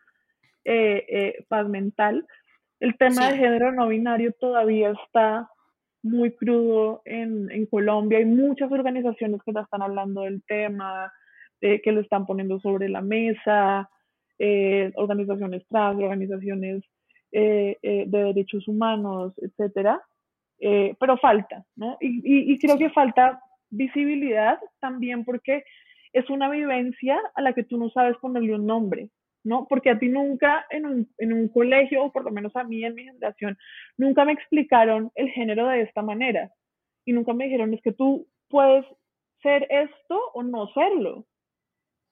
eh, 0.64 1.05
eh, 1.09 1.44
paz 1.49 1.68
mental. 1.68 2.24
El 2.78 2.96
tema 2.96 3.30
de 3.30 3.38
género 3.38 3.72
no 3.72 3.88
binario 3.88 4.32
todavía 4.38 4.92
está 5.05 5.51
muy 6.05 6.30
crudo 6.30 7.03
en, 7.05 7.51
en 7.51 7.66
Colombia. 7.66 8.18
Hay 8.18 8.26
muchas 8.26 8.70
organizaciones 8.70 9.40
que 9.44 9.53
ya 9.53 9.62
están 9.62 9.82
hablando 9.82 10.22
del 10.22 10.40
tema 10.44 11.12
eh, 11.61 11.80
que 11.82 11.90
lo 11.90 12.00
están 12.00 12.24
poniendo 12.24 12.61
sobre 12.61 12.88
la 12.88 13.00
mesa, 13.00 13.90
eh, 14.38 14.92
organizaciones 14.94 15.66
trans, 15.68 16.00
organizaciones 16.00 16.84
eh, 17.32 17.76
de 17.82 18.06
derechos 18.06 18.68
humanos, 18.68 19.34
etcétera, 19.38 20.00
pero 20.61 21.16
falta, 21.18 21.64
¿no? 21.76 21.96
Y, 22.00 22.52
y, 22.52 22.59
creo 22.59 22.78
que 22.78 22.90
falta 22.90 23.40
visibilidad 23.70 24.59
también 24.80 25.24
porque 25.24 25.64
es 26.12 26.28
una 26.30 26.48
vivencia 26.48 27.20
a 27.34 27.42
la 27.42 27.52
que 27.52 27.64
tú 27.64 27.76
no 27.76 27.90
sabes 27.90 28.16
ponerle 28.18 28.54
un 28.54 28.66
nombre, 28.66 29.11
¿no? 29.44 29.66
Porque 29.68 29.90
a 29.90 29.98
ti 29.98 30.09
nunca 30.09 30.64
en 30.70 30.86
un, 30.86 31.09
en 31.18 31.32
un 31.32 31.48
colegio, 31.48 32.04
o 32.04 32.12
por 32.12 32.24
lo 32.24 32.30
menos 32.30 32.54
a 32.56 32.64
mí 32.64 32.84
en 32.84 32.94
mi 32.94 33.04
generación, 33.04 33.59
nunca 33.96 34.24
me 34.24 34.32
explicaron 34.32 35.11
el 35.14 35.28
género 35.30 35.66
de 35.68 35.82
esta 35.82 36.02
manera. 36.02 36.52
Y 37.04 37.12
nunca 37.12 37.32
me 37.32 37.44
dijeron, 37.44 37.74
es 37.74 37.82
que 37.82 37.92
tú 37.92 38.26
puedes 38.48 38.84
ser 39.42 39.66
esto 39.70 40.20
o 40.34 40.42
no 40.42 40.68
serlo 40.68 41.26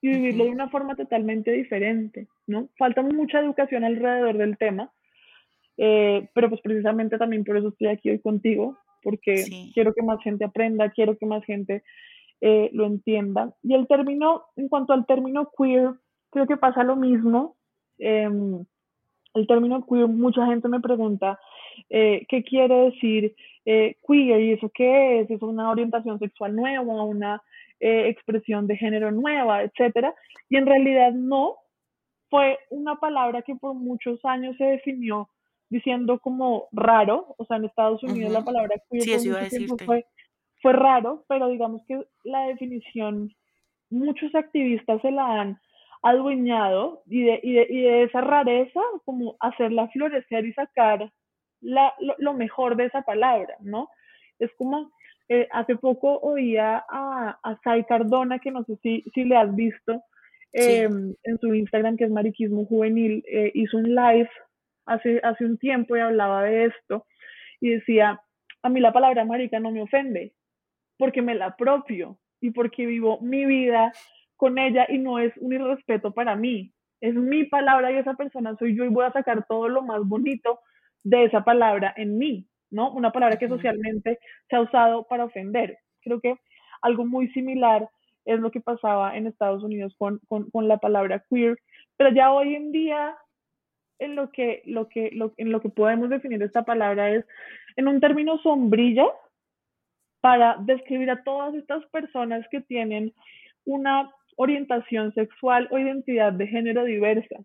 y 0.01 0.09
vivirlo 0.09 0.44
de 0.44 0.51
una 0.51 0.68
forma 0.68 0.94
totalmente 0.94 1.53
diferente, 1.53 2.28
¿no? 2.47 2.68
Falta 2.76 3.03
mucha 3.03 3.40
educación 3.40 3.84
alrededor 3.84 4.36
del 4.36 4.57
tema, 4.59 4.90
eh, 5.78 6.28
pero 6.34 6.49
pues 6.49 6.61
precisamente 6.61 7.18
también 7.18 7.44
por 7.44 7.57
eso 7.57 7.68
estoy 7.68 7.88
aquí 7.88 8.11
hoy 8.11 8.18
contigo, 8.18 8.76
porque 9.03 9.44
quiero 9.72 9.94
que 9.94 10.03
más 10.03 10.20
gente 10.22 10.44
aprenda, 10.44 10.90
quiero 10.90 11.16
que 11.16 11.26
más 11.26 11.44
gente 11.44 11.82
eh, 12.40 12.70
lo 12.72 12.86
entienda. 12.86 13.55
Y 13.62 13.74
el 13.74 13.86
término, 13.86 14.44
en 14.57 14.68
cuanto 14.68 14.92
al 14.92 15.07
término 15.07 15.51
queer, 15.57 15.92
creo 16.30 16.47
que 16.47 16.57
pasa 16.57 16.82
lo 16.82 16.97
mismo. 16.97 17.57
Em, 17.99 18.64
el 19.34 19.47
término 19.47 19.86
queer, 19.86 20.09
mucha 20.09 20.47
gente 20.47 20.68
me 20.68 20.80
pregunta 20.80 21.38
eh, 21.90 22.26
qué 22.28 22.42
quiere 22.42 22.90
decir 22.90 23.34
queer 23.64 24.40
y 24.40 24.53
eso 24.53 24.70
qué 24.72 25.20
es, 25.20 25.30
es 25.30 25.42
una 25.42 25.70
orientación 25.70 26.18
sexual 26.18 26.55
nueva, 26.55 27.03
una 27.03 27.42
eh, 27.81 28.09
expresión 28.09 28.66
de 28.66 28.77
género 28.77 29.11
nueva, 29.11 29.62
etcétera. 29.62 30.14
Y 30.49 30.57
en 30.57 30.66
realidad 30.66 31.12
no, 31.12 31.57
fue 32.31 32.59
una 32.70 32.97
palabra 32.97 33.43
que 33.43 33.55
por 33.57 33.74
muchos 33.74 34.24
años 34.24 34.57
se 34.57 34.64
definió 34.64 35.29
diciendo 35.68 36.20
como 36.20 36.68
raro, 36.72 37.35
o 37.39 37.45
sea, 37.45 37.57
en 37.57 37.64
Estados 37.64 38.03
Unidos 38.03 38.33
la 38.33 38.45
palabra 38.45 38.77
queer 38.91 39.20
fue, 39.85 40.07
fue 40.62 40.72
raro, 40.72 41.24
pero 41.29 41.49
digamos 41.49 41.83
que 41.89 42.05
la 42.24 42.47
definición, 42.47 43.33
muchos 43.91 44.35
activistas 44.35 45.01
se 45.03 45.11
la 45.11 45.41
han 45.41 45.59
adueñado 46.03 47.03
y 47.07 47.22
de, 47.22 47.41
y 47.43 47.53
de, 47.53 47.66
y 47.68 47.81
de 47.83 48.03
esa 48.05 48.20
rareza, 48.20 48.81
como 49.05 49.37
hacerla 49.41 49.89
florecer 49.89 50.47
y 50.47 50.53
sacar 50.53 51.11
la, 51.61 51.93
lo, 52.18 52.35
mejor 52.35 52.77
de 52.77 52.85
esa 52.87 53.03
palabra, 53.03 53.57
¿no? 53.61 53.89
Es 54.39 54.51
como, 54.57 54.91
eh, 55.29 55.49
hace 55.51 55.77
poco 55.77 56.18
oía 56.18 56.85
a, 56.89 57.39
a 57.43 57.61
Sai 57.62 57.85
Cardona, 57.85 58.39
que 58.39 58.51
no 58.51 58.64
sé 58.64 58.77
si, 58.83 59.05
si 59.14 59.24
le 59.24 59.37
has 59.37 59.55
visto, 59.55 60.03
em, 60.53 61.14
en 61.22 61.39
su 61.39 61.55
Instagram, 61.55 61.97
que 61.97 62.05
es 62.05 62.11
Mariquismo 62.11 62.64
Juvenil, 62.66 63.24
eh, 63.27 63.51
hizo 63.55 63.77
un 63.79 63.95
live 63.95 64.31
hace, 64.87 65.20
hace 65.22 65.45
un 65.45 65.59
tiempo 65.59 65.97
y 65.97 66.01
hablaba 66.01 66.45
de 66.45 66.66
esto 66.66 67.07
y 67.61 67.70
decía, 67.70 68.20
a 68.62 68.68
mí 68.68 68.81
la 68.81 68.93
palabra 68.93 69.24
marica 69.24 69.61
no 69.61 69.70
me 69.70 69.83
ofende, 69.83 70.33
porque 70.99 71.22
me 71.22 71.35
la 71.35 71.47
apropio 71.47 72.18
y 72.41 72.51
porque 72.51 72.87
vivo 72.87 73.20
mi 73.20 73.45
vida 73.45 73.93
con 74.37 74.59
ella 74.59 74.87
y 74.89 74.99
no 74.99 75.18
es 75.18 75.33
un 75.39 75.53
irrespeto 75.53 76.12
para 76.12 76.37
mí. 76.37 76.72
Es 77.01 77.14
mi 77.14 77.45
palabra 77.45 77.93
y 77.93 77.97
esa 77.97 78.14
persona 78.14 78.57
soy 78.59 78.77
yo 78.77 78.85
y 78.85 78.89
voy 78.89 79.05
a 79.05 79.12
sacar 79.12 79.47
todo 79.49 79.68
lo 79.68 79.83
más 79.83 80.03
bonito 80.05 80.61
de 81.05 81.24
esa 81.24 81.45
palabra 81.45 81.93
en 81.97 82.18
mí, 82.18 82.47
¿no? 82.77 82.93
Una 82.93 83.11
palabra 83.11 83.39
que 83.39 83.49
socialmente 83.49 84.18
se 84.49 84.57
ha 84.57 84.61
usado 84.61 85.07
para 85.09 85.24
ofender. 85.24 85.79
Creo 86.03 86.20
que 86.20 86.37
algo 86.83 87.05
muy 87.05 87.29
similar 87.33 87.89
es 88.27 88.39
lo 88.39 88.51
que 88.51 88.61
pasaba 88.61 89.16
en 89.16 89.27
Estados 89.27 89.64
Unidos 89.64 89.95
con, 89.99 90.20
con, 90.29 90.51
con 90.51 90.68
la 90.68 90.77
palabra 90.77 91.24
queer, 91.31 91.59
pero 91.97 92.11
ya 92.11 92.33
hoy 92.33 92.55
en 92.55 92.70
día 92.70 93.16
en 93.99 94.14
lo 94.14 94.31
que, 94.31 94.62
lo 94.66 94.89
que, 94.89 95.11
lo, 95.12 95.33
en 95.39 95.51
lo 95.51 95.61
que 95.61 95.70
podemos 95.70 96.11
definir 96.11 96.43
esta 96.43 96.64
palabra 96.64 97.11
es 97.11 97.24
en 97.77 97.89
un 97.89 97.99
término 97.99 98.39
sombrilla 98.39 99.07
para 100.20 100.57
describir 100.61 101.11
a 101.11 101.22
todas 101.22 101.55
estas 101.55 101.87
personas 101.87 102.47
que 102.51 102.61
tienen 102.61 103.14
una 103.64 104.11
orientación 104.37 105.14
sexual 105.14 105.66
o 105.70 105.79
identidad 105.79 106.33
de 106.33 106.47
género 106.47 106.85
diversa, 106.85 107.37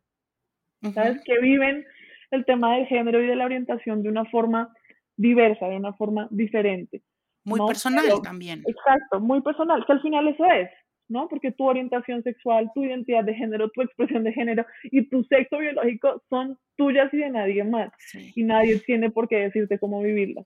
¿sabes? 0.93 1.21
Que 1.23 1.39
viven 1.39 1.85
el 2.31 2.43
tema 2.45 2.75
del 2.75 2.87
género 2.87 3.21
y 3.21 3.27
de 3.27 3.35
la 3.35 3.45
orientación 3.45 4.03
de 4.03 4.09
una 4.09 4.25
forma 4.25 4.73
diversa, 5.17 5.67
de 5.67 5.77
una 5.77 5.93
forma 5.93 6.27
diferente. 6.31 7.03
Muy 7.43 7.59
personal 7.67 8.05
también. 8.21 8.63
Exacto, 8.67 9.19
muy 9.19 9.41
personal, 9.41 9.83
que 9.85 9.93
al 9.93 10.01
final 10.01 10.27
eso 10.27 10.45
es, 10.45 10.69
¿no? 11.07 11.27
Porque 11.27 11.51
tu 11.51 11.65
orientación 11.65 12.21
sexual, 12.23 12.69
tu 12.73 12.83
identidad 12.83 13.23
de 13.23 13.33
género, 13.33 13.69
tu 13.71 13.81
expresión 13.81 14.23
de 14.23 14.33
género 14.33 14.65
y 14.83 15.09
tu 15.09 15.23
sexo 15.23 15.57
biológico 15.57 16.23
son 16.29 16.59
tuyas 16.77 17.11
y 17.13 17.17
de 17.17 17.29
nadie 17.29 17.63
más. 17.63 17.91
Y 18.35 18.43
nadie 18.43 18.79
tiene 18.79 19.09
por 19.09 19.27
qué 19.27 19.37
decirte 19.37 19.79
cómo 19.79 20.01
vivirla. 20.01 20.43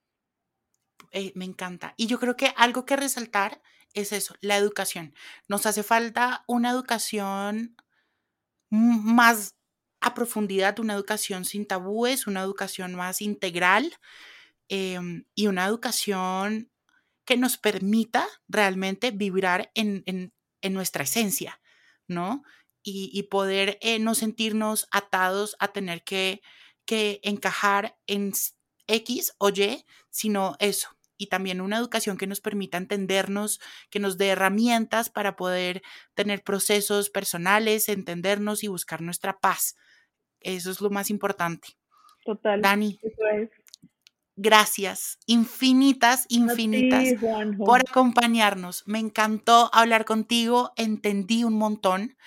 Eh, 1.12 1.32
me 1.36 1.46
encanta. 1.46 1.94
Y 1.98 2.08
yo 2.08 2.20
creo 2.20 2.36
que 2.36 2.48
algo 2.56 2.86
que 2.86 2.96
resaltar 2.96 3.62
es 3.94 4.12
eso, 4.12 4.36
la 4.42 4.58
educación. 4.58 5.14
Nos 5.48 5.66
hace 5.66 5.84
falta 5.84 6.44
una 6.48 6.70
educación 6.70 7.76
más 8.70 9.56
a 10.02 10.14
profundidad, 10.14 10.80
una 10.80 10.94
educación 10.94 11.46
sin 11.46 11.66
tabúes, 11.66 12.28
una 12.28 12.42
educación 12.42 12.96
más 12.96 13.22
integral 13.22 13.94
em, 14.70 15.26
y 15.36 15.48
una 15.48 15.66
educación 15.66 16.72
que 17.26 17.38
nos 17.38 17.58
permita 17.58 18.28
realmente 18.48 19.12
vibrar 19.12 19.72
en, 19.74 20.04
en 20.66 20.74
nuestra 20.74 21.04
esencia, 21.04 21.62
¿no? 22.08 22.44
Y, 22.88 23.24
poder 23.32 23.80
eh, 23.82 23.98
no 23.98 24.14
sentirnos 24.14 24.88
atados 24.92 25.56
a 25.60 25.70
tener 25.70 26.04
que, 26.04 26.42
que 26.86 27.20
encajar 27.24 27.98
en 28.06 28.32
X 28.86 29.34
o 29.40 29.50
Y, 29.50 29.86
sino 30.12 30.56
eso, 30.60 30.90
y 31.18 31.28
también 31.28 31.62
una 31.62 31.78
educación 31.78 32.16
que 32.16 32.28
nos 32.28 32.42
permita 32.42 32.78
entendernos, 32.78 33.60
que 33.90 34.00
nos 34.00 34.20
dé 34.20 34.30
herramientas 34.30 35.10
para 35.10 35.36
poder 35.36 35.82
tener 36.14 36.44
procesos 36.44 37.10
personales, 37.10 37.90
entendernos 37.90 38.64
y 38.64 38.68
buscar 38.68 39.02
nuestra 39.02 39.40
paz. 39.40 39.76
Eso 40.40 40.70
es 40.70 40.80
lo 40.80 40.92
más 40.92 41.10
importante. 41.10 41.70
Total. 42.24 42.62
Dani. 42.62 43.00
Eso 43.02 43.26
es 43.34 43.50
gracias, 44.36 45.18
infinitas, 45.26 46.26
infinitas, 46.30 47.06
por 47.58 47.82
acompañarnos. 47.82 48.84
Me 48.86 49.00
encantó 49.00 49.70
hablar 49.74 50.06
contigo, 50.06 50.72
entendí 50.76 51.44
un 51.44 51.54
montón. 51.54 52.18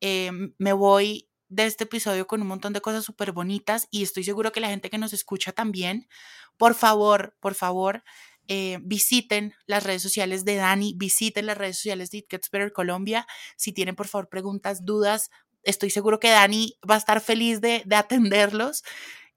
Em, 0.00 0.54
me 0.58 0.72
voy 0.72 1.28
de 1.48 1.66
este 1.66 1.84
episodio 1.84 2.26
con 2.26 2.42
un 2.42 2.48
montón 2.48 2.72
de 2.72 2.80
cosas 2.80 3.04
súper 3.04 3.32
bonitas 3.32 3.88
y 3.90 4.02
estoy 4.02 4.24
seguro 4.24 4.52
que 4.52 4.60
la 4.60 4.68
gente 4.68 4.90
que 4.90 4.98
nos 4.98 5.12
escucha 5.12 5.52
también. 5.52 6.08
Por 6.56 6.74
favor, 6.74 7.36
por 7.40 7.54
favor, 7.54 8.02
eh, 8.48 8.78
visiten 8.82 9.54
las 9.66 9.84
redes 9.84 10.02
sociales 10.02 10.44
de 10.44 10.56
Dani, 10.56 10.94
visiten 10.96 11.46
las 11.46 11.58
redes 11.58 11.76
sociales 11.76 12.10
de 12.10 12.18
It 12.18 12.26
Gets 12.30 12.50
Better 12.50 12.72
Colombia. 12.72 13.26
Si 13.56 13.72
tienen, 13.72 13.94
por 13.94 14.08
favor, 14.08 14.28
preguntas, 14.28 14.84
dudas, 14.84 15.30
estoy 15.62 15.90
seguro 15.90 16.18
que 16.18 16.30
Dani 16.30 16.78
va 16.88 16.94
a 16.94 16.98
estar 16.98 17.20
feliz 17.20 17.60
de, 17.60 17.82
de 17.84 17.96
atenderlos. 17.96 18.82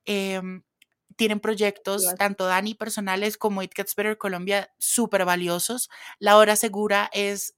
Em, 0.05 0.63
tienen 1.21 1.39
proyectos, 1.39 2.15
tanto 2.17 2.47
Dani 2.47 2.73
personales 2.73 3.37
como 3.37 3.61
It 3.61 3.73
Gets 3.75 3.95
Better 3.95 4.17
Colombia, 4.17 4.73
súper 4.79 5.23
valiosos. 5.23 5.87
La 6.17 6.35
Hora 6.35 6.55
Segura 6.55 7.11
es 7.13 7.53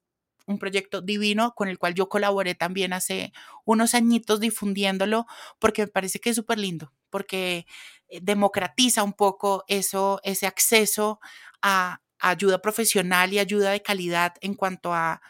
un 0.46 0.60
proyecto 0.60 1.00
divino 1.00 1.54
con 1.56 1.70
el 1.70 1.80
cual 1.80 1.94
yo 1.94 2.10
colaboré 2.10 2.56
también 2.56 2.92
hace 2.92 3.32
unos 3.64 3.94
añitos 3.94 4.42
difundiéndolo 4.42 5.28
porque 5.60 5.84
me 5.84 5.88
parece 5.88 6.20
que 6.20 6.32
es 6.32 6.36
súper 6.36 6.60
lindo, 6.60 6.92
porque 7.10 7.66
eh, 8.10 8.20
democratiza 8.22 9.02
un 9.02 9.14
poco 9.14 9.64
eso, 9.70 10.20
ese 10.26 10.46
acceso 10.46 11.22
a, 11.62 12.02
ayuda 12.20 12.62
profesional 12.62 13.32
y 13.32 13.40
ayuda 13.40 13.72
de 13.72 13.82
calidad 13.82 14.34
en 14.42 14.56
cuanto 14.56 14.94
a, 14.94 15.22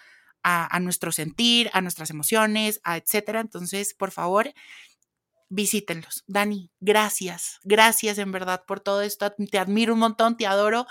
a, 0.41 0.75
a 0.75 0.79
nuestro 0.79 1.11
sentir, 1.11 1.69
a 1.73 1.81
nuestras 1.81 2.09
emociones, 2.09 2.81
a 2.83 2.97
etcétera. 2.97 3.41
Entonces, 3.41 3.93
por 3.93 4.09
favor, 4.09 4.51
visítenlos. 5.53 6.23
Dani, 6.27 6.71
gracias, 6.79 7.59
gracias 7.63 8.17
en 8.17 8.31
verdad 8.31 8.63
por 8.67 8.79
todo 8.79 9.01
esto. 9.01 9.31
Te 9.31 9.57
admiro 9.57 9.93
un 9.93 9.99
montón, 9.99 10.35
te 10.35 10.45
adoro, 10.45 10.85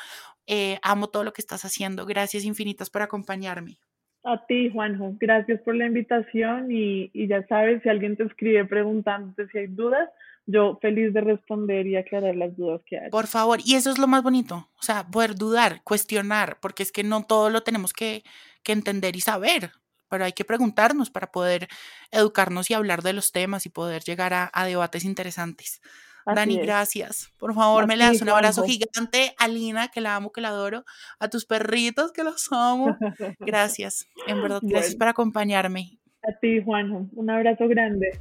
eh, 0.46 0.78
amo 0.82 1.08
todo 1.08 1.24
lo 1.24 1.32
que 1.32 1.40
estás 1.40 1.64
haciendo. 1.64 2.06
Gracias 2.06 2.44
infinitas 2.44 2.90
por 2.90 3.02
acompañarme. 3.02 3.78
A 4.24 4.46
ti, 4.46 4.70
Juanjo, 4.70 5.16
gracias 5.18 5.60
por 5.62 5.74
la 5.74 5.86
invitación 5.86 6.70
y, 6.70 7.10
y 7.12 7.26
ya 7.26 7.44
sabes, 7.48 7.82
si 7.82 7.88
alguien 7.88 8.16
te 8.16 8.22
escribe 8.22 8.64
preguntándote 8.64 9.48
si 9.48 9.58
hay 9.58 9.66
dudas, 9.66 10.08
yo 10.46 10.78
feliz 10.80 11.12
de 11.12 11.22
responder 11.22 11.88
y 11.88 11.96
aclarar 11.96 12.36
las 12.36 12.56
dudas 12.56 12.80
que 12.86 12.98
hay. 12.98 13.10
Por 13.10 13.26
favor, 13.26 13.58
y 13.64 13.74
eso 13.74 13.90
es 13.90 13.98
lo 13.98 14.06
más 14.06 14.22
bonito, 14.22 14.68
o 14.78 14.82
sea, 14.82 15.08
poder 15.10 15.34
dudar, 15.34 15.82
cuestionar, 15.82 16.58
porque 16.60 16.84
es 16.84 16.92
que 16.92 17.02
no 17.02 17.24
todo 17.24 17.50
lo 17.50 17.62
tenemos 17.62 17.92
que, 17.92 18.22
que 18.62 18.70
entender 18.70 19.16
y 19.16 19.20
saber 19.20 19.72
pero 20.12 20.26
hay 20.26 20.34
que 20.34 20.44
preguntarnos 20.44 21.08
para 21.08 21.32
poder 21.32 21.68
educarnos 22.10 22.70
y 22.70 22.74
hablar 22.74 23.00
de 23.00 23.14
los 23.14 23.32
temas 23.32 23.64
y 23.64 23.70
poder 23.70 24.02
llegar 24.04 24.34
a, 24.34 24.64
debates 24.66 25.06
interesantes. 25.06 25.80
Dani, 26.26 26.58
gracias. 26.58 27.32
Por 27.38 27.54
favor, 27.54 27.86
me 27.86 27.96
le 27.96 28.04
das 28.04 28.20
un 28.20 28.28
abrazo 28.28 28.62
gigante 28.62 29.34
a 29.38 29.48
Lina, 29.48 29.88
que 29.88 30.02
la 30.02 30.14
amo, 30.14 30.30
que 30.30 30.42
la 30.42 30.48
adoro, 30.48 30.84
a 31.18 31.30
tus 31.30 31.46
perritos, 31.46 32.12
que 32.12 32.24
los 32.24 32.52
amo. 32.52 32.94
Gracias, 33.40 34.06
en 34.26 34.42
verdad, 34.42 34.60
gracias 34.62 34.96
por 34.96 35.08
acompañarme. 35.08 35.98
A 36.22 36.38
ti, 36.38 36.62
Juanjo, 36.62 37.06
un 37.14 37.30
abrazo 37.30 37.66
grande. 37.66 38.20